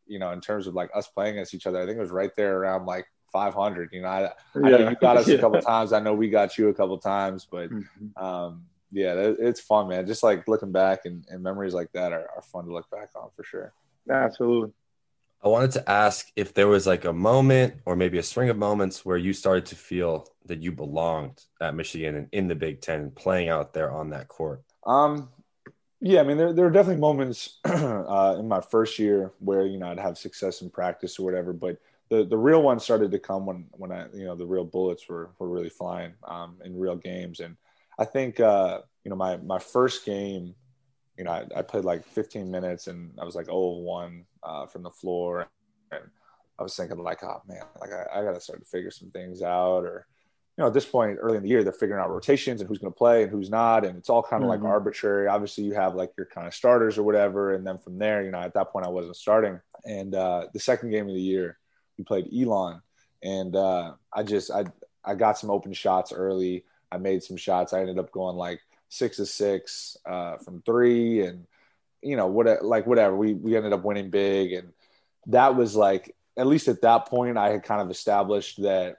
you 0.08 0.20
know, 0.20 0.32
in 0.32 0.42
terms 0.42 0.68
of 0.68 0.74
like 0.74 0.90
us 0.94 1.08
playing 1.08 1.36
against 1.36 1.54
each 1.54 1.68
other, 1.68 1.82
I 1.82 1.86
think 1.86 1.98
it 1.98 2.02
was 2.02 2.12
right 2.12 2.36
there 2.36 2.58
around 2.58 2.86
like 2.86 3.06
500. 3.32 3.90
You 3.94 4.02
know, 4.04 4.08
I, 4.08 4.26
I 4.56 4.60
know 4.60 4.90
you 4.90 4.96
got 4.96 5.18
us 5.18 5.28
a 5.30 5.38
couple 5.38 5.62
times. 5.62 5.94
I 5.94 6.00
know 6.00 6.14
we 6.14 6.30
got 6.30 6.58
you 6.58 6.70
a 6.70 6.74
couple 6.74 6.98
times, 6.98 7.48
but 7.50 7.70
Mhm. 7.72 7.88
um, 8.22 8.66
yeah, 8.92 9.14
it- 9.16 9.38
it's 9.40 9.60
fun, 9.60 9.88
man. 9.88 10.06
Just 10.06 10.22
like 10.24 10.48
looking 10.48 10.72
back 10.72 11.06
and, 11.06 11.26
and 11.30 11.42
memories 11.42 11.74
like 11.74 11.92
that 11.94 12.14
are, 12.14 12.28
are 12.36 12.42
fun 12.44 12.66
to 12.66 12.72
look 12.74 12.90
back 12.92 13.10
on 13.16 13.30
for 13.36 13.44
sure. 13.44 13.74
Absolutely. 14.10 14.72
I 15.44 15.50
wanted 15.50 15.72
to 15.72 15.90
ask 15.90 16.28
if 16.38 16.54
there 16.54 16.68
was 16.70 16.88
like 16.88 17.04
a 17.04 17.12
moment 17.12 17.74
or 17.86 17.96
maybe 17.98 18.18
a 18.18 18.24
string 18.24 18.50
of 18.50 18.58
moments 18.58 19.04
where 19.04 19.18
you 19.18 19.34
started 19.34 19.66
to 19.68 19.76
feel 19.76 20.26
that 20.46 20.62
you 20.62 20.72
belonged 20.72 21.44
at 21.60 21.76
Michigan 21.76 22.16
and 22.16 22.28
in 22.32 22.48
the 22.48 22.56
Big 22.56 22.80
Ten 22.82 23.12
playing 23.12 23.50
out 23.50 23.74
there 23.74 23.92
on 23.92 24.12
that 24.12 24.28
court. 24.30 24.62
Um, 24.86 25.30
yeah, 26.06 26.20
I 26.20 26.24
mean, 26.24 26.36
there, 26.38 26.52
there 26.52 26.66
were 26.66 26.72
definitely 26.72 27.00
moments 27.00 27.60
uh, 27.64 28.36
in 28.38 28.46
my 28.46 28.60
first 28.60 29.00
year 29.00 29.32
where 29.40 29.66
you 29.66 29.78
know 29.78 29.88
I'd 29.88 30.00
have 30.00 30.18
success 30.18 30.62
in 30.62 30.70
practice 30.70 31.18
or 31.18 31.24
whatever, 31.24 31.54
but 31.54 31.78
the, 32.10 32.26
the 32.26 32.38
real 32.38 32.62
one 32.62 32.82
started 32.82 33.10
to 33.12 33.20
come 33.20 33.46
when 33.46 33.68
when 33.72 33.94
I 33.94 34.08
you 34.14 34.26
know 34.26 34.36
the 34.36 34.46
real 34.46 34.66
bullets 34.66 35.08
were 35.08 35.30
were 35.40 35.48
really 35.48 35.70
flying 35.70 36.14
um, 36.28 36.58
in 36.66 36.78
real 36.78 36.98
games, 36.98 37.40
and 37.40 37.56
I 37.98 38.04
think 38.04 38.42
uh, 38.42 38.82
you 39.06 39.12
know 39.12 39.16
my 39.16 39.38
my 39.38 39.60
first 39.60 40.06
game, 40.06 40.56
you 41.18 41.24
know, 41.24 41.32
I, 41.32 41.46
I 41.56 41.62
played 41.62 41.86
like 41.86 42.06
15 42.06 42.52
minutes 42.52 42.88
and 42.88 43.18
I 43.18 43.24
was 43.24 43.36
like 43.36 43.46
0 43.46 43.78
of 43.78 43.84
1 43.84 44.26
uh, 44.44 44.66
from 44.66 44.84
the 44.84 44.92
floor, 44.92 45.48
and 45.94 46.04
I 46.60 46.64
was 46.64 46.76
thinking 46.76 46.98
like, 46.98 47.24
oh 47.24 47.42
man, 47.48 47.64
like 47.80 47.92
I, 47.94 48.20
I 48.20 48.24
got 48.24 48.34
to 48.34 48.42
start 48.42 48.60
to 48.60 48.66
figure 48.66 48.92
some 48.92 49.10
things 49.12 49.42
out, 49.42 49.86
or 49.86 50.08
you 50.58 50.62
know, 50.62 50.68
at 50.68 50.74
this 50.74 50.86
point 50.86 51.18
early 51.20 51.38
in 51.38 51.44
the 51.44 51.50
year, 51.50 51.64
they're 51.64 51.74
figuring 51.74 52.02
out 52.02 52.12
rotations 52.12 52.62
and 52.62 52.68
who's 52.68 52.78
going 52.78 52.94
to 52.94 52.98
play 52.98 53.24
and 53.24 53.32
who's 53.32 53.50
not. 53.50 53.86
And 53.86 53.98
it's 53.98 54.10
all 54.10 54.22
kind 54.22 54.44
of 54.44 54.48
Mhm. 54.48 54.52
like 54.52 54.64
arbitrary. 54.64 55.28
Obviously, 55.28 55.64
you 55.64 55.74
have 55.74 55.96
like 55.96 56.14
your 56.16 56.28
kind 56.28 56.46
of 56.46 56.54
starters 56.54 56.98
or 56.98 57.04
whatever. 57.04 57.54
And 57.54 57.66
then 57.66 57.80
from 57.80 57.98
there, 57.98 58.24
you 58.24 58.30
know, 58.30 58.40
at 58.40 58.54
that 58.54 58.72
point, 58.72 58.86
I 58.86 58.90
wasn't 58.90 59.16
starting. 59.16 59.60
And 59.86 60.14
uh, 60.14 60.48
the 60.54 60.60
second 60.60 60.92
game 60.92 61.08
of 61.10 61.16
the 61.16 61.22
year, 61.22 61.58
we 61.98 62.04
played 62.04 62.30
Elon. 62.32 62.82
And 63.24 63.56
uh, 63.56 63.94
I 64.14 64.22
just, 64.22 64.52
I, 64.52 64.66
I 65.04 65.16
got 65.16 65.40
some 65.40 65.50
open 65.50 65.74
shots 65.74 66.14
early. 66.14 66.66
I 66.92 66.98
made 66.98 67.24
some 67.24 67.38
shots. 67.38 67.74
I 67.74 67.80
ended 67.80 67.98
up 67.98 68.12
going 68.12 68.36
like 68.36 68.62
six 68.90 69.18
to 69.18 69.26
six 69.26 69.98
uh, 70.06 70.38
from 70.38 70.62
three. 70.62 71.26
And, 71.26 71.48
you 72.04 72.16
know, 72.16 72.28
what, 72.28 72.64
like 72.64 72.86
whatever. 72.86 73.16
We, 73.16 73.34
we 73.34 73.56
ended 73.58 73.74
up 73.74 73.84
winning 73.84 74.12
big. 74.12 74.54
And 74.54 74.72
that 75.28 75.56
was 75.56 75.76
like, 75.76 76.16
at 76.38 76.46
least 76.46 76.68
at 76.68 76.82
that 76.82 77.08
point, 77.08 77.38
I 77.40 77.50
had 77.50 77.64
kind 77.64 77.82
of 77.82 77.90
established 77.90 78.62
that 78.62 78.98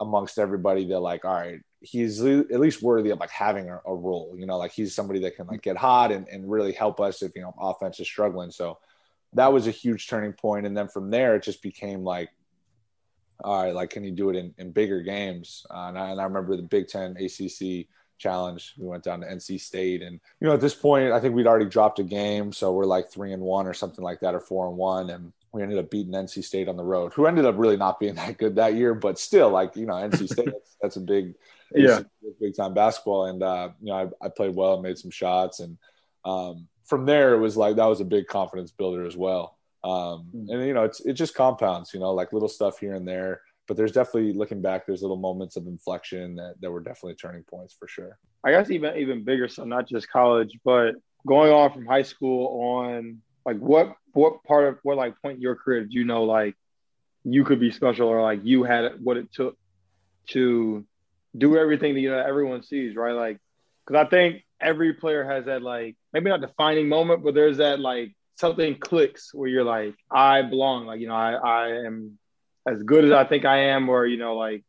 amongst 0.00 0.38
everybody 0.38 0.86
they're 0.86 0.98
like 0.98 1.24
all 1.24 1.34
right 1.34 1.60
he's 1.84 2.24
at 2.24 2.60
least 2.60 2.82
worthy 2.82 3.10
of 3.10 3.20
like 3.20 3.30
having 3.30 3.68
a, 3.68 3.78
a 3.86 3.94
role 3.94 4.34
you 4.36 4.46
know 4.46 4.56
like 4.56 4.72
he's 4.72 4.94
somebody 4.94 5.20
that 5.20 5.36
can 5.36 5.46
like 5.46 5.62
get 5.62 5.76
hot 5.76 6.10
and, 6.10 6.26
and 6.28 6.50
really 6.50 6.72
help 6.72 6.98
us 6.98 7.22
if 7.22 7.32
you 7.36 7.42
know 7.42 7.54
offense 7.60 8.00
is 8.00 8.06
struggling. 8.06 8.50
So 8.50 8.78
that 9.34 9.52
was 9.52 9.66
a 9.66 9.72
huge 9.72 10.08
turning 10.08 10.32
point. 10.32 10.66
And 10.66 10.76
then 10.76 10.88
from 10.88 11.10
there 11.10 11.36
it 11.36 11.42
just 11.42 11.62
became 11.62 12.02
like 12.02 12.30
all 13.42 13.64
right 13.64 13.74
like 13.74 13.90
can 13.90 14.04
you 14.04 14.12
do 14.12 14.30
it 14.30 14.36
in, 14.36 14.54
in 14.58 14.70
bigger 14.70 15.02
games? 15.02 15.66
Uh, 15.70 15.88
and, 15.88 15.98
I, 15.98 16.10
and 16.10 16.20
i 16.20 16.24
remember 16.24 16.56
the 16.56 16.62
big 16.62 16.88
ten 16.88 17.16
acc 17.22 17.86
challenge. 18.16 18.74
We 18.78 18.86
went 18.86 19.04
down 19.04 19.20
to 19.20 19.26
nc 19.26 19.60
state 19.60 20.02
and 20.02 20.20
you 20.40 20.46
know 20.46 20.54
at 20.54 20.60
this 20.60 20.74
point 20.74 21.12
i 21.12 21.20
think 21.20 21.34
we'd 21.34 21.46
already 21.46 21.68
dropped 21.68 21.98
a 21.98 22.04
game. 22.04 22.52
So 22.52 22.72
we're 22.72 22.86
like 22.86 23.10
three 23.10 23.32
and 23.32 23.42
one 23.42 23.66
or 23.66 23.74
something 23.74 24.04
like 24.04 24.20
that 24.20 24.34
or 24.34 24.40
four 24.40 24.68
and 24.68 24.76
one. 24.76 25.10
And 25.10 25.32
we 25.54 25.62
ended 25.62 25.78
up 25.78 25.90
beating 25.90 26.12
NC 26.12 26.44
State 26.44 26.68
on 26.68 26.76
the 26.76 26.84
road, 26.84 27.12
who 27.14 27.26
ended 27.26 27.44
up 27.44 27.56
really 27.56 27.76
not 27.76 28.00
being 28.00 28.14
that 28.16 28.36
good 28.36 28.56
that 28.56 28.74
year, 28.74 28.94
but 28.94 29.18
still, 29.18 29.50
like 29.50 29.76
you 29.76 29.86
know, 29.86 29.94
NC 29.94 30.28
State 30.28 30.46
that's, 30.52 30.76
that's 30.82 30.96
a 30.96 31.00
big, 31.00 31.34
Yeah. 31.74 32.00
big 32.40 32.56
time 32.56 32.74
basketball, 32.74 33.26
and 33.26 33.42
uh, 33.42 33.70
you 33.80 33.86
know, 33.86 34.12
I, 34.22 34.26
I 34.26 34.28
played 34.28 34.54
well, 34.54 34.74
and 34.74 34.82
made 34.82 34.98
some 34.98 35.10
shots, 35.10 35.60
and 35.60 35.78
um, 36.24 36.68
from 36.84 37.06
there 37.06 37.34
it 37.34 37.38
was 37.38 37.56
like 37.56 37.76
that 37.76 37.86
was 37.86 38.00
a 38.00 38.04
big 38.04 38.26
confidence 38.26 38.72
builder 38.72 39.06
as 39.06 39.16
well. 39.16 39.56
Um, 39.84 40.28
mm. 40.34 40.50
and 40.50 40.66
you 40.66 40.74
know, 40.74 40.84
it's 40.84 41.00
it 41.00 41.14
just 41.14 41.34
compounds. 41.34 41.94
You 41.94 42.00
know, 42.00 42.12
like 42.12 42.32
little 42.32 42.48
stuff 42.48 42.78
here 42.78 42.94
and 42.94 43.06
there. 43.06 43.40
But 43.66 43.78
there's 43.78 43.92
definitely 43.92 44.34
looking 44.34 44.60
back, 44.60 44.84
there's 44.84 45.00
little 45.00 45.16
moments 45.16 45.56
of 45.56 45.66
inflection 45.66 46.36
that, 46.36 46.56
that 46.60 46.70
were 46.70 46.82
definitely 46.82 47.14
turning 47.14 47.44
points 47.44 47.72
for 47.72 47.88
sure. 47.88 48.18
I 48.44 48.50
guess 48.50 48.70
even 48.70 48.96
even 48.96 49.24
bigger, 49.24 49.48
so 49.48 49.64
not 49.64 49.88
just 49.88 50.10
college, 50.10 50.58
but 50.64 50.96
going 51.26 51.50
on 51.50 51.72
from 51.72 51.86
high 51.86 52.02
school 52.02 52.60
on 52.60 53.22
like 53.44 53.58
what 53.58 53.94
what 54.12 54.42
part 54.44 54.68
of 54.68 54.78
what 54.82 54.96
like 54.96 55.20
point 55.22 55.36
in 55.36 55.42
your 55.42 55.56
career 55.56 55.80
did 55.80 55.92
you 55.92 56.04
know 56.04 56.24
like 56.24 56.54
you 57.24 57.44
could 57.44 57.58
be 57.58 57.70
special 57.70 58.08
or 58.08 58.22
like 58.22 58.40
you 58.44 58.64
had 58.64 59.02
what 59.02 59.16
it 59.16 59.32
took 59.32 59.56
to 60.28 60.84
do 61.36 61.56
everything 61.56 61.94
that 61.94 62.00
you 62.00 62.10
know 62.10 62.18
everyone 62.18 62.62
sees, 62.62 62.94
right? 62.94 63.12
Like, 63.12 63.38
because 63.86 64.04
I 64.06 64.08
think 64.08 64.44
every 64.60 64.94
player 64.94 65.24
has 65.24 65.46
that 65.46 65.62
like 65.62 65.96
maybe 66.12 66.30
not 66.30 66.40
defining 66.40 66.88
moment, 66.88 67.24
but 67.24 67.34
there's 67.34 67.58
that 67.58 67.80
like 67.80 68.14
something 68.36 68.78
clicks 68.78 69.32
where 69.34 69.48
you're 69.48 69.64
like, 69.64 69.94
I 70.10 70.42
belong. 70.42 70.86
Like, 70.86 71.00
you 71.00 71.08
know, 71.08 71.14
I 71.14 71.32
I 71.32 71.68
am 71.86 72.18
as 72.66 72.82
good 72.82 73.04
as 73.04 73.12
I 73.12 73.24
think 73.24 73.44
I 73.44 73.70
am, 73.70 73.88
or 73.88 74.06
you 74.06 74.16
know, 74.16 74.36
like 74.36 74.64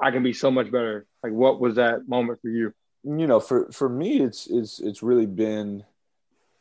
I 0.00 0.10
can 0.10 0.22
be 0.22 0.32
so 0.32 0.50
much 0.50 0.70
better. 0.70 1.06
Like, 1.22 1.32
what 1.32 1.60
was 1.60 1.76
that 1.76 2.08
moment 2.08 2.40
for 2.42 2.48
you? 2.48 2.72
You 3.04 3.26
know, 3.26 3.40
for 3.40 3.70
for 3.72 3.88
me, 3.88 4.20
it's 4.20 4.46
it's 4.46 4.78
it's 4.80 5.02
really 5.02 5.26
been, 5.26 5.84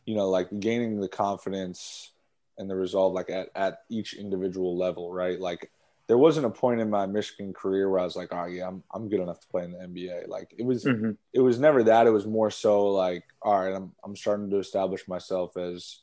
you 0.10 0.16
know, 0.16 0.28
like 0.28 0.48
gaining 0.60 1.00
the 1.00 1.08
confidence 1.08 2.14
and 2.58 2.68
the 2.68 2.76
resolve, 2.76 3.14
like 3.14 3.30
at 3.30 3.50
at 3.54 3.84
each 3.90 4.16
individual 4.16 4.76
level, 4.76 5.14
right? 5.14 5.40
Like 5.40 5.70
there 6.08 6.18
wasn't 6.18 6.48
a 6.48 6.50
point 6.50 6.82
in 6.82 6.90
my 6.90 7.06
Michigan 7.06 7.54
career 7.54 7.88
where 7.88 8.00
I 8.00 8.06
was 8.06 8.16
like, 8.16 8.30
oh 8.32 8.48
yeah, 8.48 8.68
I'm 8.68 8.82
I'm 8.92 9.08
good 9.08 9.20
enough 9.20 9.40
to 9.42 9.48
play 9.50 9.66
in 9.66 9.72
the 9.72 9.78
NBA. 9.78 10.28
Like 10.28 10.56
it 10.58 10.66
was 10.66 10.84
mm-hmm. 10.84 11.12
it 11.32 11.42
was 11.42 11.60
never 11.60 11.84
that. 11.84 12.08
It 12.08 12.10
was 12.10 12.26
more 12.26 12.50
so 12.50 12.88
like, 12.88 13.24
all 13.44 13.60
right, 13.60 13.72
I'm 13.72 13.92
I'm 14.04 14.16
starting 14.16 14.50
to 14.50 14.58
establish 14.58 15.08
myself 15.08 15.56
as 15.58 16.00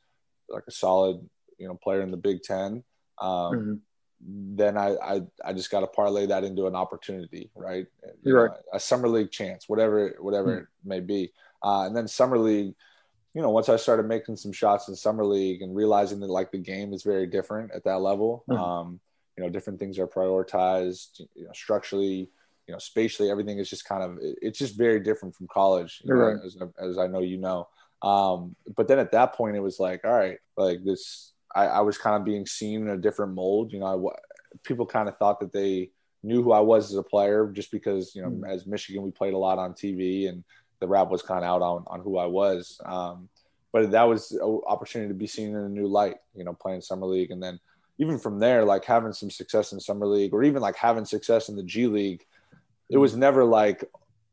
like 0.48 0.62
a 0.68 0.70
solid, 0.70 1.28
you 1.58 1.66
know, 1.66 1.74
player 1.74 2.02
in 2.02 2.12
the 2.12 2.16
Big 2.16 2.44
Ten. 2.44 2.84
Um, 3.18 3.28
mm-hmm. 3.28 3.74
Then 4.54 4.78
I, 4.78 4.94
I 5.02 5.22
I 5.44 5.52
just 5.52 5.72
got 5.72 5.80
to 5.80 5.88
parlay 5.88 6.26
that 6.26 6.44
into 6.44 6.68
an 6.68 6.76
opportunity, 6.76 7.50
right? 7.56 7.88
You 8.22 8.36
right. 8.36 8.50
Know, 8.52 8.56
a 8.72 8.78
summer 8.78 9.08
league 9.08 9.32
chance, 9.32 9.68
whatever 9.68 10.14
whatever 10.20 10.50
mm-hmm. 10.50 10.60
it 10.60 10.68
may 10.84 11.00
be. 11.00 11.32
Uh, 11.60 11.86
and 11.86 11.96
then 11.96 12.06
summer 12.06 12.38
league, 12.38 12.76
you 13.36 13.42
know, 13.42 13.50
once 13.50 13.68
I 13.68 13.76
started 13.76 14.08
making 14.08 14.36
some 14.36 14.50
shots 14.50 14.88
in 14.88 14.96
summer 14.96 15.24
league 15.24 15.62
and 15.62 15.76
realizing 15.76 16.18
that 16.20 16.30
like 16.30 16.50
the 16.50 16.58
game 16.58 16.92
is 16.92 17.04
very 17.04 17.26
different 17.26 17.70
at 17.72 17.84
that 17.84 18.00
level. 18.00 18.44
Mm-hmm. 18.50 18.60
Um, 18.60 19.00
you 19.36 19.44
know 19.44 19.50
different 19.50 19.78
things 19.78 19.98
are 19.98 20.06
prioritized 20.06 21.20
you 21.34 21.44
know, 21.44 21.52
structurally 21.54 22.30
you 22.66 22.72
know 22.72 22.78
spatially 22.78 23.30
everything 23.30 23.58
is 23.58 23.70
just 23.70 23.84
kind 23.84 24.02
of 24.02 24.18
it's 24.20 24.58
just 24.58 24.76
very 24.76 25.00
different 25.00 25.34
from 25.34 25.46
college 25.48 26.02
know, 26.04 26.14
right. 26.14 26.36
as, 26.44 26.56
as, 26.78 26.98
i 26.98 27.06
know 27.06 27.20
you 27.20 27.38
know 27.38 27.68
um, 28.02 28.54
but 28.76 28.88
then 28.88 28.98
at 28.98 29.12
that 29.12 29.34
point 29.34 29.56
it 29.56 29.60
was 29.60 29.80
like 29.80 30.04
all 30.04 30.12
right 30.12 30.38
like 30.56 30.84
this 30.84 31.32
I, 31.54 31.66
I 31.66 31.80
was 31.80 31.96
kind 31.96 32.14
of 32.14 32.24
being 32.24 32.44
seen 32.44 32.82
in 32.82 32.90
a 32.90 32.98
different 32.98 33.34
mold 33.34 33.72
you 33.72 33.80
know 33.80 34.10
I, 34.10 34.16
people 34.64 34.86
kind 34.86 35.08
of 35.08 35.16
thought 35.16 35.40
that 35.40 35.52
they 35.52 35.90
knew 36.22 36.42
who 36.42 36.52
i 36.52 36.60
was 36.60 36.90
as 36.90 36.96
a 36.96 37.02
player 37.02 37.50
just 37.52 37.70
because 37.70 38.14
you 38.14 38.22
know 38.22 38.30
mm. 38.30 38.48
as 38.48 38.66
michigan 38.66 39.02
we 39.02 39.10
played 39.10 39.34
a 39.34 39.38
lot 39.38 39.58
on 39.58 39.72
tv 39.72 40.28
and 40.28 40.44
the 40.80 40.86
rap 40.86 41.10
was 41.10 41.22
kind 41.22 41.44
of 41.44 41.50
out 41.50 41.62
on, 41.62 41.84
on 41.86 42.00
who 42.00 42.18
i 42.18 42.26
was 42.26 42.80
um, 42.84 43.28
but 43.72 43.90
that 43.90 44.04
was 44.04 44.32
an 44.32 44.60
opportunity 44.66 45.08
to 45.08 45.14
be 45.14 45.26
seen 45.26 45.50
in 45.50 45.56
a 45.56 45.68
new 45.68 45.86
light 45.86 46.16
you 46.34 46.44
know 46.44 46.52
playing 46.52 46.80
summer 46.80 47.06
league 47.06 47.30
and 47.30 47.42
then 47.42 47.58
even 47.98 48.18
from 48.18 48.38
there, 48.38 48.64
like 48.64 48.84
having 48.84 49.12
some 49.12 49.30
success 49.30 49.72
in 49.72 49.80
summer 49.80 50.06
league 50.06 50.34
or 50.34 50.42
even 50.42 50.60
like 50.60 50.76
having 50.76 51.04
success 51.04 51.48
in 51.48 51.56
the 51.56 51.62
G 51.62 51.86
League, 51.86 52.26
it 52.90 52.98
was 52.98 53.16
never 53.16 53.44
like, 53.44 53.84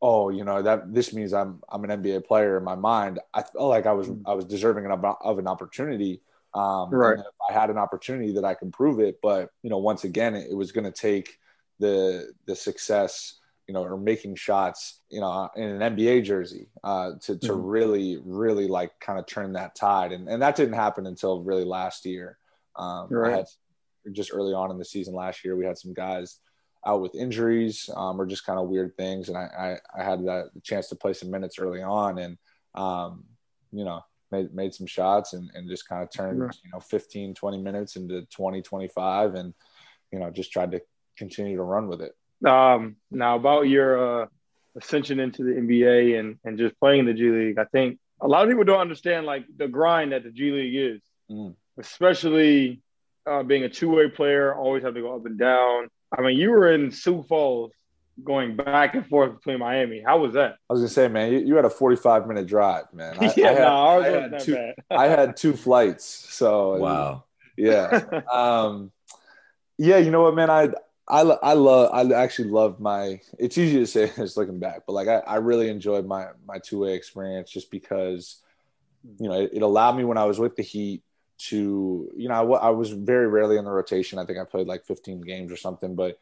oh, 0.01 0.29
you 0.29 0.43
know 0.43 0.61
that 0.61 0.93
this 0.93 1.13
means 1.13 1.33
I'm 1.33 1.61
I'm 1.69 1.83
an 1.83 2.03
NBA 2.03 2.25
player 2.25 2.57
in 2.57 2.63
my 2.63 2.75
mind. 2.75 3.19
I 3.33 3.41
felt 3.41 3.69
like 3.69 3.85
I 3.85 3.93
was 3.93 4.09
mm. 4.09 4.21
I 4.25 4.33
was 4.33 4.45
deserving 4.45 4.85
of, 4.87 5.03
of 5.03 5.39
an 5.39 5.47
opportunity. 5.47 6.21
Um, 6.53 6.91
right. 6.91 7.17
if 7.17 7.25
I 7.49 7.53
had 7.53 7.71
an 7.71 7.79
opportunity 7.79 8.33
that 8.33 8.45
I 8.45 8.53
can 8.53 8.71
prove 8.71 8.99
it, 8.99 9.19
but 9.23 9.49
you 9.63 9.69
know, 9.69 9.79
once 9.79 10.03
again, 10.03 10.35
it, 10.35 10.51
it 10.51 10.55
was 10.55 10.71
going 10.71 10.85
to 10.85 10.91
take 10.91 11.39
the 11.79 12.31
the 12.45 12.55
success, 12.55 13.39
you 13.73 13.79
know, 13.79 13.85
or 13.85 13.97
making 13.97 14.35
shots, 14.35 14.99
you 15.09 15.19
know, 15.19 15.49
in 15.55 15.81
an 15.81 15.95
NBA 15.95 16.25
jersey 16.25 16.67
uh, 16.83 17.13
to 17.21 17.35
to 17.39 17.47
mm-hmm. 17.47 17.65
really 17.65 18.21
really 18.23 18.67
like 18.67 18.91
kind 18.99 19.17
of 19.17 19.25
turn 19.25 19.53
that 19.53 19.73
tide, 19.73 20.11
and 20.11 20.29
and 20.29 20.43
that 20.43 20.55
didn't 20.55 20.75
happen 20.75 21.07
until 21.07 21.41
really 21.41 21.63
last 21.63 22.05
year. 22.05 22.37
Um, 22.75 23.07
right. 23.09 23.33
I 23.33 23.37
had 23.37 23.45
just 24.11 24.29
early 24.31 24.53
on 24.53 24.69
in 24.69 24.77
the 24.77 24.85
season 24.85 25.15
last 25.15 25.43
year, 25.43 25.55
we 25.55 25.65
had 25.65 25.79
some 25.79 25.91
guys 25.91 26.37
out 26.85 27.01
with 27.01 27.15
injuries 27.15 27.89
um, 27.95 28.21
or 28.21 28.27
just 28.27 28.45
kind 28.45 28.59
of 28.59 28.69
weird 28.69 28.95
things, 28.95 29.29
and 29.29 29.37
I, 29.39 29.79
I, 29.95 30.01
I 30.01 30.03
had 30.03 30.23
that 30.25 30.51
chance 30.61 30.87
to 30.89 30.95
play 30.95 31.13
some 31.13 31.31
minutes 31.31 31.57
early 31.57 31.81
on, 31.81 32.19
and 32.19 32.37
um, 32.75 33.23
you 33.71 33.85
know 33.85 34.01
made 34.31 34.53
made 34.53 34.75
some 34.75 34.85
shots 34.85 35.33
and, 35.33 35.49
and 35.55 35.67
just 35.67 35.89
kind 35.89 36.03
of 36.03 36.11
turned 36.11 36.39
right. 36.39 36.55
you 36.63 36.69
know 36.71 36.79
15 36.79 37.33
20 37.33 37.57
minutes 37.59 37.95
into 37.95 38.21
20 38.25 38.61
25 38.61 39.33
and 39.33 39.55
you 40.11 40.19
know 40.19 40.29
just 40.29 40.51
tried 40.51 40.71
to 40.73 40.81
continue 41.17 41.57
to 41.57 41.63
run 41.63 41.87
with 41.87 42.01
it 42.01 42.15
um, 42.45 42.95
now 43.11 43.35
about 43.35 43.67
your 43.67 44.23
uh, 44.23 44.25
ascension 44.77 45.19
into 45.19 45.43
the 45.43 45.51
nba 45.51 46.19
and 46.19 46.37
and 46.43 46.57
just 46.57 46.77
playing 46.79 47.05
the 47.05 47.13
g 47.13 47.29
league 47.29 47.57
i 47.59 47.65
think 47.65 47.99
a 48.21 48.27
lot 48.27 48.43
of 48.43 48.49
people 48.49 48.63
don't 48.63 48.79
understand 48.79 49.25
like 49.25 49.45
the 49.57 49.67
grind 49.67 50.11
that 50.11 50.23
the 50.23 50.31
g 50.31 50.51
league 50.51 50.75
is 50.75 51.01
mm 51.31 51.53
especially 51.77 52.81
uh, 53.25 53.43
being 53.43 53.63
a 53.63 53.69
two-way 53.69 54.09
player, 54.09 54.53
always 54.53 54.83
have 54.83 54.93
to 54.95 55.01
go 55.01 55.15
up 55.15 55.25
and 55.25 55.37
down. 55.37 55.89
I 56.15 56.21
mean, 56.21 56.37
you 56.37 56.51
were 56.51 56.71
in 56.71 56.91
Sioux 56.91 57.23
Falls 57.27 57.71
going 58.23 58.55
back 58.55 58.93
and 58.93 59.07
forth 59.07 59.35
between 59.35 59.59
Miami. 59.59 60.03
How 60.05 60.19
was 60.19 60.33
that? 60.33 60.57
I 60.69 60.73
was 60.73 60.81
gonna 60.81 60.89
say, 60.89 61.07
man, 61.07 61.31
you, 61.31 61.39
you 61.39 61.55
had 61.55 61.65
a 61.65 61.69
45 61.69 62.27
minute 62.27 62.45
drive, 62.45 62.85
man. 62.93 63.17
I, 63.19 63.33
yeah, 63.37 63.47
I 63.47 63.53
had, 63.53 63.59
no, 63.59 63.87
I, 63.87 64.07
had 64.07 64.39
two, 64.39 64.73
I 64.91 65.07
had 65.07 65.37
two 65.37 65.53
flights. 65.53 66.05
So 66.05 66.77
wow. 66.77 67.23
Yeah. 67.57 68.21
um, 68.31 68.91
yeah, 69.77 69.97
you 69.97 70.11
know 70.11 70.21
what, 70.21 70.35
man, 70.35 70.49
I 70.49 70.69
I, 71.07 71.21
I 71.21 71.53
love 71.53 71.89
I 71.93 72.13
actually 72.15 72.49
love 72.49 72.79
my 72.79 73.19
it's 73.37 73.57
easy 73.57 73.77
to 73.79 73.87
say 73.87 74.11
just 74.15 74.37
looking 74.37 74.59
back, 74.59 74.83
but 74.87 74.93
like 74.93 75.07
I, 75.07 75.17
I 75.19 75.35
really 75.35 75.69
enjoyed 75.69 76.05
my 76.05 76.27
my 76.45 76.59
two 76.59 76.79
way 76.79 76.95
experience 76.95 77.51
just 77.51 77.71
because 77.71 78.41
you 79.19 79.27
know 79.27 79.41
it, 79.41 79.51
it 79.53 79.61
allowed 79.61 79.97
me 79.97 80.05
when 80.05 80.17
I 80.17 80.25
was 80.25 80.39
with 80.39 80.55
the 80.55 80.63
Heat 80.63 81.03
to 81.49 82.09
you 82.15 82.29
know 82.29 82.53
I, 82.53 82.67
I, 82.67 82.69
was 82.69 82.91
very 82.91 83.27
rarely 83.27 83.57
in 83.57 83.65
the 83.65 83.71
rotation. 83.71 84.17
I 84.17 84.25
think 84.25 84.39
I 84.39 84.45
played 84.45 84.67
like 84.67 84.85
15 84.85 85.21
games 85.21 85.51
or 85.51 85.57
something, 85.57 85.95
but 85.95 86.17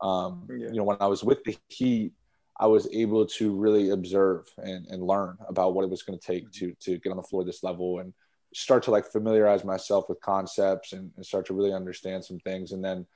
um, 0.00 0.46
yeah. 0.50 0.68
you 0.68 0.76
know 0.76 0.84
when 0.84 0.98
I 1.00 1.08
was 1.08 1.24
with 1.24 1.42
the 1.42 1.56
Heat, 1.68 2.12
I 2.58 2.68
was 2.68 2.88
able 2.92 3.26
to 3.26 3.52
really 3.52 3.90
observe 3.90 4.46
and, 4.58 4.86
and 4.86 5.02
learn 5.02 5.36
about 5.48 5.74
what 5.74 5.84
it 5.84 5.90
was 5.90 6.02
going 6.02 6.18
to 6.18 6.24
take 6.24 6.50
to 6.52 6.74
to 6.80 6.98
get 6.98 7.10
on 7.10 7.16
the 7.16 7.24
floor 7.24 7.42
this 7.42 7.64
level 7.64 7.98
and 7.98 8.12
start 8.54 8.84
to 8.84 8.90
like 8.90 9.06
familiarize 9.06 9.64
myself 9.64 10.08
with 10.08 10.20
concepts 10.20 10.92
and, 10.92 11.10
and 11.16 11.26
start 11.26 11.46
to 11.46 11.54
really 11.54 11.72
understand 11.72 12.24
some 12.24 12.38
things. 12.40 12.72
And 12.72 12.84
then 12.84 13.06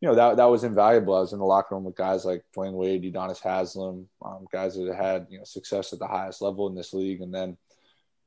you 0.00 0.08
know 0.08 0.14
that 0.14 0.36
that 0.36 0.44
was 0.44 0.64
invaluable. 0.64 1.14
I 1.14 1.20
was 1.20 1.32
in 1.32 1.38
the 1.38 1.44
locker 1.44 1.74
room 1.74 1.84
with 1.84 1.96
guys 1.96 2.24
like 2.24 2.42
Dwyane 2.56 2.72
Wade, 2.72 3.02
Udonis 3.02 3.40
Haslem, 3.40 4.06
um, 4.24 4.46
guys 4.50 4.76
that 4.76 4.94
had 4.94 5.26
you 5.30 5.38
know 5.38 5.44
success 5.44 5.92
at 5.92 5.98
the 5.98 6.06
highest 6.06 6.40
level 6.40 6.68
in 6.68 6.74
this 6.74 6.94
league, 6.94 7.20
and 7.20 7.34
then 7.34 7.56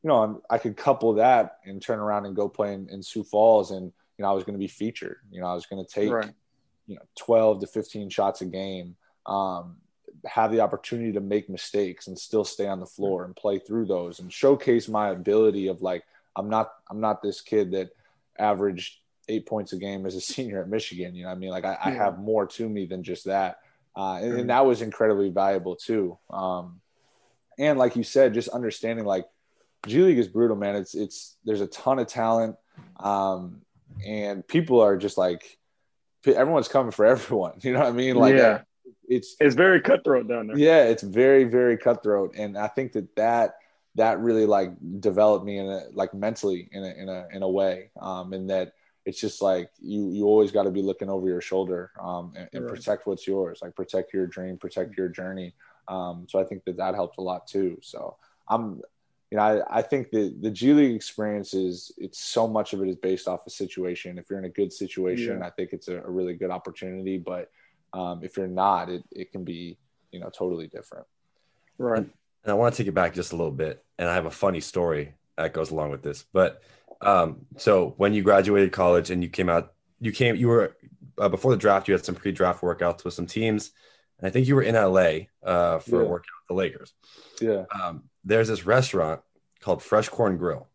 you 0.04 0.10
know, 0.10 0.42
I 0.50 0.58
could 0.58 0.76
couple 0.76 1.14
that 1.14 1.60
and 1.66 1.82
turn 1.82 2.00
around 2.00 2.26
and 2.26 2.36
go 2.36 2.50
play 2.50 2.74
in, 2.74 2.90
in 2.90 3.02
Sioux 3.02 3.24
Falls, 3.24 3.72
and 3.72 3.92
you 4.18 4.24
know, 4.24 4.30
I 4.30 4.34
was 4.34 4.44
going 4.44 4.54
to 4.54 4.60
be 4.60 4.68
featured. 4.68 5.20
You 5.32 5.42
know, 5.42 5.48
I 5.48 5.54
was 5.54 5.66
going 5.66 5.84
to 5.84 5.90
take, 5.90 6.12
right. 6.12 6.30
you 6.88 6.96
know, 6.96 7.02
twelve 7.16 7.62
to 7.62 7.68
fifteen 7.68 8.10
shots 8.10 8.42
a 8.42 8.46
game, 8.46 8.96
um, 9.26 9.78
have 10.26 10.52
the 10.52 10.60
opportunity 10.60 11.14
to 11.14 11.22
make 11.22 11.50
mistakes 11.50 12.08
and 12.08 12.20
still 12.20 12.44
stay 12.44 12.68
on 12.68 12.82
the 12.82 12.86
floor 12.86 13.24
and 13.24 13.36
play 13.36 13.60
through 13.60 13.86
those 13.86 14.20
and 14.20 14.32
showcase 14.32 14.88
my 14.88 15.10
ability 15.10 15.68
of 15.68 15.82
like 15.82 16.04
I'm 16.36 16.50
not 16.50 16.74
I'm 16.90 17.00
not 17.00 17.22
this 17.22 17.42
kid 17.42 17.72
that 17.72 17.90
averaged 18.38 19.00
eight 19.28 19.46
points 19.46 19.74
a 19.74 19.78
game 19.78 20.06
as 20.06 20.16
a 20.16 20.22
senior 20.34 20.62
at 20.62 20.70
Michigan. 20.70 21.16
You 21.16 21.26
know, 21.26 21.30
I 21.30 21.36
mean, 21.36 21.50
like 21.50 21.66
I, 21.66 21.78
I, 21.84 21.92
have 21.92 22.20
more 22.20 22.46
to 22.48 22.68
me 22.68 22.86
than 22.86 23.04
just 23.04 23.26
that, 23.26 23.60
uh, 23.96 24.20
and, 24.22 24.40
and, 24.40 24.50
that 24.50 24.66
was 24.66 24.82
incredibly 24.82 25.30
valuable 25.30 25.76
too. 25.76 26.18
Um, 26.30 26.82
and 27.58 27.78
like 27.78 27.96
you 27.96 28.04
said, 28.04 28.34
just 28.34 28.50
understanding 28.50 29.06
like 29.06 29.28
G 29.86 30.02
League 30.02 30.18
is 30.18 30.28
brutal, 30.28 30.56
man. 30.56 30.76
It's 30.76 30.96
it's 30.96 31.36
there's 31.44 31.62
a 31.62 31.68
ton 31.68 32.00
of 32.00 32.08
talent, 32.08 32.56
um, 33.00 33.62
and 34.06 34.48
people 34.48 34.82
are 34.82 34.98
just 34.98 35.18
like 35.18 35.58
everyone's 36.26 36.68
coming 36.68 36.92
for 36.92 37.06
everyone. 37.06 37.54
You 37.62 37.74
know 37.74 37.80
what 37.80 37.90
I 37.90 37.92
mean? 37.92 38.16
Like, 38.16 38.36
yeah. 38.36 38.62
it's 39.08 39.36
it's 39.40 39.56
very 39.56 39.82
cutthroat 39.82 40.28
down 40.28 40.48
there. 40.48 40.58
Yeah, 40.58 40.86
it's 40.86 41.04
very 41.04 41.44
very 41.44 41.78
cutthroat, 41.78 42.36
and 42.38 42.58
I 42.58 42.68
think 42.68 42.94
that 42.94 43.16
that 43.16 43.56
that 43.96 44.20
really 44.20 44.46
like 44.46 44.72
developed 45.00 45.46
me 45.46 45.58
in 45.58 45.68
a 45.68 45.84
like 45.94 46.14
mentally 46.14 46.70
in 46.72 46.84
a 46.84 46.94
in 46.94 47.10
a 47.10 47.28
in 47.32 47.44
a 47.44 47.50
way, 47.50 47.92
um, 48.02 48.34
and 48.34 48.50
that 48.50 48.74
it's 49.06 49.20
just 49.20 49.42
like 49.42 49.70
you 49.80 50.10
you 50.12 50.26
always 50.26 50.52
got 50.52 50.64
to 50.64 50.72
be 50.72 50.82
looking 50.82 51.10
over 51.10 51.28
your 51.28 51.42
shoulder 51.42 51.92
um, 52.00 52.34
and, 52.36 52.50
and 52.54 52.66
right. 52.66 52.74
protect 52.74 53.06
what's 53.06 53.28
yours, 53.28 53.60
like 53.62 53.76
protect 53.76 54.14
your 54.14 54.28
dream, 54.28 54.58
protect 54.58 54.98
your 54.98 55.10
journey. 55.10 55.54
Um, 55.88 56.26
so 56.30 56.40
I 56.40 56.46
think 56.46 56.64
that 56.66 56.78
that 56.78 56.96
helped 56.96 57.18
a 57.18 57.22
lot 57.22 57.48
too. 57.48 57.78
So 57.82 58.18
I'm 58.48 58.82
you 59.34 59.38
know, 59.38 59.66
I, 59.68 59.80
I 59.80 59.82
think 59.82 60.12
the 60.12 60.32
the 60.42 60.52
G 60.52 60.74
League 60.74 60.96
experience 60.96 61.56
is 61.56 61.92
it's 61.98 62.20
so 62.20 62.48
much 62.48 62.74
of 62.74 62.84
it 62.84 62.88
is 62.88 62.96
based 62.96 63.28
off 63.28 63.48
a 63.48 63.50
situation. 63.50 64.20
If 64.20 64.30
you're 64.30 64.38
in 64.38 64.46
a 64.46 64.50
good 64.50 64.72
situation, 64.72 65.40
yeah. 65.40 65.48
I 65.48 65.50
think 65.50 65.74
it's 65.74 65.88
a, 65.88 66.04
a, 66.04 66.10
really 66.10 66.36
good 66.36 66.52
opportunity. 66.52 67.18
But 67.18 67.50
um, 67.94 68.24
if 68.24 68.38
you're 68.38 68.46
not, 68.46 68.90
it, 68.90 69.04
it 69.12 69.32
can 69.32 69.44
be, 69.44 69.80
you 70.12 70.20
know, 70.20 70.30
totally 70.30 70.68
different. 70.68 71.08
Right. 71.80 71.98
And 71.98 72.12
I 72.46 72.54
want 72.54 72.76
to 72.76 72.78
take 72.78 72.88
it 72.88 72.94
back 72.94 73.16
just 73.16 73.34
a 73.34 73.36
little 73.36 73.52
bit. 73.52 73.84
And 73.98 74.08
I 74.08 74.14
have 74.14 74.28
a 74.28 74.32
funny 74.32 74.60
story 74.60 75.16
that 75.36 75.52
goes 75.52 75.72
along 75.72 75.90
with 75.90 76.04
this. 76.04 76.26
But 76.32 76.62
Um, 77.06 77.46
so 77.58 77.94
when 77.98 78.14
you 78.14 78.24
graduated 78.24 78.72
college 78.72 79.10
and 79.12 79.24
you 79.24 79.30
came 79.30 79.50
out, 79.50 79.74
you 80.00 80.12
came, 80.12 80.36
you 80.36 80.48
were 80.48 80.76
uh, 81.18 81.30
before 81.30 81.52
the 81.52 81.58
draft. 81.58 81.88
You 81.88 81.94
had 81.94 82.04
some 82.06 82.16
pre-draft 82.16 82.62
workouts 82.62 83.04
with 83.04 83.14
some 83.14 83.28
teams, 83.28 83.72
and 84.20 84.28
I 84.28 84.32
think 84.32 84.48
you 84.48 84.56
were 84.56 84.64
in 84.64 84.76
LA 84.76 85.28
uh, 85.44 85.80
for 85.80 86.02
a 86.02 86.04
Yeah. 86.04 86.10
workout 86.10 86.36
with 86.42 86.48
the 86.50 86.54
Lakers. 86.56 86.94
Yeah. 87.42 87.64
Um, 87.80 88.04
there's 88.24 88.48
this 88.48 88.66
restaurant 88.66 89.22
called 89.60 89.82
Fresh 89.84 90.10
Corn 90.10 90.38
Grill. 90.38 90.68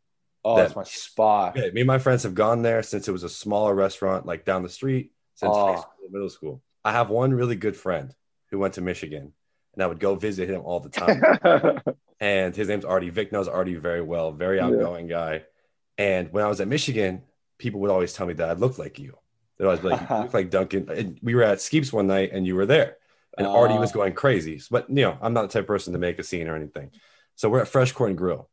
Oh, 0.44 0.56
That- 0.56 0.62
that's 0.64 0.76
my 0.76 0.84
spot. 0.84 1.58
Okay, 1.58 1.70
me 1.72 1.80
and 1.82 1.86
my 1.88 1.98
friends 1.98 2.22
have 2.22 2.34
gone 2.34 2.62
there 2.62 2.82
since 2.82 3.08
it 3.08 3.12
was 3.12 3.24
a 3.24 3.28
smaller 3.28 3.74
restaurant, 3.74 4.26
like 4.26 4.44
down 4.44 4.62
the 4.62 4.68
street, 4.68 5.12
since 5.34 5.54
high 5.54 5.74
Oh. 5.74 5.80
school, 5.80 6.08
middle 6.10 6.30
school. 6.30 6.62
I 6.84 6.92
have 6.92 7.10
one 7.10 7.34
really 7.34 7.56
good 7.56 7.76
friend 7.76 8.14
who 8.50 8.58
went 8.58 8.74
to 8.74 8.80
Michigan, 8.80 9.32
and 9.74 9.82
I 9.82 9.86
would 9.86 10.00
go 10.00 10.14
visit 10.14 10.48
him 10.48 10.62
all 10.64 10.80
the 10.80 10.88
time. 10.88 11.20
and 12.20 12.54
his 12.56 12.68
name's 12.68 12.84
Artie. 12.84 13.10
Vic 13.10 13.30
knows 13.32 13.48
Artie 13.48 13.74
very 13.74 14.00
well, 14.02 14.32
very 14.32 14.56
Yeah. 14.56 14.66
outgoing 14.66 15.06
guy. 15.08 15.42
And 15.98 16.32
when 16.32 16.44
I 16.44 16.48
was 16.48 16.60
at 16.60 16.68
Michigan, 16.68 17.22
people 17.58 17.80
would 17.80 17.90
always 17.90 18.12
tell 18.12 18.26
me 18.26 18.34
that 18.34 18.48
I 18.48 18.52
looked 18.52 18.78
like 18.78 18.98
you. 18.98 19.18
They'd 19.58 19.64
always 19.64 19.80
be 19.80 19.88
like, 19.88 20.00
"You 20.00 20.06
look 20.06 20.10
uh-huh. 20.10 20.28
like 20.32 20.50
Duncan." 20.50 20.88
And 20.88 21.18
we 21.22 21.34
were 21.34 21.42
at 21.42 21.58
Skeeps 21.58 21.92
one 21.92 22.06
night, 22.06 22.30
and 22.32 22.46
you 22.46 22.54
were 22.54 22.66
there, 22.66 22.96
and 23.36 23.46
Artie 23.46 23.78
was 23.78 23.90
Oh. 23.90 23.94
going 23.94 24.14
crazy. 24.14 24.62
But 24.70 24.88
you 24.88 25.02
know, 25.02 25.18
I'm 25.20 25.34
not 25.34 25.42
the 25.42 25.48
type 25.48 25.62
of 25.62 25.66
person 25.66 25.92
to 25.92 25.98
make 25.98 26.18
a 26.18 26.22
scene 26.22 26.48
or 26.48 26.54
anything. 26.54 26.92
So 27.34 27.48
we're 27.50 27.60
at 27.60 27.68
Fresh 27.68 27.92
Corn 27.92 28.14
Grill. 28.14 28.48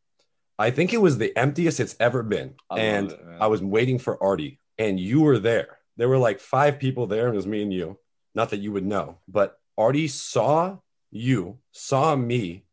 I 0.58 0.72
think 0.72 0.94
it 0.94 1.02
was 1.02 1.18
the 1.18 1.38
emptiest 1.38 1.80
it's 1.80 1.96
ever 2.00 2.24
been, 2.24 2.56
I 2.70 2.80
and 2.80 3.12
it. 3.12 3.20
I 3.40 3.48
was 3.48 3.62
waiting 3.62 4.00
for 4.00 4.22
Artie, 4.24 4.60
and 4.78 5.00
you 5.00 5.22
were 5.22 5.38
there. 5.38 5.78
There 5.98 6.10
were 6.10 6.18
like 6.18 6.40
five 6.40 6.80
people 6.80 7.08
there, 7.08 7.28
and 7.28 7.36
it 7.36 7.38
was 7.38 7.48
me 7.48 7.62
and 7.62 7.74
you. 7.74 8.00
Not 8.34 8.50
that 8.50 8.60
you 8.60 8.72
would 8.72 8.86
know, 8.86 9.20
but 9.28 9.60
Artie 9.78 10.08
saw 10.08 10.78
you, 11.12 11.60
saw 11.72 12.16
me, 12.16 12.66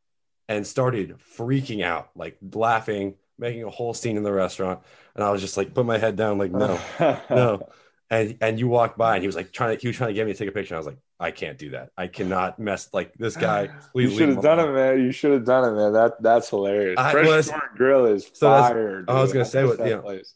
and 0.48 0.66
started 0.66 1.16
freaking 1.36 1.82
out, 1.84 2.10
like 2.16 2.36
laughing, 2.52 3.14
making 3.42 3.64
a 3.64 3.70
whole 3.70 3.92
scene 3.92 4.16
in 4.16 4.22
the 4.22 4.32
restaurant. 4.32 4.80
And 5.14 5.22
I 5.22 5.30
was 5.30 5.42
just 5.42 5.58
like, 5.58 5.74
put 5.74 5.84
my 5.84 5.98
head 5.98 6.16
down, 6.16 6.38
like, 6.38 6.52
no, 6.52 6.80
no. 7.30 7.68
And 8.08 8.36
and 8.40 8.58
you 8.58 8.68
walked 8.68 8.96
by, 8.98 9.14
and 9.14 9.22
he 9.22 9.26
was 9.26 9.36
like 9.36 9.52
trying 9.52 9.76
to, 9.76 9.80
he 9.80 9.88
was 9.88 9.96
trying 9.96 10.08
to 10.08 10.14
get 10.14 10.26
me 10.26 10.32
to 10.32 10.38
take 10.38 10.48
a 10.48 10.52
picture. 10.52 10.74
And 10.74 10.76
I 10.76 10.80
was 10.80 10.86
like, 10.86 10.98
I 11.18 11.30
can't 11.30 11.56
do 11.58 11.70
that. 11.70 11.90
I 11.96 12.08
cannot 12.08 12.58
mess 12.58 12.88
like 12.92 13.14
this 13.14 13.36
guy. 13.36 13.70
You 13.94 14.10
should 14.10 14.28
have 14.30 14.42
done 14.42 14.60
it, 14.60 14.72
man. 14.72 15.00
You 15.04 15.12
should 15.12 15.32
have 15.32 15.44
done 15.44 15.64
it, 15.68 15.76
man. 15.76 15.92
That 15.92 16.22
that's 16.22 16.48
hilarious. 16.50 16.98
I 16.98 17.12
Fresh 17.12 17.26
was- 17.26 17.50
Grill 17.76 18.06
is 18.06 18.30
So 18.32 18.48
fire. 18.48 19.04
I 19.08 19.20
was 19.20 19.32
gonna 19.32 19.44
say 19.44 19.64
what- 19.64 19.78
know, 19.78 20.00
place. 20.00 20.34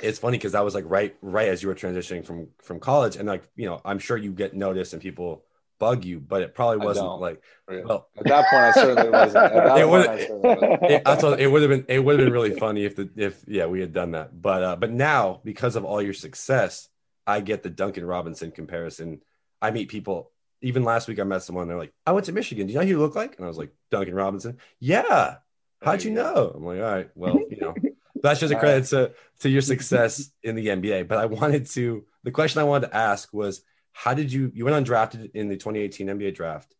It's 0.00 0.18
funny 0.18 0.38
because 0.38 0.52
that 0.52 0.64
was 0.64 0.74
like 0.74 0.84
right, 0.86 1.16
right 1.22 1.48
as 1.48 1.60
you 1.62 1.68
were 1.68 1.74
transitioning 1.74 2.24
from 2.24 2.48
from 2.62 2.78
college, 2.80 3.16
and 3.16 3.26
like 3.28 3.42
you 3.56 3.66
know, 3.66 3.80
I'm 3.84 3.98
sure 3.98 4.16
you 4.16 4.32
get 4.32 4.54
noticed 4.54 4.92
and 4.92 5.02
people 5.02 5.44
bug 5.78 6.04
you, 6.04 6.20
but 6.20 6.42
it 6.42 6.54
probably 6.54 6.84
wasn't 6.84 7.20
like 7.20 7.42
well, 7.68 8.08
At 8.16 8.24
that 8.24 8.50
point, 8.50 8.62
I 8.62 8.72
certainly 8.72 9.10
wasn't. 9.10 9.52
It 9.78 9.88
would- 9.88 10.06
I 10.08 10.18
certainly 10.18 10.40
wasn't. 10.40 11.40
it, 11.40 11.42
it 11.42 11.46
would 11.50 11.62
have 11.62 11.70
been 11.70 11.84
it 11.88 11.98
would 12.04 12.18
have 12.18 12.26
been 12.26 12.32
really 12.32 12.58
funny 12.58 12.84
if 12.84 12.96
the 12.96 13.10
if 13.16 13.44
yeah 13.46 13.66
we 13.66 13.80
had 13.80 13.92
done 13.92 14.12
that. 14.12 14.40
But 14.40 14.62
uh 14.62 14.76
but 14.76 14.90
now 14.90 15.40
because 15.44 15.76
of 15.76 15.84
all 15.84 16.00
your 16.02 16.14
success 16.14 16.88
i 17.26 17.40
get 17.40 17.62
the 17.62 17.70
duncan 17.70 18.04
robinson 18.04 18.50
comparison. 18.50 19.20
I 19.60 19.70
meet 19.70 19.88
people 19.88 20.30
even 20.62 20.82
last 20.82 21.08
week 21.08 21.20
i 21.20 21.24
met 21.24 21.42
someone 21.42 21.68
they're 21.68 21.76
like 21.76 21.92
i 22.06 22.12
went 22.12 22.26
to 22.26 22.32
michigan. 22.32 22.66
Do 22.66 22.72
you 22.72 22.78
know 22.78 22.84
who 22.84 22.90
you 22.90 22.98
look 22.98 23.14
like? 23.14 23.36
And 23.36 23.44
i 23.44 23.48
was 23.48 23.58
like 23.58 23.72
duncan 23.90 24.14
robinson? 24.14 24.58
Yeah. 24.80 25.36
How'd 25.82 26.02
you 26.02 26.10
you 26.10 26.16
know? 26.16 26.52
I'm 26.54 26.64
like 26.64 26.80
all 26.80 26.84
right 26.84 27.10
well 27.14 27.38
you 27.50 27.58
know. 27.60 27.74
That's 28.22 28.40
just 28.40 28.52
a 28.52 28.58
credit 28.58 28.86
to 28.86 29.12
to 29.40 29.48
your 29.48 29.62
success 29.62 30.30
in 30.42 30.56
the 30.56 30.66
nba 30.68 31.06
but 31.06 31.18
i 31.18 31.26
wanted 31.26 31.66
to 31.66 32.04
the 32.24 32.32
question 32.32 32.60
i 32.60 32.64
wanted 32.64 32.88
to 32.88 32.96
ask 32.96 33.32
was 33.32 33.62
how 34.02 34.14
did 34.14 34.32
you 34.32 34.50
you 34.54 34.64
went 34.64 34.86
undrafted 34.86 35.30
in 35.34 35.48
the 35.48 35.56
2018 35.56 36.06
nba 36.06 36.34
draft 36.34 36.74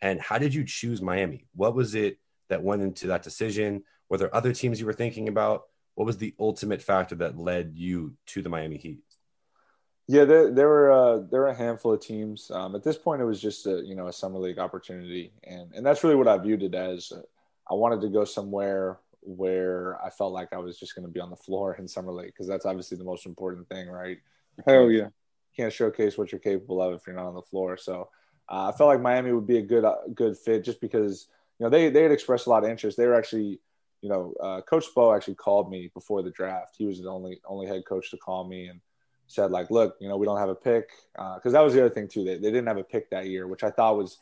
and 0.00 0.20
how 0.20 0.38
did 0.38 0.54
you 0.54 0.64
choose 0.64 1.02
miami 1.02 1.46
what 1.54 1.74
was 1.74 1.94
it 1.94 2.18
that 2.52 2.62
went 2.62 2.82
into 2.82 3.06
that 3.06 3.22
decision? 3.22 3.82
Were 4.10 4.18
there 4.18 4.34
other 4.34 4.52
teams 4.52 4.78
you 4.78 4.84
were 4.84 4.92
thinking 4.92 5.26
about? 5.28 5.64
What 5.94 6.04
was 6.04 6.18
the 6.18 6.34
ultimate 6.38 6.82
factor 6.82 7.14
that 7.16 7.38
led 7.38 7.72
you 7.74 8.14
to 8.26 8.42
the 8.42 8.50
Miami 8.50 8.76
Heat? 8.76 9.00
Yeah, 10.06 10.26
there, 10.26 10.52
there 10.52 10.68
were 10.68 10.92
uh, 10.92 11.22
there 11.30 11.40
were 11.40 11.48
a 11.48 11.54
handful 11.54 11.94
of 11.94 12.00
teams. 12.00 12.50
Um, 12.50 12.74
at 12.74 12.84
this 12.84 12.98
point, 12.98 13.22
it 13.22 13.24
was 13.24 13.40
just 13.40 13.66
a 13.66 13.82
you 13.82 13.94
know 13.94 14.08
a 14.08 14.12
summer 14.12 14.38
league 14.38 14.58
opportunity, 14.58 15.32
and 15.44 15.72
and 15.74 15.84
that's 15.84 16.04
really 16.04 16.16
what 16.16 16.28
I 16.28 16.36
viewed 16.38 16.62
it 16.62 16.74
as. 16.74 17.12
I 17.70 17.74
wanted 17.74 18.02
to 18.02 18.08
go 18.08 18.24
somewhere 18.26 18.98
where 19.20 19.98
I 20.04 20.10
felt 20.10 20.34
like 20.34 20.52
I 20.52 20.58
was 20.58 20.78
just 20.78 20.94
going 20.94 21.06
to 21.06 21.12
be 21.12 21.20
on 21.20 21.30
the 21.30 21.36
floor 21.36 21.76
in 21.76 21.88
summer 21.88 22.12
league 22.12 22.26
because 22.26 22.48
that's 22.48 22.66
obviously 22.66 22.98
the 22.98 23.04
most 23.04 23.24
important 23.24 23.68
thing, 23.68 23.88
right? 23.88 24.18
You 24.58 24.64
Hell 24.66 24.90
yeah. 24.90 25.08
Can't 25.56 25.72
showcase 25.72 26.16
what 26.16 26.32
you're 26.32 26.38
capable 26.38 26.80
of 26.80 26.94
if 26.94 27.06
you're 27.06 27.16
not 27.16 27.26
on 27.26 27.34
the 27.34 27.42
floor. 27.42 27.76
So 27.76 28.08
uh, 28.48 28.68
I 28.68 28.72
felt 28.76 28.88
like 28.88 29.00
Miami 29.00 29.32
would 29.32 29.46
be 29.46 29.58
a 29.58 29.62
good 29.62 29.84
uh, 29.84 29.96
good 30.14 30.36
fit 30.36 30.64
just 30.64 30.80
because 30.80 31.28
you 31.58 31.64
know 31.64 31.70
they 31.70 31.90
they 31.90 32.02
had 32.02 32.12
expressed 32.12 32.46
a 32.46 32.50
lot 32.50 32.64
of 32.64 32.70
interest. 32.70 32.96
They 32.96 33.06
were 33.06 33.14
actually 33.14 33.60
you 34.00 34.08
know 34.08 34.34
uh, 34.42 34.60
Coach 34.62 34.86
Spo 34.94 35.14
actually 35.14 35.34
called 35.34 35.70
me 35.70 35.90
before 35.94 36.22
the 36.22 36.30
draft. 36.30 36.74
He 36.76 36.86
was 36.86 37.00
the 37.00 37.08
only 37.08 37.40
only 37.46 37.66
head 37.66 37.84
coach 37.86 38.10
to 38.10 38.16
call 38.16 38.44
me 38.48 38.66
and 38.68 38.80
said 39.26 39.50
like, 39.50 39.70
look, 39.70 39.96
you 40.00 40.08
know 40.08 40.16
we 40.16 40.26
don't 40.26 40.38
have 40.38 40.48
a 40.48 40.54
pick 40.54 40.90
because 41.36 41.52
that 41.52 41.60
was 41.60 41.74
the 41.74 41.80
other 41.84 41.94
thing 41.94 42.08
too. 42.08 42.24
They 42.24 42.34
they 42.36 42.50
didn't 42.50 42.66
have 42.66 42.78
a 42.78 42.84
pick 42.84 43.10
that 43.10 43.26
year, 43.26 43.46
which 43.46 43.62
I 43.64 43.70
thought 43.70 43.96
was 43.96 44.18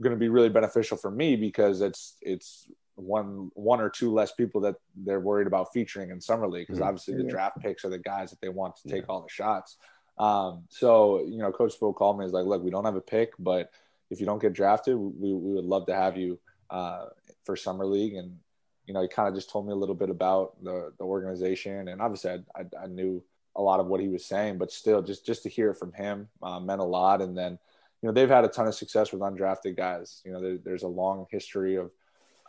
going 0.00 0.14
to 0.14 0.18
be 0.18 0.28
really 0.28 0.48
beneficial 0.48 0.96
for 0.96 1.10
me 1.10 1.36
because 1.36 1.80
it's 1.80 2.16
it's 2.22 2.68
one 2.94 3.50
one 3.54 3.80
or 3.80 3.88
two 3.88 4.12
less 4.12 4.32
people 4.32 4.60
that 4.60 4.76
they're 4.96 5.20
worried 5.20 5.46
about 5.46 5.72
featuring 5.72 6.10
in 6.10 6.20
summer 6.20 6.46
league 6.48 6.66
because 6.66 6.80
Mhm. 6.80 6.86
obviously 6.86 7.14
the 7.14 7.24
draft 7.24 7.58
picks 7.60 7.84
are 7.84 7.88
the 7.90 7.98
guys 7.98 8.30
that 8.30 8.40
they 8.40 8.48
want 8.48 8.76
to 8.76 8.88
take 8.88 9.02
Yeah. 9.02 9.06
all 9.08 9.22
the 9.22 9.28
shots. 9.30 9.76
Um, 10.22 10.64
so 10.68 11.24
you 11.26 11.38
know, 11.38 11.50
Coach 11.50 11.78
Spo 11.78 11.94
called 11.94 12.18
me. 12.18 12.24
Is 12.24 12.32
like, 12.32 12.46
look, 12.46 12.62
we 12.62 12.70
don't 12.70 12.84
have 12.84 12.94
a 12.94 13.00
pick, 13.00 13.32
but 13.40 13.72
if 14.08 14.20
you 14.20 14.26
don't 14.26 14.40
get 14.40 14.52
drafted, 14.52 14.96
we, 14.96 15.34
we 15.34 15.54
would 15.54 15.64
love 15.64 15.86
to 15.86 15.94
have 15.94 16.16
you 16.16 16.38
uh, 16.70 17.06
for 17.44 17.56
summer 17.56 17.84
league. 17.84 18.14
And 18.14 18.38
you 18.86 18.94
know, 18.94 19.02
he 19.02 19.08
kind 19.08 19.28
of 19.28 19.34
just 19.34 19.50
told 19.50 19.66
me 19.66 19.72
a 19.72 19.76
little 19.76 19.96
bit 19.96 20.10
about 20.10 20.62
the 20.62 20.92
the 20.96 21.04
organization, 21.04 21.88
and 21.88 22.00
obviously, 22.00 22.30
I, 22.30 22.60
I, 22.60 22.84
I 22.84 22.86
knew 22.86 23.22
a 23.56 23.62
lot 23.62 23.80
of 23.80 23.86
what 23.86 24.00
he 24.00 24.08
was 24.08 24.24
saying, 24.24 24.58
but 24.58 24.70
still, 24.70 25.02
just 25.02 25.26
just 25.26 25.42
to 25.42 25.48
hear 25.48 25.70
it 25.70 25.78
from 25.78 25.92
him 25.92 26.28
uh, 26.40 26.60
meant 26.60 26.80
a 26.80 26.84
lot. 26.84 27.20
And 27.20 27.36
then, 27.36 27.58
you 28.00 28.06
know, 28.06 28.12
they've 28.12 28.28
had 28.28 28.44
a 28.44 28.48
ton 28.48 28.68
of 28.68 28.76
success 28.76 29.12
with 29.12 29.22
undrafted 29.22 29.76
guys. 29.76 30.22
You 30.24 30.32
know, 30.32 30.40
there, 30.40 30.58
there's 30.64 30.84
a 30.84 30.88
long 30.88 31.26
history 31.30 31.76
of, 31.76 31.90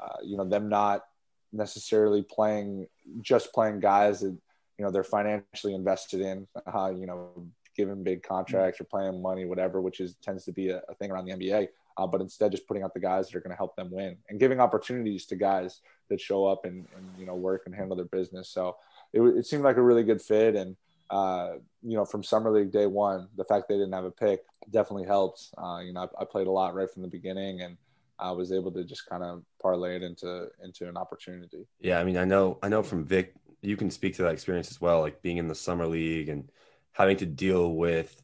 uh, 0.01 0.17
you 0.23 0.37
know, 0.37 0.45
them 0.45 0.69
not 0.69 1.05
necessarily 1.51 2.21
playing 2.21 2.87
just 3.21 3.51
playing 3.51 3.79
guys 3.79 4.21
that 4.21 4.37
you 4.77 4.85
know 4.85 4.91
they're 4.91 5.03
financially 5.03 5.73
invested 5.73 6.21
in. 6.21 6.47
Uh, 6.65 6.91
you 6.95 7.05
know, 7.05 7.47
giving 7.75 8.03
big 8.03 8.23
contracts 8.23 8.79
or 8.79 8.85
playing 8.85 9.21
money, 9.21 9.45
whatever, 9.45 9.81
which 9.81 9.99
is 9.99 10.15
tends 10.21 10.45
to 10.45 10.51
be 10.51 10.69
a, 10.69 10.81
a 10.89 10.95
thing 10.95 11.11
around 11.11 11.25
the 11.25 11.33
NBA. 11.33 11.67
Uh, 11.97 12.07
but 12.07 12.21
instead, 12.21 12.51
just 12.51 12.67
putting 12.67 12.83
out 12.83 12.93
the 12.93 12.99
guys 12.99 13.27
that 13.27 13.37
are 13.37 13.41
going 13.41 13.51
to 13.51 13.57
help 13.57 13.75
them 13.75 13.91
win 13.91 14.17
and 14.29 14.39
giving 14.39 14.59
opportunities 14.59 15.25
to 15.27 15.35
guys 15.35 15.81
that 16.09 16.19
show 16.19 16.45
up 16.45 16.65
and, 16.65 16.87
and 16.95 17.05
you 17.17 17.25
know 17.25 17.35
work 17.35 17.63
and 17.65 17.75
handle 17.75 17.95
their 17.95 18.05
business. 18.05 18.49
So 18.49 18.77
it, 19.13 19.21
it 19.21 19.45
seemed 19.45 19.63
like 19.63 19.77
a 19.77 19.81
really 19.81 20.03
good 20.03 20.21
fit. 20.21 20.55
And 20.55 20.75
uh, 21.09 21.53
you 21.83 21.95
know, 21.95 22.05
from 22.05 22.23
summer 22.23 22.51
league 22.51 22.71
day 22.71 22.87
one, 22.87 23.27
the 23.35 23.43
fact 23.43 23.67
they 23.69 23.75
didn't 23.75 23.93
have 23.93 24.05
a 24.05 24.11
pick 24.11 24.41
definitely 24.71 25.05
helped. 25.05 25.49
Uh, 25.57 25.79
you 25.83 25.93
know, 25.93 26.09
I, 26.17 26.23
I 26.23 26.25
played 26.25 26.47
a 26.47 26.51
lot 26.51 26.73
right 26.73 26.89
from 26.89 27.03
the 27.03 27.07
beginning, 27.07 27.61
and 27.61 27.77
I 28.17 28.31
was 28.31 28.51
able 28.51 28.71
to 28.71 28.83
just 28.83 29.07
kind 29.07 29.23
of 29.23 29.43
parlay 29.61 29.97
it 29.97 30.03
into 30.03 30.47
into 30.63 30.87
an 30.87 30.97
opportunity. 30.97 31.67
Yeah, 31.79 31.99
I 31.99 32.03
mean, 32.03 32.17
I 32.17 32.25
know, 32.25 32.57
I 32.63 32.69
know 32.69 32.81
from 32.81 33.05
Vic, 33.05 33.35
you 33.61 33.77
can 33.77 33.91
speak 33.91 34.15
to 34.15 34.23
that 34.23 34.33
experience 34.33 34.71
as 34.71 34.81
well, 34.81 35.01
like 35.01 35.21
being 35.21 35.37
in 35.37 35.47
the 35.47 35.55
summer 35.55 35.87
league 35.87 36.29
and 36.29 36.49
having 36.93 37.17
to 37.17 37.25
deal 37.25 37.73
with, 37.73 38.21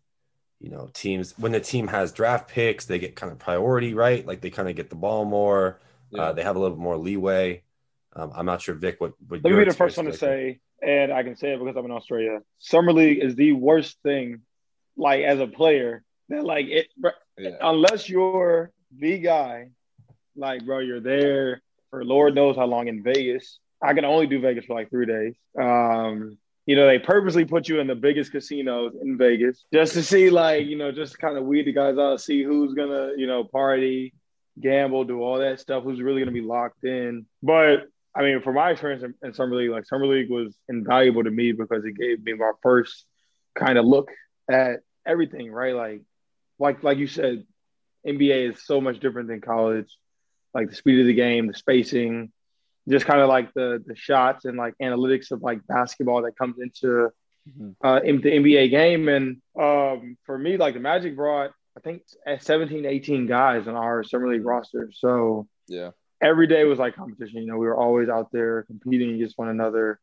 you 0.60 0.70
know, 0.70 0.90
teams 0.94 1.38
when 1.38 1.52
the 1.52 1.60
team 1.60 1.88
has 1.88 2.12
draft 2.12 2.50
picks, 2.50 2.86
they 2.86 3.00
get 3.00 3.16
kind 3.16 3.32
of 3.32 3.40
priority, 3.40 3.94
right? 3.94 4.26
Like 4.26 4.42
they 4.42 4.50
kind 4.50 4.70
of 4.70 4.76
get 4.76 4.90
the 4.90 4.96
ball 4.96 5.26
more. 5.26 5.80
Uh, 6.18 6.34
they 6.34 6.42
have 6.42 6.56
a 6.56 6.60
little 6.60 6.76
bit 6.76 6.82
more 6.82 6.98
leeway. 6.98 7.62
Um, 8.16 8.32
I'm 8.34 8.46
not 8.46 8.62
sure, 8.62 8.74
Vic, 8.74 9.00
what, 9.00 9.14
what 9.28 9.44
Let 9.44 9.52
me 9.52 9.60
be 9.60 9.66
the 9.66 9.76
first 9.76 9.96
one 9.96 10.08
to 10.08 10.14
say, 10.14 10.60
and 10.82 11.14
I 11.14 11.22
can 11.22 11.36
say 11.36 11.54
it 11.54 11.60
because 11.60 11.76
I'm 11.76 11.86
in 11.86 11.92
Australia. 11.92 12.40
Summer 12.58 12.92
league 12.92 13.24
is 13.24 13.36
the 13.36 13.52
worst 13.52 13.98
thing, 14.02 14.42
like 14.98 15.24
as 15.24 15.40
a 15.40 15.48
player. 15.48 16.04
That 16.30 16.44
like 16.44 16.66
it, 16.68 16.88
bro, 16.98 17.12
yeah. 17.38 17.58
unless 17.62 18.10
you're 18.10 18.72
the 18.98 19.20
guy, 19.20 19.70
like 20.36 20.66
bro, 20.66 20.80
you're 20.80 21.00
there 21.00 21.62
for 21.90 22.04
Lord 22.04 22.36
knows 22.36 22.56
how 22.56 22.66
long 22.66 22.88
in 22.88 23.04
Vegas. 23.04 23.60
I 23.82 23.94
can 23.94 24.06
only 24.06 24.28
do 24.28 24.42
Vegas 24.42 24.66
for 24.66 24.76
like 24.76 24.90
three 24.90 25.06
days. 25.06 25.36
Um, 25.60 26.38
you 26.70 26.76
know, 26.76 26.86
they 26.86 27.00
purposely 27.00 27.46
put 27.46 27.68
you 27.68 27.80
in 27.80 27.88
the 27.88 27.96
biggest 27.96 28.32
casinos 28.32 28.94
in 29.02 29.18
Vegas 29.18 29.66
just 29.74 29.94
to 29.94 30.04
see, 30.04 30.30
like, 30.30 30.68
you 30.68 30.78
know, 30.78 30.92
just 30.92 31.18
kind 31.18 31.36
of 31.36 31.44
weed 31.44 31.66
the 31.66 31.74
guys 31.74 31.98
out, 31.98 32.22
see 32.22 32.44
who's 32.44 32.76
gonna, 32.76 33.14
you 33.18 33.26
know, 33.26 33.44
party, 33.44 34.14
gamble, 34.62 35.04
do 35.04 35.20
all 35.20 35.40
that 35.40 35.60
stuff, 35.60 35.84
who's 35.84 36.00
really 36.00 36.22
gonna 36.22 36.32
be 36.32 36.42
locked 36.42 36.84
in. 36.84 37.26
But 37.42 37.88
I 38.14 38.22
mean, 38.22 38.44
from 38.44 38.54
my 38.54 38.70
experience 38.70 39.02
in, 39.02 39.16
in 39.24 39.34
summer 39.34 39.56
league, 39.56 39.72
like 39.72 39.88
summer 39.88 40.06
league 40.06 40.30
was 40.30 40.56
invaluable 40.68 41.24
to 41.24 41.32
me 41.32 41.54
because 41.54 41.84
it 41.86 41.98
gave 41.98 42.24
me 42.24 42.34
my 42.34 42.52
first 42.62 43.04
kind 43.58 43.80
of 43.80 43.86
look 43.86 44.12
at 44.48 44.82
everything, 45.08 45.52
right? 45.52 45.74
Like, 45.74 46.04
like, 46.60 46.84
like 46.84 47.00
you 47.00 47.08
said, 47.08 47.46
NBA 48.06 48.52
is 48.52 48.64
so 48.64 48.80
much 48.80 49.00
different 49.00 49.28
than 49.28 49.42
college. 49.42 49.98
Like 50.54 50.70
the 50.70 50.76
speed 50.76 51.00
of 51.00 51.08
the 51.08 51.16
game, 51.16 51.48
the 51.48 51.56
spacing, 51.56 52.32
just 52.90 53.06
kind 53.06 53.22
of 53.22 53.30
like 53.30 53.54
the 53.54 53.84
the 53.86 53.96
shots 53.96 54.46
and 54.46 54.58
like 54.58 54.74
analytics 54.82 55.32
of 55.32 55.42
like 55.42 55.66
basketball 55.68 56.24
that 56.24 56.38
comes 56.38 56.58
into 56.60 57.10
Mhm. 57.50 57.76
uh 57.84 58.02
in 58.04 58.22
the 58.22 58.30
NBA 58.32 58.70
game. 58.70 59.08
And 59.08 59.42
um 59.60 60.18
for 60.26 60.38
me, 60.38 60.58
like 60.58 60.74
the 60.74 60.80
Magic 60.80 61.16
brought 61.16 61.52
I 61.78 61.80
think 61.82 62.04
at 62.26 62.44
17, 62.44 62.86
18 62.86 63.26
guys 63.28 63.68
on 63.68 63.76
our 63.76 64.04
summer 64.04 64.28
league 64.28 64.46
roster. 64.46 64.92
So 64.94 65.48
Yeah. 65.68 65.92
every 66.22 66.48
day 66.48 66.66
was 66.66 66.80
like 66.80 66.96
competition. 66.96 67.42
You 67.42 67.48
know, 67.48 67.58
we 67.58 67.66
were 67.68 67.78
always 67.78 68.10
out 68.10 68.32
there 68.32 68.64
competing 68.64 69.16
against 69.16 69.38
one 69.38 69.50
another. 69.50 70.00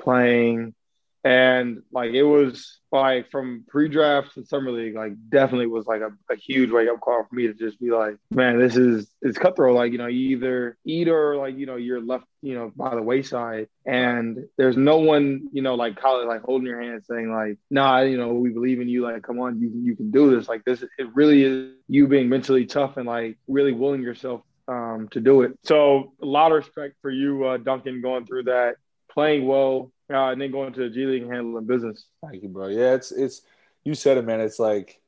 playing, 0.00 0.74
and 1.22 1.82
like 1.92 2.12
it 2.12 2.22
was 2.22 2.80
like 2.92 3.30
from 3.30 3.64
pre-draft 3.68 4.34
to 4.34 4.44
summer 4.44 4.70
league, 4.70 4.94
like 4.94 5.12
definitely 5.28 5.66
was 5.66 5.86
like 5.86 6.00
a, 6.00 6.10
a 6.32 6.36
huge 6.36 6.70
wake 6.70 6.88
up 6.88 7.00
call 7.00 7.24
for 7.28 7.34
me 7.34 7.46
to 7.46 7.54
just 7.54 7.78
be 7.78 7.90
like, 7.90 8.16
man, 8.30 8.58
this 8.58 8.76
is 8.76 9.08
it's 9.20 9.38
cutthroat. 9.38 9.76
Like 9.76 9.92
you 9.92 9.98
know, 9.98 10.06
you 10.06 10.36
either 10.36 10.76
eat 10.84 11.08
or 11.08 11.36
like 11.36 11.56
you 11.56 11.66
know 11.66 11.76
you're 11.76 12.00
left 12.00 12.24
you 12.42 12.54
know 12.54 12.72
by 12.74 12.94
the 12.94 13.02
wayside, 13.02 13.68
and 13.84 14.38
there's 14.56 14.76
no 14.76 14.98
one 14.98 15.48
you 15.52 15.62
know 15.62 15.74
like 15.74 15.96
college 15.96 16.26
like 16.26 16.42
holding 16.42 16.66
your 16.66 16.80
hand 16.80 17.02
saying 17.04 17.30
like, 17.32 17.58
nah, 17.70 18.00
you 18.00 18.16
know 18.16 18.32
we 18.32 18.50
believe 18.50 18.80
in 18.80 18.88
you. 18.88 19.02
Like 19.02 19.22
come 19.22 19.40
on, 19.40 19.60
you 19.60 19.70
you 19.82 19.96
can 19.96 20.10
do 20.10 20.34
this. 20.34 20.48
Like 20.48 20.64
this, 20.64 20.82
it 20.82 21.14
really 21.14 21.44
is 21.44 21.74
you 21.86 22.08
being 22.08 22.28
mentally 22.28 22.66
tough 22.66 22.96
and 22.96 23.06
like 23.06 23.36
really 23.46 23.72
willing 23.72 24.02
yourself 24.02 24.42
um, 24.68 25.08
to 25.10 25.20
do 25.20 25.42
it. 25.42 25.58
So 25.64 26.14
a 26.22 26.26
lot 26.26 26.52
of 26.52 26.56
respect 26.56 26.94
for 27.02 27.10
you, 27.10 27.44
uh, 27.44 27.56
Duncan, 27.58 28.00
going 28.00 28.24
through 28.24 28.44
that, 28.44 28.76
playing 29.12 29.46
well, 29.46 29.90
uh, 30.12 30.30
and 30.30 30.40
then 30.40 30.50
going 30.50 30.72
to 30.72 30.80
the 30.80 30.90
G 30.90 31.06
League 31.06 31.22
and 31.22 31.32
handling 31.32 31.66
business. 31.66 32.06
Thank 32.28 32.42
you, 32.42 32.48
bro. 32.48 32.68
Yeah, 32.68 32.94
it's 32.94 33.12
it's 33.12 33.42
you 33.84 33.94
said 33.94 34.16
it, 34.18 34.24
man. 34.24 34.40
It's 34.40 34.58
like 34.58 35.00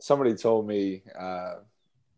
somebody 0.00 0.34
told 0.34 0.66
me, 0.66 1.02
uh, 1.18 1.54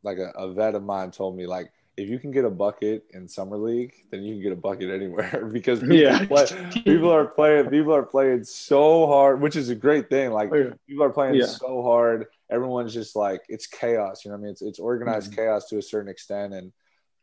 like 0.03 0.19
a, 0.19 0.31
a 0.37 0.53
vet 0.53 0.75
of 0.75 0.83
mine 0.83 1.11
told 1.11 1.37
me, 1.37 1.47
like 1.47 1.71
if 1.97 2.09
you 2.09 2.19
can 2.19 2.31
get 2.31 2.45
a 2.45 2.51
bucket 2.51 3.05
in 3.14 3.27
summer 3.27 3.57
league, 3.57 3.95
then 4.11 4.23
you 4.23 4.35
can 4.35 4.43
get 4.43 4.53
a 4.53 4.57
bucket 4.57 4.91
anywhere 4.91 5.47
because 5.53 5.81
people, 5.81 5.97
Yeah. 5.97 6.25
play, 6.27 6.47
people 6.85 7.11
are 7.11 7.25
playing 7.27 7.71
people 7.71 7.95
are 7.95 8.03
playing 8.03 8.45
so 8.45 9.07
hard, 9.07 9.41
which 9.41 9.57
is 9.57 9.69
a 9.71 9.75
great 9.75 10.11
thing. 10.11 10.31
Like 10.31 10.51
Oh, 10.53 10.57
yeah. 10.57 10.71
people 10.89 11.05
are 11.05 11.11
playing 11.11 11.37
Yeah. 11.37 11.47
so 11.47 11.83
hard. 11.83 12.27
Everyone's 12.51 12.93
just 12.93 13.17
like 13.17 13.43
it's 13.49 13.67
chaos. 13.67 14.25
You 14.25 14.31
know 14.31 14.37
what 14.37 14.41
I 14.41 14.43
mean? 14.45 14.53
It's 14.53 14.62
it's 14.62 14.79
organized 14.79 15.33
Mm-hmm. 15.33 15.43
chaos 15.43 15.69
to 15.69 15.79
a 15.79 15.83
certain 15.83 16.11
extent, 16.11 16.53
and 16.55 16.73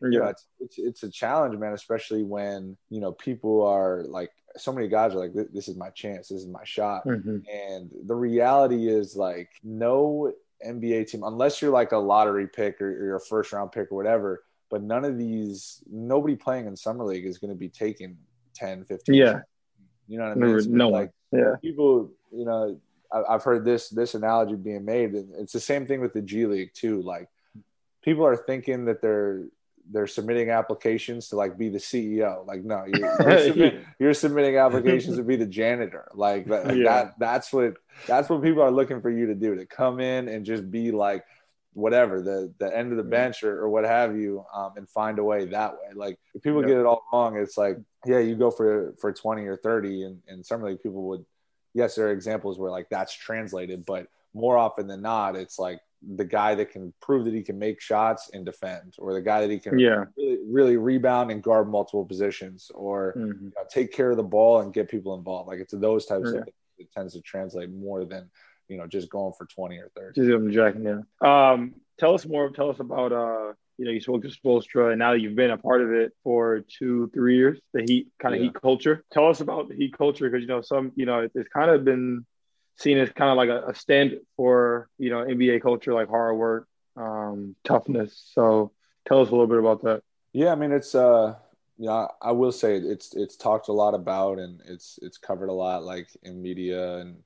you 0.02 0.18
know, 0.18 0.26
Yeah, 0.26 0.30
it's, 0.32 0.46
it's 0.60 0.76
it's 0.80 1.04
a 1.04 1.10
challenge, 1.12 1.58
man. 1.58 1.74
Especially 1.74 2.24
when 2.24 2.76
you 2.89 3.00
know 3.00 3.12
people 3.14 3.62
are 3.66 4.04
like 4.04 4.32
so 4.58 4.72
many 4.72 4.88
guys 4.88 5.14
are 5.16 5.20
like, 5.20 5.34
"This- 5.34 5.49
"This 5.54 5.68
is 5.68 5.76
my 5.78 5.89
chance. 5.89 6.30
This 6.30 6.39
is 6.41 6.47
my 6.47 6.64
shot." 6.64 7.06
Mhm. 7.06 7.43
And 7.51 7.91
the 8.06 8.16
reality 8.16 8.88
is 8.88 9.16
like 9.16 9.49
no 9.64 10.32
NBA 10.64 11.06
team, 11.10 11.24
unless 11.24 11.62
you're 11.62 11.72
like 11.72 11.91
a 11.91 11.97
lottery 11.97 12.47
pick 12.47 12.82
or 12.82 12.89
you're 12.91 13.16
a 13.16 13.20
first 13.22 13.51
round 13.51 13.72
pick 13.72 13.91
or 13.91 13.95
whatever. 13.95 14.43
But 14.70 14.82
none 14.84 15.06
of 15.06 15.18
these, 15.18 15.84
nobody 15.91 16.36
playing 16.36 16.66
in 16.68 16.76
summer 16.76 17.04
league 17.04 17.26
is 17.26 17.38
going 17.38 17.49
to 17.51 17.58
be 17.58 17.70
taking 17.70 18.18
10, 18.56 18.84
15. 18.86 19.16
Yeah. 19.16 19.41
You 20.08 20.18
know 20.18 20.26
what 20.26 20.32
I 20.32 20.36
mean? 20.36 20.49
no, 20.51 20.58
It's 20.58 20.68
no 20.68 20.89
like 20.89 21.12
one. 21.32 21.41
Yeah, 21.41 21.56
people, 21.62 22.12
you 22.32 22.45
know, 22.45 22.80
I- 23.12 23.24
I've 23.36 23.43
heard 23.43 23.66
this 23.66 23.89
this 23.89 24.16
analogy 24.16 24.56
being 24.56 24.86
made, 24.86 25.14
and 25.14 25.34
it's 25.36 25.54
the 25.54 25.60
same 25.60 25.86
thing 25.86 26.01
with 26.01 26.14
the 26.14 26.22
G 26.22 26.45
League 26.45 26.74
too. 26.74 27.01
Like 27.01 27.30
people 28.01 28.26
are 28.26 28.36
thinking 28.38 28.86
that 28.86 29.01
they're 29.01 29.45
they're 29.92 30.08
submitting 30.08 30.50
applications 30.50 31.30
to 31.30 31.36
like 31.36 31.58
be 31.58 31.70
the 31.70 31.78
CEO. 31.78 32.46
Like 32.46 32.64
no, 32.64 32.86
you're, 32.88 33.00
you're, 33.30 33.40
submit, 33.40 33.84
you're 34.00 34.14
submitting 34.14 34.58
applications 34.58 35.18
to 35.18 35.24
be 35.24 35.36
the 35.36 35.46
janitor. 35.46 36.10
Like, 36.14 36.46
that, 36.48 36.68
like 36.68 36.78
Yeah. 36.78 36.84
that 36.84 37.20
that's 37.20 37.52
what 37.54 37.76
that's 38.08 38.30
what 38.30 38.42
people 38.42 38.62
are 38.62 38.72
looking 38.72 39.02
for 39.02 39.10
you 39.10 39.28
to 39.28 39.36
do 39.36 39.56
to 39.56 39.66
come 39.66 40.00
in 40.00 40.28
and 40.30 40.46
just 40.46 40.70
be 40.72 40.92
like 40.92 41.24
whatever 41.74 42.22
the 42.22 42.54
the 42.60 42.76
end 42.78 42.92
of 42.92 42.98
the 42.98 43.04
bench 43.04 43.44
or, 43.44 43.60
or 43.64 43.68
what 43.70 43.84
have 43.84 44.16
you 44.16 44.46
um, 44.54 44.74
and 44.78 44.88
find 44.88 45.18
a 45.18 45.24
way 45.24 45.46
that 45.46 45.74
way 45.74 45.90
like 45.96 46.20
if 46.36 46.44
people 46.44 46.62
Yeah. 46.62 46.68
get 46.68 46.78
it 46.78 46.86
all 46.86 47.04
wrong 47.12 47.36
it's 47.36 47.58
like 47.58 47.78
yeah 48.06 48.20
you 48.20 48.36
go 48.36 48.52
for 48.52 48.94
for 49.02 49.12
20 49.12 49.44
or 49.48 49.58
30 49.58 50.04
and 50.04 50.22
and 50.28 50.46
some 50.46 50.62
people 50.78 51.02
would 51.10 51.26
yes 51.74 51.96
there 51.96 52.08
are 52.10 52.12
examples 52.12 52.60
where 52.60 52.70
like 52.70 52.90
that's 52.90 53.12
translated 53.12 53.86
but 53.88 54.08
more 54.36 54.56
often 54.56 54.86
than 54.86 55.02
not 55.02 55.36
it's 55.36 55.58
like 55.58 55.80
the 56.16 56.26
guy 56.26 56.54
that 56.56 56.70
can 56.72 56.93
prove 57.01 57.26
that 57.26 57.34
he 57.34 57.41
can 57.41 57.58
make 57.58 57.80
shots 57.82 58.30
and 58.34 58.45
defend 58.45 58.93
or 58.97 59.14
the 59.14 59.22
guy 59.22 59.41
that 59.41 59.49
he 59.49 59.60
can 59.60 59.80
yeah, 59.80 60.04
really, 60.18 60.38
really 60.45 60.78
rebound 60.78 61.32
and 61.32 61.41
guard 61.41 61.70
multiple 61.70 62.06
positions 62.06 62.70
or 62.76 63.14
Mhm. 63.18 63.41
you 63.41 63.51
know, 63.56 63.64
take 63.70 63.91
care 63.93 64.12
of 64.12 64.18
the 64.18 64.24
ball 64.24 64.60
and 64.62 64.74
get 64.74 64.89
people 64.89 65.16
involved 65.16 65.47
like 65.47 65.60
it's 65.60 65.74
those 65.74 66.06
types 66.06 66.32
Yeah. 66.32 66.39
of 66.39 66.43
things 66.45 66.56
that 66.80 66.91
tends 66.91 67.14
to 67.14 67.22
translate 67.22 67.70
more 67.72 68.04
than 68.06 68.30
you 68.68 68.78
know 68.78 68.88
just 68.88 69.10
going 69.10 69.34
for 69.38 69.45
20 69.45 69.78
or 69.78 69.89
30 69.95 70.22
just 70.22 70.54
jacking. 70.54 70.84
Yeah. 70.84 71.01
Um, 71.51 71.76
tell 71.99 72.14
us 72.16 72.26
more. 72.26 72.49
Tell 72.49 72.70
us 72.70 72.80
about 72.80 73.12
uh, 73.12 73.54
you 73.78 73.86
know, 73.86 73.91
you 73.91 73.99
spoke 74.01 74.22
to 74.22 74.28
Spoelstra, 74.28 74.91
and 74.91 74.99
now 74.99 75.14
that 75.14 75.20
you've 75.20 75.36
been 75.36 75.49
a 75.49 75.58
part 75.58 75.82
of 75.82 75.91
it 75.91 76.12
for 76.24 76.64
two, 76.78 77.10
three 77.14 77.38
years, 77.38 77.60
the 77.74 77.82
Heat 77.82 78.08
kind 78.20 78.36
of 78.36 78.39
Yeah. 78.41 78.47
Heat 78.47 78.62
culture. 78.62 79.04
Tell 79.12 79.28
us 79.28 79.41
about 79.41 79.68
the 79.68 79.76
Heat 79.76 79.97
culture 79.97 80.30
because 80.30 80.41
you 80.41 80.47
know 80.47 80.62
some, 80.62 80.91
you 80.95 81.06
know, 81.08 81.28
it's 81.34 81.49
kind 81.49 81.72
of 81.72 81.84
been 81.84 82.24
seen 82.78 82.98
as 82.98 83.10
kind 83.12 83.32
of 83.32 83.38
like 83.38 83.50
a, 83.50 83.70
a 83.70 83.76
standard 83.76 84.20
for 84.36 84.90
you 84.98 85.10
know 85.10 85.24
NBA 85.24 85.62
culture, 85.62 85.94
like 85.94 86.10
hard 86.10 86.38
work, 86.38 86.68
um, 86.96 87.56
toughness. 87.64 88.32
So 88.34 88.72
tell 89.08 89.22
us 89.22 89.30
a 89.30 89.32
little 89.32 89.48
bit 89.48 89.60
about 89.60 89.84
that. 89.84 90.02
Yeah, 90.34 90.52
I 90.52 90.56
mean 90.56 90.72
it's 90.72 90.96
uh 90.96 91.36
yeah, 91.78 92.08
I 92.22 92.32
will 92.32 92.52
say 92.52 92.78
it's 92.78 93.16
it's 93.16 93.36
talked 93.36 93.68
a 93.68 93.74
lot 93.74 93.94
about 93.94 94.40
and 94.40 94.62
it's 94.66 95.00
it's 95.02 95.18
covered 95.18 95.50
a 95.50 95.54
lot 95.54 95.84
like 95.84 96.08
in 96.24 96.42
media 96.42 96.98
and 96.98 97.18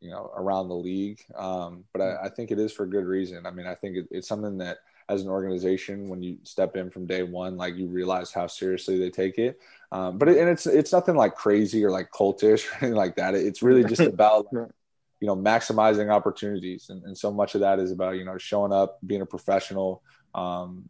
you 0.00 0.10
know 0.10 0.30
around 0.36 0.68
the 0.68 0.74
league. 0.74 1.20
Um, 1.34 1.84
but 1.92 2.02
I, 2.02 2.24
I 2.24 2.28
think 2.28 2.50
it 2.50 2.58
is 2.58 2.72
for 2.72 2.86
good 2.86 3.06
reason. 3.06 3.46
I 3.46 3.50
mean, 3.50 3.66
I 3.66 3.74
think 3.74 3.96
it, 3.96 4.08
it's 4.10 4.28
something 4.28 4.58
that 4.58 4.78
as 5.08 5.22
an 5.22 5.28
organization, 5.28 6.08
when 6.08 6.22
you 6.22 6.38
step 6.42 6.76
in 6.76 6.90
from 6.90 7.06
day 7.06 7.22
one, 7.22 7.56
like 7.56 7.76
you 7.76 7.86
realize 7.86 8.32
how 8.32 8.46
seriously 8.46 8.98
they 8.98 9.10
take 9.10 9.38
it. 9.38 9.58
Um, 9.90 10.18
but 10.18 10.28
it, 10.28 10.38
and 10.38 10.48
it's 10.48 10.66
it's 10.66 10.92
nothing 10.92 11.16
like 11.16 11.34
crazy 11.34 11.84
or 11.84 11.90
like 11.90 12.10
cultish 12.10 12.66
or 12.70 12.76
anything 12.76 12.94
like 12.94 13.16
that. 13.16 13.34
It's 13.34 13.62
really 13.62 13.84
just 13.84 14.00
about 14.06 14.46
Right. 14.50 14.70
You 15.22 15.28
know 15.28 15.36
maximizing 15.36 16.08
opportunities, 16.10 16.82
and, 16.90 17.00
and 17.04 17.16
so 17.16 17.28
much 17.40 17.54
of 17.54 17.60
that 17.60 17.78
is 17.78 17.90
about 17.92 18.16
you 18.18 18.24
know 18.24 18.36
showing 18.38 18.72
up, 18.80 18.98
being 19.06 19.22
a 19.22 19.26
professional, 19.36 20.02
um, 20.34 20.82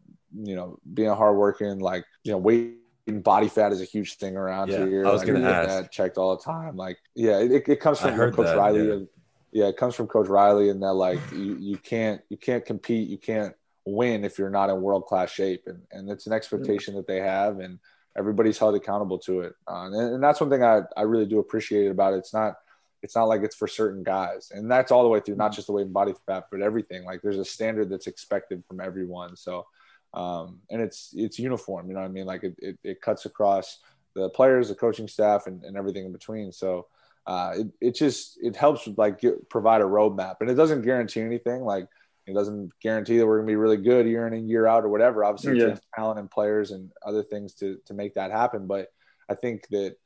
you 0.48 0.56
know, 0.56 0.78
being 0.94 1.10
hardworking, 1.10 1.78
like 1.78 2.04
you 2.24 2.32
know, 2.32 2.38
weight 2.38 2.76
and 3.06 3.22
body 3.22 3.48
fat 3.48 3.72
is 3.72 3.82
a 3.82 3.84
huge 3.84 4.16
thing 4.16 4.34
around 4.36 4.68
Yeah, 4.70 4.86
here. 4.86 5.06
I 5.06 5.12
was 5.12 5.22
Like, 5.22 5.34
gonna 5.34 5.46
ask. 5.48 5.68
that 5.68 5.92
checked 5.92 6.16
all 6.16 6.36
the 6.36 6.42
time. 6.42 6.76
Like, 6.76 6.96
yeah, 7.14 7.38
it, 7.40 7.68
it 7.68 7.80
comes 7.80 8.00
from 8.00 8.16
Coach 8.16 8.46
that, 8.46 8.56
Riley. 8.56 8.86
yeah. 8.88 8.92
and- 8.94 9.08
yeah, 9.54 9.66
it 9.68 9.76
comes 9.76 9.94
from 9.94 10.06
Coach 10.06 10.28
Riley, 10.28 10.70
and 10.70 10.82
that 10.82 10.94
like 10.94 11.20
you, 11.30 11.56
you 11.60 11.76
can't 11.76 12.22
you 12.30 12.38
can't 12.38 12.64
compete, 12.64 13.06
you 13.10 13.18
can't 13.18 13.54
win 13.84 14.24
if 14.24 14.38
you're 14.38 14.48
not 14.58 14.70
in 14.70 14.80
world 14.80 15.04
class 15.04 15.30
shape, 15.30 15.64
and 15.66 15.82
and 15.92 16.10
it's 16.10 16.26
an 16.26 16.32
expectation 16.32 16.94
that 16.94 17.06
they 17.06 17.20
have, 17.20 17.58
and 17.58 17.78
everybody's 18.16 18.56
held 18.58 18.74
accountable 18.76 19.18
to 19.18 19.40
it, 19.40 19.52
uh, 19.70 19.82
and, 19.86 19.94
and 20.14 20.22
that's 20.24 20.40
one 20.40 20.48
thing 20.48 20.64
I 20.64 20.80
I 20.96 21.02
really 21.02 21.26
do 21.26 21.38
appreciate 21.38 21.90
about 21.90 22.14
it. 22.14 22.18
It's 22.24 22.32
not 22.32 22.54
it's 23.02 23.16
not 23.16 23.24
like 23.24 23.42
it's 23.42 23.56
for 23.56 23.66
certain 23.66 24.02
guys, 24.02 24.52
and 24.54 24.70
that's 24.70 24.92
all 24.92 25.02
the 25.02 25.08
way 25.08 25.20
through, 25.20 25.36
not 25.36 25.52
just 25.52 25.66
the 25.66 25.72
weight 25.72 25.84
and 25.86 25.92
body 25.92 26.14
fat, 26.26 26.44
but 26.50 26.62
everything. 26.62 27.04
Like 27.04 27.20
there's 27.22 27.38
a 27.38 27.44
standard 27.44 27.90
that's 27.90 28.06
expected 28.06 28.62
from 28.66 28.80
everyone, 28.80 29.36
so 29.36 29.66
um, 30.14 30.60
and 30.70 30.80
it's 30.80 31.12
it's 31.16 31.38
uniform. 31.38 31.88
You 31.88 31.94
know 31.94 32.00
what 32.00 32.06
I 32.08 32.12
mean? 32.12 32.26
Like 32.26 32.44
it 32.44 32.54
it, 32.58 32.78
it 32.84 33.00
cuts 33.00 33.26
across 33.26 33.78
the 34.14 34.28
players, 34.30 34.68
the 34.68 34.74
coaching 34.74 35.08
staff, 35.08 35.46
and, 35.46 35.64
and 35.64 35.76
everything 35.76 36.04
in 36.04 36.12
between. 36.12 36.52
So 36.52 36.86
uh, 37.26 37.54
it, 37.56 37.66
it 37.80 37.94
just 37.94 38.38
it 38.42 38.54
helps 38.56 38.86
with 38.86 38.98
like 38.98 39.20
get, 39.20 39.48
provide 39.48 39.80
a 39.80 39.84
roadmap, 39.84 40.36
and 40.40 40.50
it 40.50 40.54
doesn't 40.54 40.82
guarantee 40.82 41.22
anything. 41.22 41.62
Like 41.62 41.88
it 42.26 42.34
doesn't 42.34 42.70
guarantee 42.80 43.18
that 43.18 43.26
we're 43.26 43.38
going 43.38 43.48
to 43.48 43.50
be 43.50 43.56
really 43.56 43.78
good 43.78 44.06
year 44.06 44.26
in 44.28 44.34
and 44.34 44.48
year 44.48 44.66
out 44.66 44.84
or 44.84 44.88
whatever. 44.88 45.24
Obviously, 45.24 45.52
it 45.52 45.62
Yeah. 45.62 45.68
takes 45.70 45.80
talent 45.96 46.20
and 46.20 46.30
players 46.30 46.70
and 46.70 46.90
other 47.04 47.22
things 47.22 47.54
to 47.54 47.78
to 47.86 47.94
make 47.94 48.14
that 48.14 48.30
happen. 48.30 48.66
But 48.66 48.88
I 49.28 49.34
think 49.34 49.66
that 49.70 49.96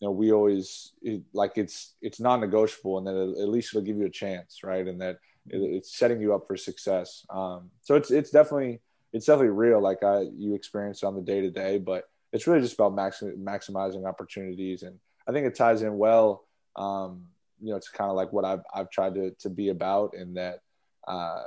you 0.00 0.08
know 0.08 0.12
we 0.12 0.32
always 0.32 0.92
it, 1.02 1.22
like 1.32 1.52
it's 1.56 1.94
it's 2.00 2.20
non-negotiable, 2.20 2.98
and 2.98 3.06
that 3.06 3.42
at 3.42 3.48
least 3.48 3.74
it'll 3.74 3.84
give 3.84 3.98
you 3.98 4.06
a 4.06 4.10
chance, 4.10 4.60
right? 4.64 4.86
And 4.86 5.00
that 5.00 5.18
it, 5.48 5.58
it's 5.58 5.96
setting 5.96 6.20
you 6.20 6.34
up 6.34 6.46
for 6.46 6.56
success. 6.56 7.26
Um, 7.30 7.70
so 7.82 7.94
it's 7.94 8.10
it's 8.10 8.30
definitely 8.30 8.80
it's 9.12 9.26
definitely 9.26 9.50
real, 9.50 9.80
like 9.80 10.02
I 10.02 10.26
you 10.36 10.54
experience 10.54 11.04
on 11.04 11.14
the 11.14 11.20
day 11.20 11.42
to 11.42 11.50
day, 11.50 11.78
but 11.78 12.08
it's 12.32 12.46
really 12.46 12.60
just 12.60 12.74
about 12.74 12.94
max, 12.94 13.22
maximizing 13.22 14.06
opportunities, 14.06 14.82
and 14.82 14.98
I 15.28 15.32
think 15.32 15.46
it 15.46 15.54
ties 15.54 15.82
in 15.82 15.98
well. 15.98 16.44
Um, 16.76 17.26
you 17.60 17.70
know, 17.70 17.76
it's 17.76 17.88
kind 17.88 18.10
of 18.10 18.16
like 18.16 18.32
what 18.32 18.44
I've 18.44 18.62
I've 18.74 18.90
tried 18.90 19.14
to 19.16 19.32
to 19.32 19.50
be 19.50 19.68
about, 19.68 20.14
in 20.14 20.34
that 20.34 20.60
uh, 21.06 21.42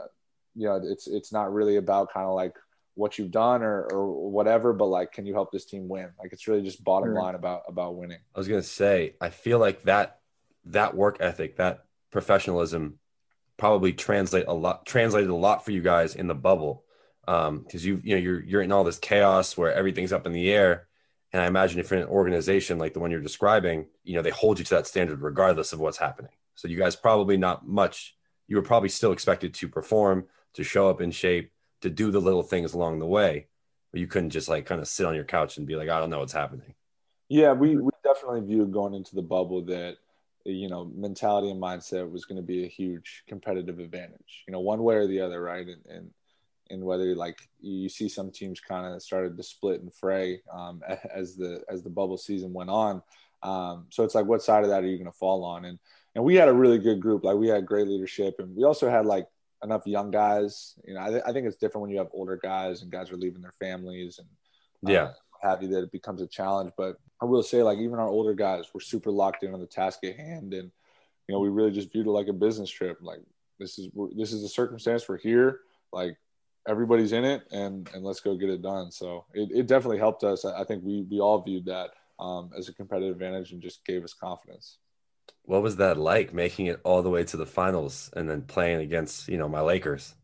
you 0.56 0.68
know 0.68 0.80
it's 0.84 1.08
it's 1.08 1.32
not 1.32 1.52
really 1.52 1.78
about 1.78 2.14
kind 2.14 2.28
of 2.28 2.36
like 2.36 2.56
what 2.96 3.18
you've 3.18 3.32
done 3.32 3.64
or 3.64 3.84
or 3.84 4.30
whatever, 4.30 4.74
but 4.74 4.86
like 4.86 5.12
can 5.12 5.26
you 5.26 5.34
help 5.34 5.52
this 5.52 5.66
team 5.66 5.88
win? 5.88 6.10
Like 6.20 6.34
it's 6.34 6.48
really 6.48 6.64
just 6.64 6.84
bottom 6.84 7.10
Right. 7.10 7.22
line 7.24 7.36
about 7.36 7.64
about 7.68 7.96
winning. 7.96 8.20
I 8.36 8.40
was 8.40 8.48
gonna 8.48 8.64
say, 8.64 9.16
I 9.22 9.30
feel 9.30 9.60
like 9.60 9.84
that 9.84 10.20
that 10.66 10.96
work 10.96 11.18
ethic, 11.20 11.58
that 11.58 11.86
professionalism, 12.12 13.00
probably 13.58 13.94
translate 13.94 14.46
a 14.48 14.54
lot 14.54 14.86
translated 14.86 15.30
a 15.30 15.36
lot 15.36 15.64
for 15.64 15.72
you 15.72 15.82
guys 15.82 16.16
in 16.16 16.28
the 16.28 16.36
bubble, 16.36 16.86
um, 17.28 17.60
because 17.60 17.86
you 17.86 18.02
you 18.04 18.16
know 18.16 18.22
you're 18.22 18.44
you're 18.44 18.62
in 18.62 18.72
all 18.72 18.84
this 18.84 19.00
chaos 19.00 19.58
where 19.58 19.74
everything's 19.74 20.14
up 20.14 20.26
in 20.26 20.34
the 20.34 20.52
air, 20.52 20.88
and 21.32 21.42
I 21.42 21.48
imagine 21.48 21.80
if 21.80 21.90
you're 21.90 22.00
in 22.00 22.06
an 22.06 22.12
organization 22.12 22.78
like 22.80 22.94
the 22.94 23.00
one 23.00 23.12
you're 23.12 23.22
describing, 23.22 23.88
you 24.04 24.16
know 24.16 24.22
they 24.22 24.30
hold 24.32 24.60
you 24.60 24.66
to 24.66 24.76
that 24.76 24.88
standard 24.88 25.22
regardless 25.22 25.74
of 25.74 25.80
what's 25.80 25.98
happening. 25.98 26.32
So 26.56 26.68
you 26.68 26.78
guys 26.78 26.96
probably 26.96 27.38
not 27.38 27.68
much. 27.68 28.16
You 28.48 28.58
were 28.58 28.62
probably 28.62 28.90
still 28.90 29.14
expected 29.14 29.54
to 29.56 29.68
perform, 29.70 30.26
to 30.56 30.64
show 30.64 30.90
up 30.90 31.02
in 31.02 31.12
shape, 31.12 31.53
to 31.84 31.90
do 31.90 32.12
the 32.12 32.22
little 32.22 32.44
things 32.44 32.74
along 32.74 33.00
the 33.00 33.06
way, 33.06 33.48
but 33.92 34.00
you 34.00 34.08
couldn't 34.08 34.30
just 34.30 34.48
like 34.48 34.66
kind 34.66 34.80
of 34.80 34.88
sit 34.88 35.06
on 35.06 35.16
your 35.16 35.26
couch 35.26 35.58
and 35.58 35.68
be 35.68 35.76
like, 35.76 35.90
I 35.90 36.00
don't 36.00 36.10
know 36.10 36.20
what's 36.20 36.34
happening. 36.34 36.74
Yeah, 37.28 37.52
we, 37.52 37.76
we 37.76 37.92
definitely 38.06 38.42
viewed 38.42 38.72
going 38.72 38.94
into 38.94 39.16
the 39.16 39.22
bubble 39.22 39.62
that 39.66 39.98
you 40.46 40.70
know 40.70 40.86
mentality 40.96 41.50
and 41.50 41.62
mindset 41.62 42.10
was 42.10 42.26
going 42.26 42.38
to 42.38 42.46
be 42.46 42.64
a 42.64 42.68
huge 42.68 43.24
competitive 43.28 43.80
advantage. 43.80 44.44
You 44.48 44.54
know, 44.54 44.62
one 44.62 44.82
way 44.82 44.96
or 44.96 45.08
the 45.08 45.20
other, 45.20 45.42
right? 45.42 45.68
And, 45.68 45.86
and 45.90 46.12
and 46.70 46.84
whether 46.84 47.14
like 47.16 47.50
you 47.60 47.90
see 47.90 48.08
some 48.08 48.32
teams 48.32 48.62
kind 48.62 48.94
of 48.94 49.02
started 49.02 49.36
to 49.36 49.44
split 49.44 49.82
and 49.82 49.94
fray 49.94 50.42
um, 50.52 50.82
as 51.14 51.36
the 51.36 51.64
as 51.70 51.84
the 51.84 51.90
bubble 51.90 52.18
season 52.18 52.54
went 52.54 52.70
on. 52.70 53.02
Um, 53.42 53.88
so 53.90 54.06
it's 54.06 54.16
like, 54.16 54.26
what 54.26 54.42
side 54.42 54.64
of 54.64 54.70
that 54.70 54.84
are 54.84 54.88
you 54.88 54.98
going 54.98 55.12
to 55.12 55.18
fall 55.18 55.44
on? 55.44 55.66
And 55.66 55.80
and 56.16 56.24
we 56.24 56.36
had 56.36 56.48
a 56.48 56.54
really 56.54 56.80
good 56.80 57.02
group. 57.02 57.26
Like 57.26 57.36
we 57.36 57.50
had 57.50 57.66
great 57.66 57.88
leadership, 57.88 58.36
and 58.40 58.56
we 58.56 58.64
also 58.64 58.90
had 58.90 59.06
like 59.06 59.28
enough 59.64 59.86
young 59.86 60.12
guys. 60.12 60.76
You 60.86 60.96
know, 60.96 61.02
I, 61.02 61.10
th- 61.10 61.24
I 61.26 61.34
think 61.34 61.48
it's 61.48 61.58
different 61.58 61.84
when 61.84 61.92
you 61.92 61.98
have 61.98 62.10
older 62.14 62.38
guys 62.42 62.82
and 62.82 62.92
guys 62.92 63.12
are 63.12 63.18
leaving 63.18 63.42
their 63.42 63.54
families 63.60 64.20
and 64.20 64.28
uh, 64.86 64.92
yeah, 64.92 65.12
have 65.42 65.62
you 65.62 65.70
that 65.70 65.84
it 65.84 65.92
becomes 65.92 66.22
a 66.22 66.28
challenge. 66.28 66.72
But 66.78 66.98
I 67.22 67.26
will 67.26 67.44
say, 67.44 67.64
like 67.64 67.80
even 67.80 68.00
our 68.00 68.08
older 68.08 68.34
guys 68.34 68.66
were 68.74 68.82
super 68.82 69.12
locked 69.12 69.44
in 69.44 69.54
on 69.54 69.60
the 69.60 69.66
task 69.66 70.00
at 70.04 70.18
hand, 70.18 70.54
and 70.54 70.72
you 71.28 71.34
know, 71.34 71.40
we 71.40 71.50
really 71.50 71.72
just 71.72 71.92
viewed 71.92 72.08
it 72.08 72.12
like 72.12 72.28
a 72.28 72.34
business 72.34 72.70
trip. 72.70 72.98
Like 73.02 73.22
this 73.60 73.80
is 73.80 73.90
this 74.16 74.34
is 74.34 74.42
the 74.42 74.50
circumstance 74.50 75.08
we're 75.08 75.18
here. 75.18 75.62
Like 75.92 76.18
everybody's 76.68 77.12
in 77.12 77.26
it 77.26 77.44
and 77.52 77.90
and 77.94 78.04
let's 78.04 78.20
go 78.20 78.36
get 78.36 78.50
it 78.50 78.62
done 78.62 78.92
so 78.92 79.26
it, 79.34 79.50
it 79.54 79.68
definitely 79.68 79.98
helped 79.98 80.24
us 80.24 80.46
i 80.46 80.64
think 80.64 80.84
we 80.84 81.06
we 81.10 81.20
all 81.20 81.42
viewed 81.42 81.66
that 81.66 81.92
um, 82.20 82.52
as 82.58 82.70
a 82.70 82.74
competitive 82.74 83.12
advantage 83.12 83.52
and 83.52 83.62
just 83.62 83.86
gave 83.86 84.04
us 84.04 84.14
confidence 84.14 84.78
what 85.44 85.62
was 85.62 85.78
that 85.78 85.98
like 85.98 86.34
making 86.34 86.68
it 86.68 86.80
all 86.84 87.02
the 87.02 87.10
way 87.10 87.24
to 87.26 87.38
the 87.38 87.46
finals 87.46 88.10
and 88.16 88.30
then 88.30 88.44
playing 88.44 88.82
against 88.82 89.28
you 89.28 89.38
know 89.38 89.50
my 89.50 89.62
lakers? 89.62 90.16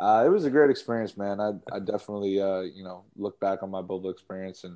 Uh, 0.00 0.24
it 0.26 0.30
was 0.30 0.44
a 0.44 0.50
great 0.50 0.70
experience 0.70 1.16
man. 1.16 1.40
I, 1.40 1.52
I 1.70 1.78
definitely 1.78 2.40
uh, 2.40 2.62
you 2.62 2.82
know 2.82 3.04
look 3.14 3.38
back 3.38 3.62
on 3.62 3.70
my 3.70 3.82
bubble 3.82 4.10
experience 4.10 4.64
and 4.64 4.74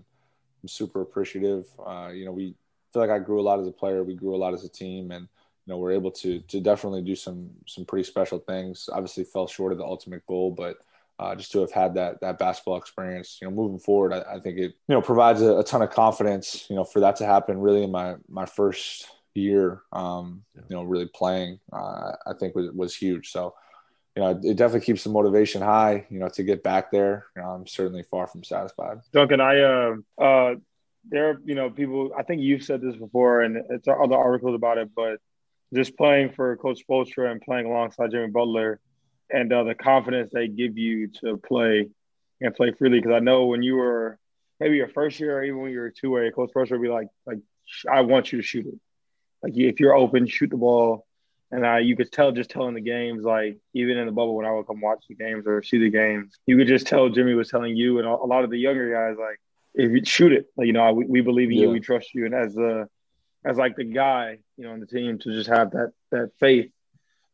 i'm 0.62 0.68
super 0.68 1.01
appreciative. 1.01 1.66
Uh, 1.84 2.11
you 2.14 2.24
know 2.24 2.32
we 2.32 2.55
feel 2.92 3.03
like 3.03 3.11
i 3.11 3.18
grew 3.18 3.40
a 3.40 3.42
lot 3.42 3.59
as 3.59 3.66
a 3.66 3.72
player. 3.72 4.05
We 4.05 4.14
grew 4.14 4.36
a 4.36 4.38
lot 4.38 4.55
as 4.55 4.64
a 4.64 4.68
team 4.68 5.11
and 5.11 5.22
you 5.22 5.72
know 5.72 5.78
we're 5.78 5.92
able 5.92 6.12
to 6.12 6.40
to 6.40 6.61
definitely 6.61 7.03
do 7.03 7.16
some 7.16 7.51
some 7.66 7.84
pretty 7.84 8.05
special 8.05 8.38
things. 8.38 8.88
Obviously, 8.92 9.24
fell 9.24 9.49
short 9.49 9.72
of 9.72 9.78
the 9.78 9.84
ultimate 9.84 10.24
goal, 10.26 10.53
but 10.53 10.78
uh, 11.18 11.34
just 11.34 11.52
to 11.52 11.60
have 11.60 11.72
had 11.72 11.94
that 11.94 12.20
that 12.20 12.38
basketball 12.38 12.76
experience, 12.76 13.38
you 13.40 13.48
know, 13.48 13.54
moving 13.54 13.78
forward, 13.78 14.12
I, 14.12 14.36
I 14.36 14.40
think 14.40 14.58
it 14.58 14.74
you 14.88 14.94
know 14.94 15.02
provides 15.02 15.40
a, 15.40 15.58
a, 15.58 15.64
ton 15.64 15.82
of 15.82 15.90
confidence. 15.90 16.66
You 16.68 16.76
know, 16.76 16.84
for 16.84 17.00
that 17.00 17.16
to 17.16 17.26
happen 17.26 17.58
really 17.58 17.84
in 17.84 17.90
my 17.90 18.16
my 18.28 18.46
first 18.46 19.06
year, 19.34 19.82
um, 19.92 20.42
you 20.54 20.76
know, 20.76 20.82
really 20.82 21.08
playing, 21.14 21.60
uh, 21.72 22.12
I 22.26 22.32
think 22.38 22.54
was 22.54 22.70
was 22.72 22.94
huge. 22.94 23.30
So. 23.30 23.54
You 24.14 24.22
know, 24.22 24.30
it 24.30 24.56
definitely 24.56 24.86
keeps 24.86 25.04
the 25.04 25.10
motivation 25.10 25.60
high. 25.60 26.06
You 26.08 26.18
know, 26.18 26.30
to 26.30 26.42
get 26.42 26.62
back 26.62 26.90
there, 26.90 27.26
you 27.36 27.42
know, 27.42 27.48
I'm 27.48 27.66
certainly 27.66 28.02
far 28.02 28.26
from 28.26 28.44
satisfied. 28.44 29.00
Duncan, 29.12 29.42
I 29.42 29.60
uh, 29.60 29.96
uh, 30.18 30.54
there 31.10 31.28
are 31.28 31.40
you 31.44 31.54
know 31.54 31.68
people. 31.68 32.12
I 32.16 32.22
think 32.22 32.40
you've 32.40 32.62
said 32.62 32.80
this 32.80 32.96
before, 32.96 33.42
and 33.42 33.58
it's 33.68 33.86
other 33.86 34.16
articles 34.16 34.54
about 34.54 34.78
it. 34.78 34.88
But 34.96 35.18
just 35.74 35.98
playing 35.98 36.30
for 36.30 36.56
Coach 36.56 36.82
Spoelstra 36.88 37.30
and 37.30 37.42
playing 37.42 37.66
alongside 37.66 38.10
Jimmy 38.10 38.28
Butler 38.28 38.80
and 39.30 39.52
uh, 39.52 39.64
the 39.64 39.74
confidence 39.74 40.30
they 40.32 40.48
give 40.48 40.78
you 40.78 41.08
to 41.20 41.36
play 41.36 41.88
and 42.40 42.54
play 42.54 42.72
freely. 42.72 43.00
Because 43.00 43.14
I 43.14 43.20
know 43.20 43.46
when 43.46 43.62
you 43.62 43.76
were 43.76 44.18
maybe 44.60 44.76
your 44.76 44.88
first 44.88 45.18
year 45.20 45.38
or 45.38 45.44
even 45.44 45.60
when 45.60 45.72
you 45.72 45.80
were 45.80 45.90
two 45.90 46.10
way, 46.10 46.30
Coach 46.30 46.52
pressure 46.52 46.78
would 46.78 46.82
be 46.82 46.88
like, 46.88 47.08
like 47.26 47.38
I 47.90 48.02
want 48.02 48.32
you 48.32 48.40
to 48.40 48.46
shoot 48.46 48.66
it. 48.66 48.78
Like 49.42 49.52
if 49.56 49.80
you're 49.80 49.94
open, 49.94 50.26
shoot 50.26 50.50
the 50.50 50.56
ball. 50.56 51.06
And 51.52 51.64
I, 51.64 51.78
you 51.78 51.96
could 51.96 52.10
tell 52.10 52.32
just 52.32 52.50
telling 52.50 52.74
the 52.74 52.80
games, 52.80 53.22
like 53.22 53.58
even 53.72 53.98
in 53.98 54.06
the 54.06 54.12
bubble 54.12 54.34
when 54.34 54.46
I 54.46 54.50
would 54.52 54.66
come 54.66 54.80
watch 54.80 55.04
the 55.08 55.14
games 55.14 55.46
or 55.46 55.62
see 55.62 55.78
the 55.78 55.90
games, 55.90 56.36
you 56.44 56.56
could 56.56 56.66
just 56.66 56.88
tell 56.88 57.08
Jimmy 57.08 57.34
was 57.34 57.50
telling 57.50 57.76
you 57.76 57.98
and 57.98 58.06
a 58.06 58.14
lot 58.14 58.42
of 58.42 58.50
the 58.50 58.58
younger 58.58 58.92
guys, 58.92 59.16
like, 59.18 59.38
if 59.78 59.92
you 59.92 60.04
shoot 60.04 60.32
it, 60.32 60.46
like, 60.56 60.66
you 60.66 60.72
know, 60.72 60.92
we, 60.92 61.04
we 61.04 61.20
believe 61.20 61.50
in 61.50 61.56
yeah. 61.56 61.62
you, 61.64 61.70
we 61.70 61.80
trust 61.80 62.14
you. 62.14 62.24
And 62.24 62.34
as 62.34 62.54
the 62.54 62.88
as 63.44 63.58
like 63.58 63.76
the 63.76 63.84
guy, 63.84 64.38
you 64.56 64.64
know, 64.64 64.72
on 64.72 64.80
the 64.80 64.86
team 64.86 65.18
to 65.18 65.32
just 65.32 65.48
have 65.48 65.70
that 65.72 65.92
that 66.10 66.30
faith 66.40 66.70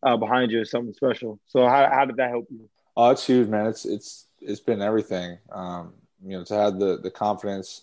uh, 0.03 0.17
behind 0.17 0.51
you 0.51 0.61
is 0.61 0.71
something 0.71 0.95
special. 0.95 1.39
So 1.47 1.67
how 1.67 1.89
how 1.91 2.05
did 2.05 2.17
that 2.17 2.31
help 2.31 2.47
you? 2.51 2.69
Oh, 2.97 3.11
it's 3.11 3.27
huge, 3.27 3.49
man. 3.49 3.67
It's 3.67 3.85
it's 3.85 4.27
it's 4.41 4.61
been 4.61 4.83
everything. 4.83 5.39
Um, 5.51 5.95
you 6.25 6.37
know, 6.37 6.45
to 6.45 6.55
have 6.55 6.79
the 6.79 6.99
the 6.99 7.11
confidence, 7.11 7.83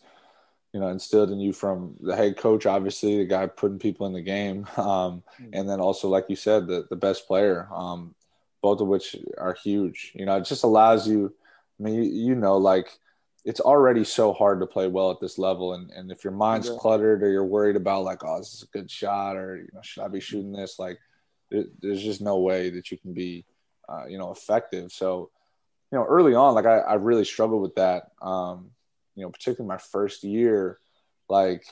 you 0.73 0.79
know, 0.79 0.89
instilled 0.89 1.31
in 1.31 1.39
you 1.39 1.53
from 1.53 1.95
the 2.01 2.15
head 2.15 2.37
coach, 2.37 2.65
obviously 2.65 3.17
the 3.17 3.25
guy 3.25 3.47
putting 3.47 3.79
people 3.79 4.07
in 4.07 4.13
the 4.13 4.21
game, 4.21 4.67
um, 4.77 5.23
mm-hmm. 5.41 5.49
and 5.53 5.69
then 5.69 5.79
also, 5.79 6.09
like 6.09 6.25
you 6.29 6.35
said, 6.35 6.67
the 6.67 6.85
the 6.89 6.95
best 6.95 7.27
player. 7.27 7.67
Um, 7.71 8.15
both 8.61 8.81
of 8.81 8.87
which 8.87 9.15
are 9.37 9.53
huge. 9.53 10.11
You 10.15 10.25
know, 10.25 10.35
it 10.35 10.45
just 10.45 10.65
allows 10.65 11.07
you. 11.07 11.33
I 11.79 11.83
mean, 11.83 11.95
you, 11.95 12.03
you 12.03 12.35
know, 12.35 12.57
like 12.57 12.99
it's 13.45 13.61
already 13.61 14.03
so 14.03 14.33
hard 14.33 14.59
to 14.59 14.65
play 14.65 14.87
well 14.87 15.11
at 15.11 15.19
this 15.21 15.37
level 15.37 15.73
and, 15.73 15.89
and 15.91 16.11
if 16.11 16.23
your 16.23 16.33
mind's 16.33 16.67
yeah. 16.67 16.75
cluttered 16.77 17.23
or 17.23 17.31
you're 17.31 17.45
worried 17.45 17.77
about 17.77 18.03
like 18.03 18.23
oh 18.23 18.37
this 18.37 18.53
is 18.53 18.63
a 18.63 18.77
good 18.77 18.91
shot 18.91 19.37
or 19.37 19.57
you 19.57 19.69
know 19.73 19.79
should 19.81 20.03
i 20.03 20.07
be 20.07 20.19
shooting 20.19 20.51
this 20.51 20.77
like 20.77 20.99
there's 21.51 22.01
just 22.01 22.21
no 22.21 22.39
way 22.39 22.69
that 22.69 22.91
you 22.91 22.97
can 22.97 23.13
be 23.13 23.45
uh, 23.87 24.05
you 24.07 24.17
know 24.17 24.31
effective 24.31 24.91
so 24.91 25.29
you 25.91 25.97
know 25.97 26.05
early 26.05 26.35
on 26.35 26.53
like 26.53 26.65
i, 26.65 26.77
I 26.77 26.93
really 26.95 27.25
struggled 27.25 27.61
with 27.61 27.75
that 27.75 28.11
um, 28.21 28.71
you 29.15 29.23
know 29.23 29.29
particularly 29.29 29.67
my 29.67 29.77
first 29.77 30.23
year 30.23 30.79
like 31.27 31.63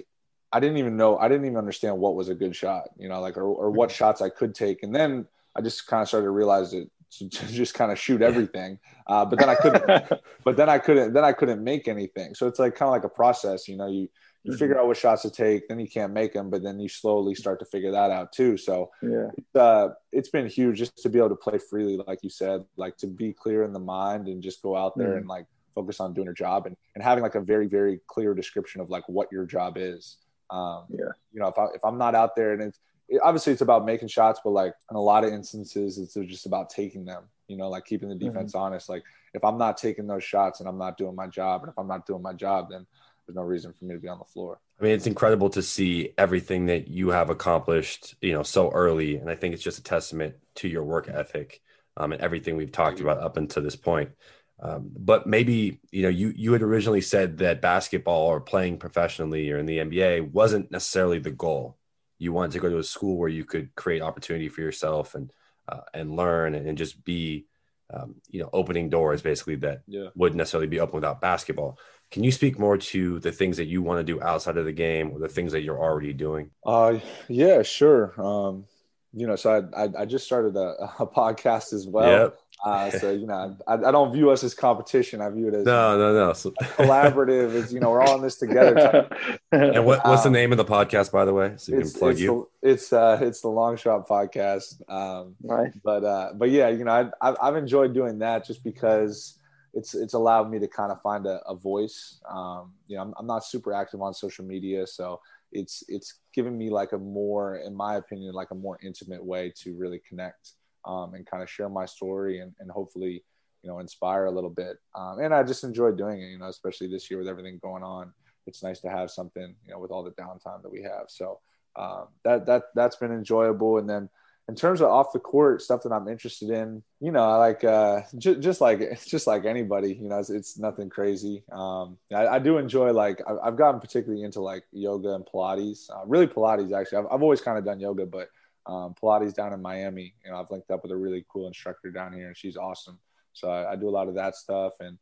i 0.52 0.60
didn't 0.60 0.78
even 0.78 0.98
know 0.98 1.18
i 1.18 1.28
didn't 1.28 1.46
even 1.46 1.58
understand 1.58 1.98
what 1.98 2.16
was 2.16 2.30
a 2.30 2.36
good 2.36 2.56
shot 2.56 2.90
you 2.98 3.10
know 3.10 3.22
like 3.22 3.38
or, 3.38 3.44
or 3.44 3.70
what 3.70 3.90
mm-hmm. 3.90 3.98
shots 3.98 4.22
i 4.22 4.30
could 4.30 4.56
take 4.56 4.84
and 4.84 4.96
then 4.96 5.28
i 5.56 5.62
just 5.62 5.88
kind 5.88 6.02
of 6.02 6.08
started 6.08 6.26
to 6.26 6.32
realize 6.32 6.72
that 6.72 6.90
to, 7.10 7.30
to 7.30 7.48
just 7.48 7.74
kind 7.74 7.92
of 7.92 8.00
shoot 8.00 8.22
everything. 8.22 8.80
Uh, 9.06 9.26
but 9.26 9.40
then 9.40 9.50
I 9.50 9.56
couldn't. 9.56 9.86
but 10.44 10.58
then 10.58 10.70
I 10.70 10.80
couldn't. 10.80 11.14
Then 11.14 11.24
I 11.24 11.32
couldn't 11.32 11.64
make 11.64 11.88
anything. 11.88 12.36
So 12.36 12.48
it's 12.48 12.60
like 12.60 12.76
kind 12.76 12.88
of 12.88 12.94
like 12.94 13.04
a 13.04 13.10
process. 13.10 13.68
You 13.68 13.78
know, 13.78 13.88
you 13.88 14.10
you 14.48 14.54
mm-hmm. 14.54 14.60
figure 14.60 14.80
out 14.80 14.88
what 14.88 14.96
shots 14.96 15.24
to 15.24 15.30
take, 15.30 15.68
then 15.68 15.78
you 15.78 15.90
can't 15.90 16.14
make 16.14 16.32
them, 16.32 16.50
but 16.50 16.64
then 16.64 16.80
you 16.80 16.88
slowly 16.88 17.36
start 17.36 17.60
to 17.60 17.66
figure 17.66 17.92
that 17.92 18.12
out 18.12 18.32
too. 18.32 18.56
So 18.56 18.90
yeah, 19.02 19.28
it's, 19.38 19.56
uh, 19.56 19.90
it's 20.14 20.30
been 20.30 20.48
huge 20.48 20.78
just 20.78 20.98
to 21.00 21.10
be 21.10 21.20
able 21.20 21.30
to 21.30 21.36
play 21.36 21.58
freely, 21.58 21.98
like 22.08 22.20
you 22.24 22.30
said, 22.30 22.64
like 22.78 22.96
to 22.98 23.08
be 23.08 23.34
clear 23.34 23.64
in 23.64 23.74
the 23.74 23.80
mind 23.80 24.30
and 24.30 24.42
just 24.42 24.62
go 24.62 24.78
out 24.78 24.98
there 24.98 25.10
mm-hmm. 25.10 25.18
and 25.18 25.28
like 25.28 25.48
focus 25.76 26.00
on 26.00 26.14
doing 26.14 26.26
your 26.26 26.34
job 26.34 26.66
and, 26.66 26.78
and 26.96 27.04
having 27.04 27.22
like 27.22 27.36
a 27.36 27.42
very 27.42 27.68
very 27.68 28.00
clear 28.08 28.34
description 28.34 28.80
of 28.80 28.90
like 28.90 29.04
what 29.10 29.30
your 29.32 29.46
job 29.46 29.76
is. 29.78 30.18
Um, 30.50 30.86
yeah, 30.90 31.12
you 31.34 31.42
know, 31.42 31.48
if 31.48 31.58
I 31.58 31.66
if 31.76 31.84
I'm 31.84 31.98
not 31.98 32.16
out 32.16 32.38
there 32.38 32.54
and 32.54 32.62
it's 32.62 32.80
obviously 33.22 33.52
it's 33.52 33.62
about 33.62 33.86
making 33.86 34.08
shots, 34.08 34.40
but 34.42 34.52
like 34.52 34.74
in 34.90 34.96
a 34.96 35.02
lot 35.02 35.26
of 35.26 35.34
instances, 35.34 35.98
it's 35.98 36.14
just 36.14 36.46
about 36.46 36.70
taking 36.70 37.04
them. 37.04 37.24
You 37.50 37.58
know, 37.58 37.70
like 37.70 37.84
keeping 37.84 38.08
the 38.08 38.16
mm-hmm. 38.16 38.28
defense 38.28 38.54
mm-hmm. 38.54 38.64
honest. 38.64 38.88
Like 38.88 39.04
if 39.34 39.44
I'm 39.44 39.58
not 39.58 39.78
taking 39.78 40.08
those 40.08 40.24
shots 40.24 40.62
and 40.62 40.70
I'm 40.70 40.78
not 40.78 40.98
doing 40.98 41.16
my 41.16 41.28
job, 41.28 41.64
and 41.64 41.70
if 41.70 41.78
I'm 41.78 41.88
not 41.88 42.06
doing 42.06 42.22
my 42.22 42.34
job, 42.34 42.68
then 42.72 42.86
there's 43.28 43.36
no 43.36 43.44
reason 43.44 43.74
for 43.74 43.86
me 43.86 43.94
to 43.94 44.00
be 44.00 44.08
on 44.08 44.20
the 44.20 44.26
floor. 44.26 44.60
I 44.80 44.84
mean, 44.84 44.94
it's 44.94 45.08
incredible 45.08 45.50
to 45.52 45.62
see 45.62 46.14
everything 46.18 46.68
that 46.68 46.88
you 46.88 47.10
have 47.10 47.30
accomplished, 47.30 48.16
you 48.22 48.34
know, 48.34 48.44
so 48.44 48.70
early, 48.72 49.18
and 49.18 49.30
I 49.30 49.36
think 49.36 49.54
it's 49.54 49.64
just 49.64 49.80
a 49.80 49.84
testament 49.84 50.36
to 50.56 50.68
your 50.68 50.84
work 50.84 51.10
ethic 51.10 51.62
um, 51.98 52.14
and 52.14 52.22
everything 52.22 52.56
we've 52.56 52.72
talked 52.72 53.00
about 53.00 53.20
up 53.20 53.38
until 53.38 53.64
this 53.64 53.76
point. 53.76 54.12
Um, 54.60 54.90
but 54.98 55.28
maybe 55.28 55.80
you 55.92 56.04
know, 56.04 56.10
you 56.10 56.34
you 56.36 56.54
had 56.54 56.64
originally 56.64 57.02
said 57.02 57.38
that 57.40 57.62
basketball 57.62 58.28
or 58.28 58.42
playing 58.42 58.78
professionally 58.78 59.52
or 59.52 59.60
in 59.60 59.66
the 59.66 59.78
NBA 59.80 60.32
wasn't 60.32 60.72
necessarily 60.72 61.20
the 61.20 61.32
goal 61.32 61.78
you 62.20 62.34
wanted 62.34 62.52
to 62.52 62.60
go 62.60 62.70
to 62.70 62.80
a 62.80 62.84
school 62.84 63.18
where 63.18 63.30
you 63.30 63.46
could 63.46 63.74
create 63.76 64.02
opportunity 64.02 64.50
for 64.50 64.62
yourself 64.62 65.16
and 65.16 65.32
uh, 65.70 65.82
and 65.94 66.16
learn 66.16 66.56
and, 66.56 66.78
just 66.78 67.04
be 67.04 67.46
um, 67.94 68.16
you 68.30 68.42
know 68.42 68.50
opening 68.54 68.90
doors 68.90 69.22
basically 69.22 69.56
that 69.56 69.82
yeah. 69.88 70.08
wouldn't 70.16 70.38
necessarily 70.38 70.68
be 70.68 70.80
open 70.80 70.96
without 70.96 71.22
basketball 71.22 71.78
can 72.10 72.24
you 72.24 72.32
speak 72.32 72.58
more 72.58 72.78
to 72.78 73.20
the 73.20 73.32
things 73.32 73.58
that 73.58 73.66
you 73.66 73.82
want 73.82 74.00
to 74.00 74.04
do 74.04 74.22
outside 74.22 74.58
of 74.58 74.66
the 74.66 74.72
game 74.72 75.12
or 75.12 75.20
the 75.20 75.28
things 75.28 75.52
that 75.52 75.62
you're 75.62 75.80
already 75.80 76.14
doing 76.14 76.50
uh 76.66 76.98
yeah 77.28 77.62
sure 77.62 78.14
um 78.22 78.66
you 79.14 79.28
know 79.28 79.36
so 79.36 79.70
i 79.76 79.84
i, 79.84 79.90
I 80.00 80.06
just 80.06 80.26
started 80.26 80.56
a, 80.56 80.76
a 81.00 81.08
podcast 81.08 81.74
as 81.74 81.88
well 81.88 82.10
yep. 82.10 82.40
Uh, 82.66 82.90
so 82.90 83.12
you 83.12 83.28
know, 83.28 83.58
I, 83.68 83.74
I, 83.74 83.92
don't 83.92 84.12
view 84.12 84.32
us 84.32 84.44
as 84.44 84.54
competition. 84.54 85.22
I 85.22 85.30
view 85.30 85.48
it 85.48 85.54
as 85.54 85.66
no, 85.66 85.98
no, 85.98 86.14
no. 86.14 86.34
So, 86.34 86.52
collaborative. 86.62 87.54
Is 87.54 87.74
you 87.74 87.80
know, 87.80 87.92
we're 87.92 88.02
all 88.02 88.16
in 88.16 88.22
this 88.22 88.38
together. 88.38 89.08
and 89.52 89.86
what, 89.86 90.04
what's 90.06 90.26
um, 90.26 90.34
the 90.34 90.40
name 90.40 90.52
of 90.52 90.58
the 90.58 90.66
podcast, 90.66 91.12
by 91.12 91.26
the 91.26 91.34
way, 91.34 91.54
so 91.58 91.74
you 91.74 91.82
can 91.82 91.92
plug 91.92 92.12
it's 92.14 92.22
you? 92.22 92.50
The, 92.62 92.70
it's 92.70 92.94
uh, 92.94 93.20
it's 93.22 93.42
the 93.42 93.50
Long 93.50 93.78
Shot 93.78 94.08
Podcast. 94.08 94.82
Um, 94.90 95.36
right. 95.44 95.72
But 95.84 96.04
uh, 96.04 96.32
but 96.36 96.50
yeah, 96.50 96.70
you 96.70 96.84
know, 96.84 97.12
I, 97.22 97.36
I've 97.42 97.56
enjoyed 97.56 97.94
doing 97.94 98.20
that 98.20 98.46
just 98.46 98.64
because 98.64 99.37
it's 99.78 99.94
it's 99.94 100.16
allowed 100.16 100.50
me 100.50 100.58
to 100.60 100.68
kind 100.68 100.92
of 100.92 101.00
find 101.02 101.28
a, 101.28 101.40
a 101.48 101.56
voice. 101.56 102.20
Um, 102.28 102.74
you 102.88 102.96
know, 102.96 103.04
I'm, 103.04 103.14
I'm 103.18 103.28
not 103.28 103.46
super 103.46 103.74
active 103.74 104.02
on 104.02 104.14
social 104.14 104.44
media, 104.44 104.88
so 104.88 105.22
it's 105.52 105.84
it's 105.88 106.16
given 106.34 106.58
me 106.58 106.70
like 106.70 106.94
a 106.94 106.98
more, 106.98 107.58
in 107.58 107.76
my 107.76 107.96
opinion, 107.98 108.34
like 108.34 108.52
a 108.52 108.56
more 108.56 108.80
intimate 108.82 109.24
way 109.24 109.54
to 109.62 109.76
really 109.76 110.02
connect 110.10 110.54
um, 110.84 111.14
and 111.14 111.26
kind 111.26 111.44
of 111.44 111.50
share 111.50 111.70
my 111.70 111.86
story 111.86 112.40
and, 112.40 112.54
and 112.60 112.72
hopefully, 112.72 113.24
you 113.62 113.70
know, 113.70 113.80
inspire 113.80 114.26
a 114.26 114.32
little 114.32 114.50
bit. 114.50 114.78
Um, 114.96 115.20
and 115.20 115.34
I 115.34 115.44
just 115.44 115.64
enjoy 115.64 115.92
doing 115.92 116.22
it, 116.22 116.30
you 116.30 116.40
know, 116.40 116.48
especially 116.48 116.88
this 116.88 117.10
year 117.12 117.20
with 117.20 117.28
everything 117.28 117.60
going 117.62 117.84
on. 117.84 118.12
It's 118.48 118.64
nice 118.64 118.80
to 118.82 118.90
have 118.90 119.12
something, 119.12 119.56
you 119.66 119.74
know, 119.74 119.80
with 119.80 119.92
all 119.92 120.04
the 120.04 120.12
downtime 120.12 120.64
that 120.64 120.72
we 120.72 120.82
have. 120.82 121.06
So 121.08 121.40
um, 121.76 122.08
that 122.24 122.48
that 122.48 122.64
that's 122.74 122.96
been 122.96 123.12
enjoyable. 123.12 123.78
And 123.78 123.88
then 123.88 124.10
in 124.50 124.56
terms 124.56 124.80
of 124.80 124.88
off 124.88 125.12
the 125.12 125.20
court 125.20 125.62
stuff 125.62 125.84
that 125.84 125.92
I'm 125.92 126.08
interested 126.08 126.50
in, 126.50 126.82
you 127.02 127.12
know, 127.12 127.24
I 127.24 127.36
like 127.36 127.64
uh, 127.66 128.02
j- 128.18 128.40
just 128.40 128.62
like 128.62 129.04
just 129.06 129.28
like 129.28 129.46
anybody, 129.46 129.94
you 129.94 130.08
know, 130.08 130.20
it's, 130.20 130.30
it's 130.30 130.58
nothing 130.58 130.90
crazy. 130.90 131.44
Um, 131.52 131.98
I, 132.14 132.28
I, 132.28 132.40
do 132.40 132.58
enjoy 132.58 132.92
like 132.92 133.22
I, 133.28 133.46
have 133.46 133.58
gotten 133.58 133.82
particularly 133.82 134.24
into 134.24 134.40
like 134.40 134.64
yoga 134.72 135.16
and 135.16 135.26
Pilates. 135.26 135.90
Uh, 135.90 136.06
really 136.06 136.28
Pilates 136.28 136.72
actually. 136.72 137.00
I've, 137.00 137.08
I've 137.12 137.24
always 137.24 137.42
kind 137.42 137.58
of 137.58 137.66
done 137.66 137.80
yoga, 137.80 138.06
but 138.06 138.30
um, 138.66 138.96
Pilates 139.02 139.34
down 139.34 139.52
in 139.52 139.62
Miami. 139.62 140.14
You 140.24 140.32
know, 140.32 140.40
I've 140.40 140.50
linked 140.50 140.72
up 140.72 140.84
with 140.84 140.92
a 140.92 140.98
really 140.98 141.26
cool 141.30 141.48
instructor 141.48 141.92
down 141.92 142.14
here, 142.14 142.28
and 142.28 142.38
she's 142.38 142.56
awesome. 142.56 143.00
So 143.34 143.50
I, 143.50 143.74
I 143.74 143.76
do 143.76 143.90
a 143.90 143.92
lot 143.92 144.08
of 144.08 144.16
that 144.16 144.36
stuff, 144.36 144.74
and 144.80 144.98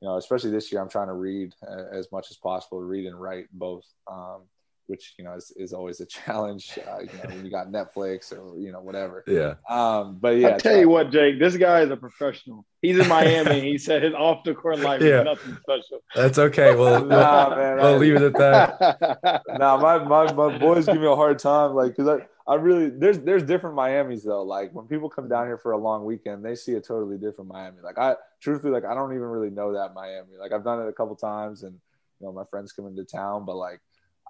you 0.00 0.08
know, 0.08 0.16
especially 0.16 0.50
this 0.50 0.72
year, 0.72 0.80
I'm 0.80 0.88
trying 0.88 1.08
to 1.08 1.14
read 1.14 1.54
uh, 1.66 1.84
as 1.92 2.10
much 2.10 2.30
as 2.30 2.38
possible, 2.38 2.80
read 2.80 3.06
and 3.06 3.20
write 3.20 3.46
both. 3.52 3.86
Um, 4.10 4.42
which 4.90 5.14
you 5.18 5.24
know 5.24 5.34
is, 5.34 5.52
is 5.56 5.72
always 5.72 6.00
a 6.00 6.06
challenge. 6.18 6.78
Uh, 6.78 6.98
you 7.00 7.06
know, 7.06 7.28
when 7.34 7.44
you 7.44 7.50
got 7.50 7.68
Netflix 7.68 8.32
or 8.36 8.58
you 8.58 8.72
know 8.72 8.80
whatever. 8.80 9.24
Yeah. 9.26 9.54
Um, 9.68 10.18
but 10.20 10.36
yeah, 10.36 10.56
I 10.56 10.58
tell 10.58 10.76
you 10.76 10.88
what, 10.88 11.10
Jake, 11.10 11.38
this 11.38 11.56
guy 11.56 11.80
is 11.82 11.90
a 11.90 11.96
professional. 11.96 12.66
He's 12.82 12.98
in 12.98 13.08
Miami. 13.08 13.60
he 13.60 13.78
said 13.86 14.02
his 14.02 14.14
off 14.14 14.42
the 14.44 14.54
court 14.54 14.80
life 14.80 15.00
Yeah. 15.02 15.20
is 15.20 15.24
nothing 15.26 15.56
special. 15.62 16.00
That's 16.14 16.38
okay. 16.38 16.74
Well, 16.74 17.04
Nah, 17.16 17.54
man, 17.56 17.76
we'll 17.76 17.94
I- 17.94 17.96
leave 17.96 18.16
it 18.16 18.22
at 18.22 18.32
that. 18.34 19.42
nah, 19.58 19.76
my, 19.78 19.98
my 20.04 20.32
my 20.32 20.58
boys 20.58 20.86
give 20.86 21.00
me 21.00 21.06
a 21.06 21.14
hard 21.16 21.38
time, 21.38 21.74
like, 21.74 21.96
cause 21.96 22.08
I, 22.08 22.26
I 22.50 22.56
really 22.56 22.90
there's 22.90 23.20
there's 23.20 23.44
different 23.44 23.76
Miami's 23.76 24.24
though. 24.24 24.42
Like 24.42 24.72
when 24.72 24.86
people 24.86 25.08
come 25.08 25.28
down 25.28 25.46
here 25.46 25.58
for 25.58 25.70
a 25.72 25.78
long 25.78 26.04
weekend, 26.04 26.44
they 26.44 26.56
see 26.56 26.72
a 26.74 26.80
totally 26.80 27.16
different 27.16 27.48
Miami. 27.50 27.76
Like 27.82 27.96
I 27.98 28.16
truthfully, 28.40 28.72
like 28.72 28.84
I 28.84 28.94
don't 28.94 29.12
even 29.12 29.28
really 29.28 29.50
know 29.50 29.72
that 29.74 29.94
Miami. 29.94 30.36
Like 30.40 30.52
I've 30.52 30.64
done 30.64 30.80
it 30.82 30.88
a 30.88 30.92
couple 30.92 31.14
times, 31.14 31.62
and 31.62 31.74
you 32.18 32.26
know 32.26 32.32
my 32.32 32.44
friends 32.50 32.72
come 32.72 32.86
into 32.86 33.04
town, 33.04 33.44
but 33.44 33.54
like 33.56 33.80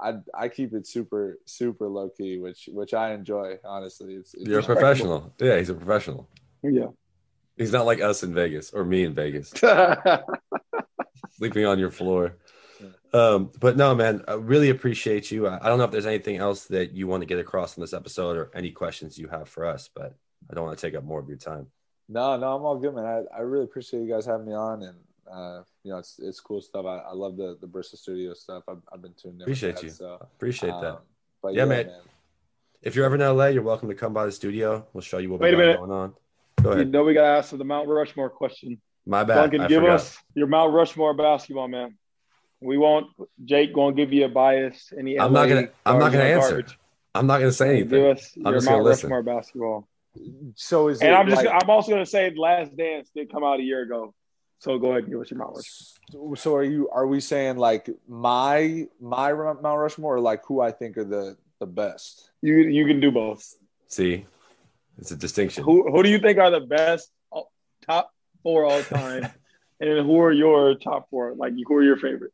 I 0.01 0.15
I 0.35 0.49
keep 0.49 0.73
it 0.75 0.87
super 0.87 1.39
super 1.45 1.89
low 1.89 2.09
key, 2.09 2.39
which 2.39 2.69
which 2.73 2.95
I 2.95 3.13
enjoy. 3.13 3.59
Honestly, 3.65 4.15
it's, 4.15 4.35
it's 4.35 4.47
You're 4.47 4.61
a 4.61 4.63
professional. 4.63 5.33
Yeah, 5.39 5.59
he's 5.59 5.71
a 5.71 5.75
professional. 5.75 6.29
yeah. 6.63 6.87
He's 7.57 7.73
not 7.73 7.85
like 7.85 8.01
us 8.01 8.23
in 8.23 8.33
Vegas 8.33 8.71
or 8.73 8.85
me 8.85 9.05
in 9.05 9.13
Vegas, 9.13 9.51
sleeping 11.37 11.67
on 11.67 11.79
your 11.79 11.91
floor. 11.91 12.37
Um, 13.13 13.51
but 13.61 13.77
no, 13.77 13.95
man, 13.95 14.25
I 14.27 14.35
really 14.35 14.71
appreciate 14.71 15.31
you. 15.31 15.47
I 15.47 15.59
I 15.61 15.69
don't 15.69 15.77
know 15.77 15.85
if 15.85 15.91
there's 15.91 16.07
anything 16.07 16.37
else 16.37 16.65
that 16.67 16.93
you 16.93 17.07
want 17.07 17.21
to 17.21 17.27
get 17.27 17.39
across 17.39 17.77
in 17.77 17.83
this 17.83 17.93
episode 17.93 18.39
or 18.39 18.51
any 18.55 18.71
questions 18.71 19.19
you 19.19 19.29
have 19.29 19.49
for 19.49 19.67
us, 19.67 19.91
but 19.95 20.17
I 20.51 20.55
don't 20.55 20.65
want 20.65 20.79
to 20.79 20.87
take 20.87 20.97
up 20.97 21.05
more 21.05 21.21
of 21.21 21.29
your 21.29 21.37
time. 21.37 21.67
No, 22.09 22.37
no, 22.39 22.57
I'm 22.57 22.65
all 22.65 22.79
good, 22.79 22.95
man. 22.95 23.05
I, 23.05 23.23
I 23.37 23.41
really 23.43 23.65
appreciate 23.65 24.01
you 24.01 24.09
guys 24.09 24.25
having 24.25 24.47
me 24.47 24.55
on, 24.55 24.83
and 24.83 24.97
uh, 25.33 25.63
you 25.85 25.93
know, 25.93 25.99
it's 25.99 26.19
it's 26.19 26.41
cool 26.41 26.61
stuff. 26.61 26.85
I, 26.87 26.99
I 26.99 27.13
love 27.13 27.37
the 27.37 27.57
the 27.61 27.67
Bristol 27.67 27.99
studio 27.99 28.35
stuff. 28.35 28.65
I've, 28.69 28.79
I've 28.93 29.03
been 29.03 29.15
tuned 29.15 29.37
in. 29.37 29.43
Appreciate 29.43 29.77
that, 29.77 29.85
you. 29.85 29.91
So 29.91 30.19
Appreciate 30.21 30.71
that. 30.71 30.85
um, 30.95 30.99
But 31.43 31.55
Yeah, 31.55 31.63
yeah, 31.63 31.65
mate. 31.67 31.87
man. 31.87 32.01
If 32.83 32.97
you're 32.97 33.05
ever 33.05 33.15
in 33.15 33.21
LA, 33.21 33.47
you're 33.49 33.63
welcome 33.63 33.89
to 33.91 33.95
come 33.95 34.13
by 34.15 34.25
the 34.27 34.33
studio. 34.33 34.87
We'll 34.93 35.03
show 35.03 35.19
you 35.19 35.31
what 35.31 35.41
Wait 35.41 35.51
we 35.51 35.55
a 35.55 35.59
minute. 35.59 35.79
going 35.79 35.91
on. 35.91 36.15
Go 36.63 36.71
you 36.71 36.75
ahead. 36.77 36.91
know 36.91 37.05
we 37.05 37.15
gotta 37.15 37.39
ask 37.39 37.51
the 37.57 37.65
Mount 37.65 37.89
Rushmore 37.89 38.31
question. 38.31 38.81
My 39.07 39.25
bad. 39.25 39.35
Duncan, 39.37 39.61
I 39.63 39.67
give 39.69 39.83
forgot. 39.83 39.97
us 39.97 40.17
your 40.35 40.47
Mount 40.47 40.73
Rushmore 40.73 41.15
basketball 41.15 41.69
man. 41.69 41.97
We 42.61 42.77
won't 42.79 43.07
Jake 43.45 43.75
gonna 43.75 43.95
give 43.95 44.13
you 44.13 44.25
a 44.27 44.29
bias. 44.29 44.93
Any 44.99 45.19
I'm 45.19 45.33
not 45.33 45.49
gonna- 45.49 45.69
I'm 45.87 45.99
not 45.99 46.13
gonna 46.13 46.25
answer. 46.25 46.57
garbage. 46.57 46.79
I'm 47.15 47.27
not 47.27 47.39
going 47.39 47.51
to 47.51 47.57
say 47.57 47.71
anything. 47.71 47.89
Give 47.89 48.05
anything. 48.05 48.13
us 48.19 48.33
I'm 48.37 48.43
your 48.45 48.53
just 48.55 48.67
gonna 48.67 48.77
Mount 48.77 48.85
listen. 48.87 49.11
Rushmore 49.11 49.23
basketball. 49.23 49.89
So 50.55 50.89
is 50.89 51.01
And 51.01 51.11
it 51.11 51.15
I'm 51.15 51.29
just 51.29 51.45
like- 51.45 51.63
I'm 51.63 51.71
also 51.71 51.91
gonna 51.91 52.07
say 52.07 52.33
Last 52.37 52.77
Dance 52.77 53.11
did 53.15 53.33
come 53.33 53.43
out 53.45 53.59
a 53.61 53.63
year 53.63 53.83
ago. 53.83 54.15
So 54.61 54.79
go 54.79 54.89
ahead 54.91 55.05
and 55.05 55.13
give 55.13 55.21
us 55.21 55.31
your 55.31 55.39
Mount 55.39 55.57
Rushmore. 55.57 56.37
So 56.37 56.55
are 56.55 56.63
you? 56.63 56.89
Are 56.91 57.07
we 57.07 57.21
saying 57.21 57.57
like 57.57 57.89
my 58.07 58.87
my 59.01 59.33
Mount 59.33 59.63
Rushmore, 59.79 60.17
or 60.17 60.21
like 60.21 60.45
who 60.45 60.61
I 60.61 60.71
think 60.71 60.97
are 60.99 61.05
the 61.05 61.37
the 61.59 61.67
best? 61.67 62.31
You 62.43 62.57
you 62.59 62.87
can 62.87 63.01
do 63.01 63.11
both. 63.11 63.43
See, 63.89 64.27
it's 64.99 65.11
a 65.13 65.17
distinction. 65.17 65.65
Who 65.65 65.91
who 65.91 66.03
do 66.03 66.11
you 66.11 66.19
think 66.19 66.39
are 66.39 66.51
the 66.51 66.61
best 66.61 67.11
all- 67.31 67.51
top 67.87 68.13
four 68.43 68.67
all 68.67 68.83
time? 68.83 69.33
and 69.81 70.05
who 70.07 70.21
are 70.21 70.33
your 70.33 70.75
top 70.75 71.09
four? 71.09 71.35
Like 71.35 71.55
who 71.67 71.75
are 71.77 71.83
your 71.83 71.97
favorite? 71.97 72.33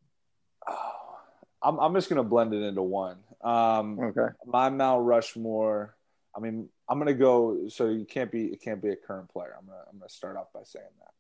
Oh, 0.69 0.93
I'm 1.63 1.79
I'm 1.79 1.95
just 1.95 2.09
gonna 2.09 2.25
blend 2.25 2.53
it 2.55 2.63
into 2.63 2.83
one. 2.83 3.19
Um, 3.43 4.01
Okay. 4.01 4.35
my 4.45 4.69
Mount 4.69 5.05
Rushmore. 5.07 5.95
I 6.37 6.41
mean, 6.41 6.69
I'm 6.89 6.99
gonna 6.99 7.15
go. 7.15 7.69
So 7.69 7.89
you 7.89 8.05
can't 8.05 8.33
be 8.33 8.47
it 8.47 8.61
can't 8.63 8.83
be 8.83 8.89
a 8.91 8.97
current 8.97 9.29
player. 9.31 9.55
I'm 9.57 9.67
gonna 9.67 9.85
I'm 9.93 9.99
gonna 9.99 10.09
start 10.09 10.37
off 10.37 10.53
by 10.53 10.65
saying 10.65 10.85
that. 10.99 11.11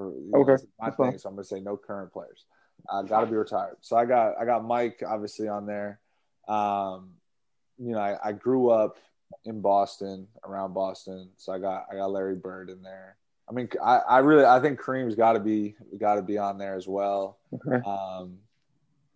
For, 0.00 0.12
know, 0.30 0.40
Okay, 0.40 0.62
my 0.80 0.90
thing. 0.90 1.18
So 1.18 1.28
I'm 1.28 1.34
gonna 1.34 1.44
say 1.44 1.60
no 1.60 1.76
current 1.76 2.12
players. 2.12 2.44
I 2.90 3.02
got 3.02 3.20
to 3.20 3.26
be 3.26 3.36
retired. 3.36 3.76
So 3.80 3.96
I 3.96 4.04
got 4.06 4.34
I 4.40 4.44
got 4.44 4.64
Mike 4.64 5.02
obviously 5.06 5.48
on 5.48 5.66
there. 5.66 6.00
Um, 6.48 7.10
you 7.78 7.92
know, 7.92 7.98
I, 7.98 8.16
I 8.24 8.32
grew 8.32 8.70
up 8.70 8.96
in 9.44 9.60
Boston, 9.60 10.26
around 10.44 10.74
Boston. 10.74 11.30
So 11.36 11.52
I 11.52 11.58
got 11.58 11.86
I 11.90 11.96
got 11.96 12.10
Larry 12.10 12.36
Bird 12.36 12.70
in 12.70 12.82
there. 12.82 13.16
I 13.48 13.52
mean, 13.52 13.68
I, 13.84 13.96
I 13.98 14.18
really 14.20 14.44
I 14.44 14.60
think 14.60 14.80
Kareem's 14.80 15.14
got 15.14 15.34
to 15.34 15.40
be 15.40 15.74
got 15.98 16.14
to 16.14 16.22
be 16.22 16.38
on 16.38 16.58
there 16.58 16.74
as 16.74 16.86
well. 16.88 17.38
Okay. 17.52 17.82
Um, 17.86 18.38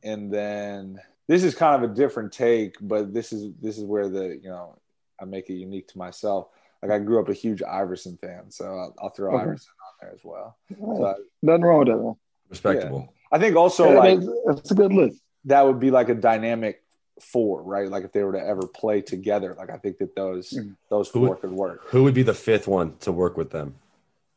and 0.02 0.32
then 0.32 1.00
this 1.28 1.42
is 1.42 1.54
kind 1.54 1.82
of 1.82 1.90
a 1.90 1.94
different 1.94 2.32
take, 2.32 2.76
but 2.80 3.14
this 3.14 3.32
is 3.32 3.52
this 3.60 3.78
is 3.78 3.84
where 3.84 4.08
the 4.08 4.38
you 4.42 4.50
know 4.50 4.78
I 5.20 5.24
make 5.24 5.48
it 5.48 5.54
unique 5.54 5.88
to 5.88 5.98
myself. 5.98 6.48
Like 6.82 6.90
I 6.90 6.98
grew 6.98 7.20
up 7.20 7.30
a 7.30 7.34
huge 7.34 7.62
Iverson 7.62 8.18
fan, 8.18 8.50
so 8.50 8.66
I'll, 8.66 8.94
I'll 8.98 9.10
throw 9.10 9.34
Okay. 9.34 9.42
Iverson 9.42 9.72
on 10.04 10.10
there 10.10 10.14
as 10.14 10.24
well. 10.24 10.56
So 10.78 11.06
I, 11.06 11.14
Nothing 11.42 11.62
wrong 11.62 11.78
with 11.80 11.88
that. 11.88 11.96
Man. 11.96 12.16
Respectable. 12.50 13.12
I 13.32 13.38
think 13.38 13.56
also 13.56 13.90
Yeah, 13.92 13.98
like 13.98 14.20
that's, 14.20 14.32
that's 14.46 14.70
a 14.70 14.74
good 14.74 14.92
list. 14.92 15.20
that 15.46 15.66
would 15.66 15.80
be 15.80 15.90
like 15.90 16.08
a 16.08 16.14
dynamic 16.14 16.82
four, 17.20 17.62
right? 17.62 17.88
Like 17.88 18.04
if 18.04 18.12
they 18.12 18.22
were 18.22 18.32
to 18.32 18.40
ever 18.44 18.66
play 18.66 19.00
together, 19.00 19.54
like 19.56 19.70
I 19.70 19.78
think 19.78 19.98
that 19.98 20.14
those 20.14 20.50
Mhm. 20.50 20.76
those 20.90 21.08
Who 21.10 21.20
would- 21.20 21.26
four 21.28 21.36
could 21.36 21.52
work. 21.52 21.82
Who 21.86 22.04
would 22.04 22.14
be 22.14 22.22
the 22.22 22.34
fifth 22.34 22.68
one 22.68 22.96
to 23.00 23.12
work 23.12 23.36
with 23.36 23.50
them? 23.50 23.74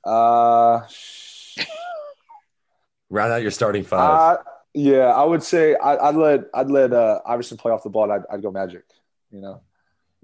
Uh, 0.04 0.82
Round 3.10 3.32
out 3.32 3.42
your 3.42 3.52
starting 3.52 3.84
five. 3.84 4.38
Uh, 4.40 4.42
yeah, 4.74 5.08
I 5.14 5.24
would 5.24 5.42
say 5.42 5.76
I, 5.76 6.10
I'd 6.10 6.16
let 6.16 6.42
I'd 6.54 6.70
let 6.70 6.92
uh, 6.94 7.20
Iverson 7.26 7.58
play 7.58 7.72
off 7.72 7.84
the 7.84 7.90
ball. 7.90 8.04
And 8.04 8.14
I'd, 8.14 8.24
I'd 8.36 8.42
go 8.42 8.52
Magic. 8.52 8.84
You 9.32 9.42
know, 9.42 9.62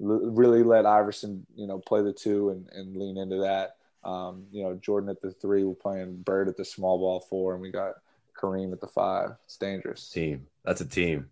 L- 0.02 0.32
really 0.32 0.64
let 0.64 0.86
Iverson 0.86 1.46
you 1.56 1.66
know 1.66 1.80
play 1.80 2.02
the 2.02 2.12
two 2.14 2.50
and, 2.50 2.68
and 2.74 2.96
lean 2.98 3.18
into 3.18 3.38
that. 3.38 3.78
Um, 4.06 4.46
you 4.52 4.64
know, 4.64 4.74
Jordan 4.76 5.10
at 5.10 5.22
the 5.22 5.32
three, 5.32 5.64
we're 5.64 5.74
playing 5.76 6.18
Bird 6.24 6.48
at 6.50 6.58
the 6.58 6.66
small 6.66 6.98
ball 7.00 7.20
four, 7.22 7.54
and 7.54 7.62
we 7.62 7.72
got 7.72 7.94
Kareem 8.38 8.74
at 8.74 8.82
the 8.82 8.88
five. 8.88 9.32
It's 9.46 9.58
dangerous. 9.58 10.10
team. 10.10 10.48
That's 10.66 10.82
a 10.82 10.86
team. 10.86 11.30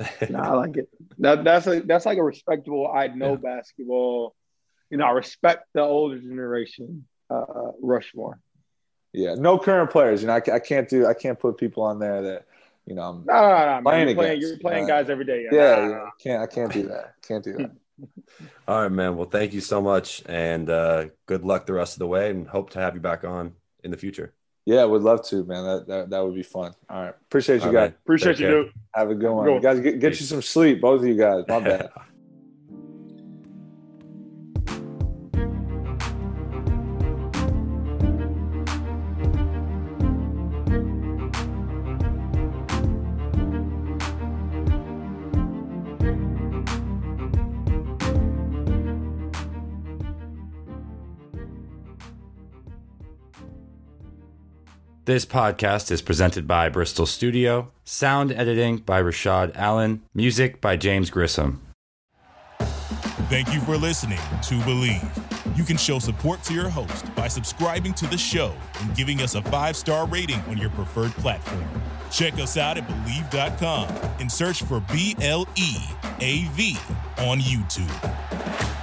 No, 0.28 0.38
I 0.40 0.50
like 0.54 0.76
it. 0.76 0.88
That, 1.18 1.44
that's 1.44 1.66
a 1.68 1.80
that's 1.80 2.04
like 2.06 2.18
a 2.18 2.22
respectable. 2.22 2.90
I 2.92 3.06
know 3.08 3.30
Yeah. 3.32 3.36
basketball. 3.56 4.34
You 4.90 4.98
know, 4.98 5.06
I 5.06 5.10
respect 5.12 5.66
the 5.72 5.82
older 5.82 6.18
generation. 6.18 7.06
Uh, 7.30 7.70
Rushmore. 7.80 8.38
Yeah, 9.12 9.34
no 9.34 9.56
current 9.58 9.90
players. 9.90 10.20
You 10.20 10.26
know, 10.26 10.34
I, 10.34 10.42
I 10.54 10.58
can't 10.58 10.88
do 10.88 11.06
I 11.06 11.14
can't 11.14 11.38
put 11.38 11.56
people 11.56 11.84
on 11.84 11.98
there 12.00 12.20
that 12.22 12.46
you 12.86 12.94
know. 12.96 13.02
I'm, 13.02 13.24
No, 13.24 13.32
no, 13.34 13.48
no, 13.48 13.48
no 13.48 13.80
man. 13.80 13.82
Playing 13.84 14.06
You're 14.08 14.14
playing, 14.16 14.30
against, 14.32 14.48
you're 14.48 14.58
playing 14.58 14.84
uh, 14.84 14.88
guys 14.88 15.10
every 15.10 15.24
day. 15.24 15.46
yeah, 15.50 15.58
Nah, 15.76 15.86
nah, 15.86 15.88
yeah, 15.90 16.08
can't 16.20 16.42
I 16.42 16.46
can't 16.46 16.72
do 16.72 16.82
that. 16.88 17.14
Can't 17.26 17.44
do 17.44 17.52
that. 17.58 17.70
All 18.68 18.82
right, 18.82 18.90
man. 18.90 19.16
Well, 19.16 19.28
thank 19.28 19.52
you 19.52 19.60
so 19.60 19.80
much, 19.80 20.22
and 20.26 20.68
uh, 20.68 21.06
good 21.26 21.44
luck 21.44 21.66
the 21.66 21.72
rest 21.74 21.94
of 21.94 21.98
the 22.00 22.06
way, 22.06 22.30
and 22.30 22.48
hope 22.48 22.70
to 22.70 22.78
have 22.80 22.94
you 22.94 23.00
back 23.00 23.24
on 23.24 23.52
in 23.82 23.90
the 23.90 23.96
future. 23.96 24.32
Yeah, 24.66 24.84
would 24.84 25.02
love 25.02 25.24
to, 25.26 25.44
man. 25.44 25.64
That 25.64 25.86
that, 25.86 26.10
that 26.10 26.24
would 26.24 26.34
be 26.34 26.42
fun. 26.42 26.74
All 26.88 27.02
right, 27.02 27.14
appreciate 27.26 27.60
you 27.60 27.66
All 27.66 27.72
guys. 27.72 27.80
right, 27.80 27.96
Appreciate 28.04 28.32
Take 28.32 28.40
you, 28.40 28.48
dude. 28.48 28.72
Have 28.94 29.10
a 29.10 29.14
good 29.14 29.30
one. 29.30 29.44
Go. 29.44 29.54
You 29.56 29.60
guys 29.60 29.80
get, 29.80 30.00
get 30.00 30.18
you 30.18 30.26
some 30.26 30.42
sleep, 30.42 30.80
both 30.80 31.02
of 31.02 31.06
you 31.06 31.16
guys. 31.16 31.44
My 31.48 31.60
bad. 31.60 31.90
This 55.06 55.26
podcast 55.26 55.90
is 55.90 56.00
presented 56.00 56.46
by 56.46 56.70
Bristol 56.70 57.04
Studio, 57.04 57.70
sound 57.84 58.32
editing 58.32 58.78
by 58.78 59.02
Rashad 59.02 59.54
Allen, 59.54 60.02
music 60.14 60.62
by 60.62 60.78
James 60.78 61.10
Grissom. 61.10 61.60
Thank 63.28 63.52
you 63.52 63.60
for 63.60 63.76
listening 63.76 64.16
to 64.16 64.54
Bleav. 64.60 65.58
You 65.58 65.64
can 65.64 65.76
show 65.76 65.98
support 65.98 66.42
to 66.44 66.54
your 66.54 66.70
host 66.70 67.14
by 67.14 67.28
subscribing 67.28 67.92
to 67.94 68.06
the 68.06 68.16
show 68.16 68.54
and 68.80 68.96
giving 68.96 69.20
us 69.20 69.34
a 69.34 69.42
five 69.42 69.76
star 69.76 70.06
rating 70.06 70.40
on 70.48 70.56
your 70.56 70.70
preferred 70.70 71.12
platform. 71.12 71.68
Check 72.10 72.34
us 72.34 72.56
out 72.56 72.78
at 72.78 72.88
Bleav.com 72.88 73.88
and 74.20 74.32
search 74.32 74.62
for 74.62 74.80
B 74.90 75.14
L 75.20 75.46
E 75.56 75.76
A 76.20 76.44
V 76.52 76.78
on 77.18 77.40
YouTube. 77.40 78.73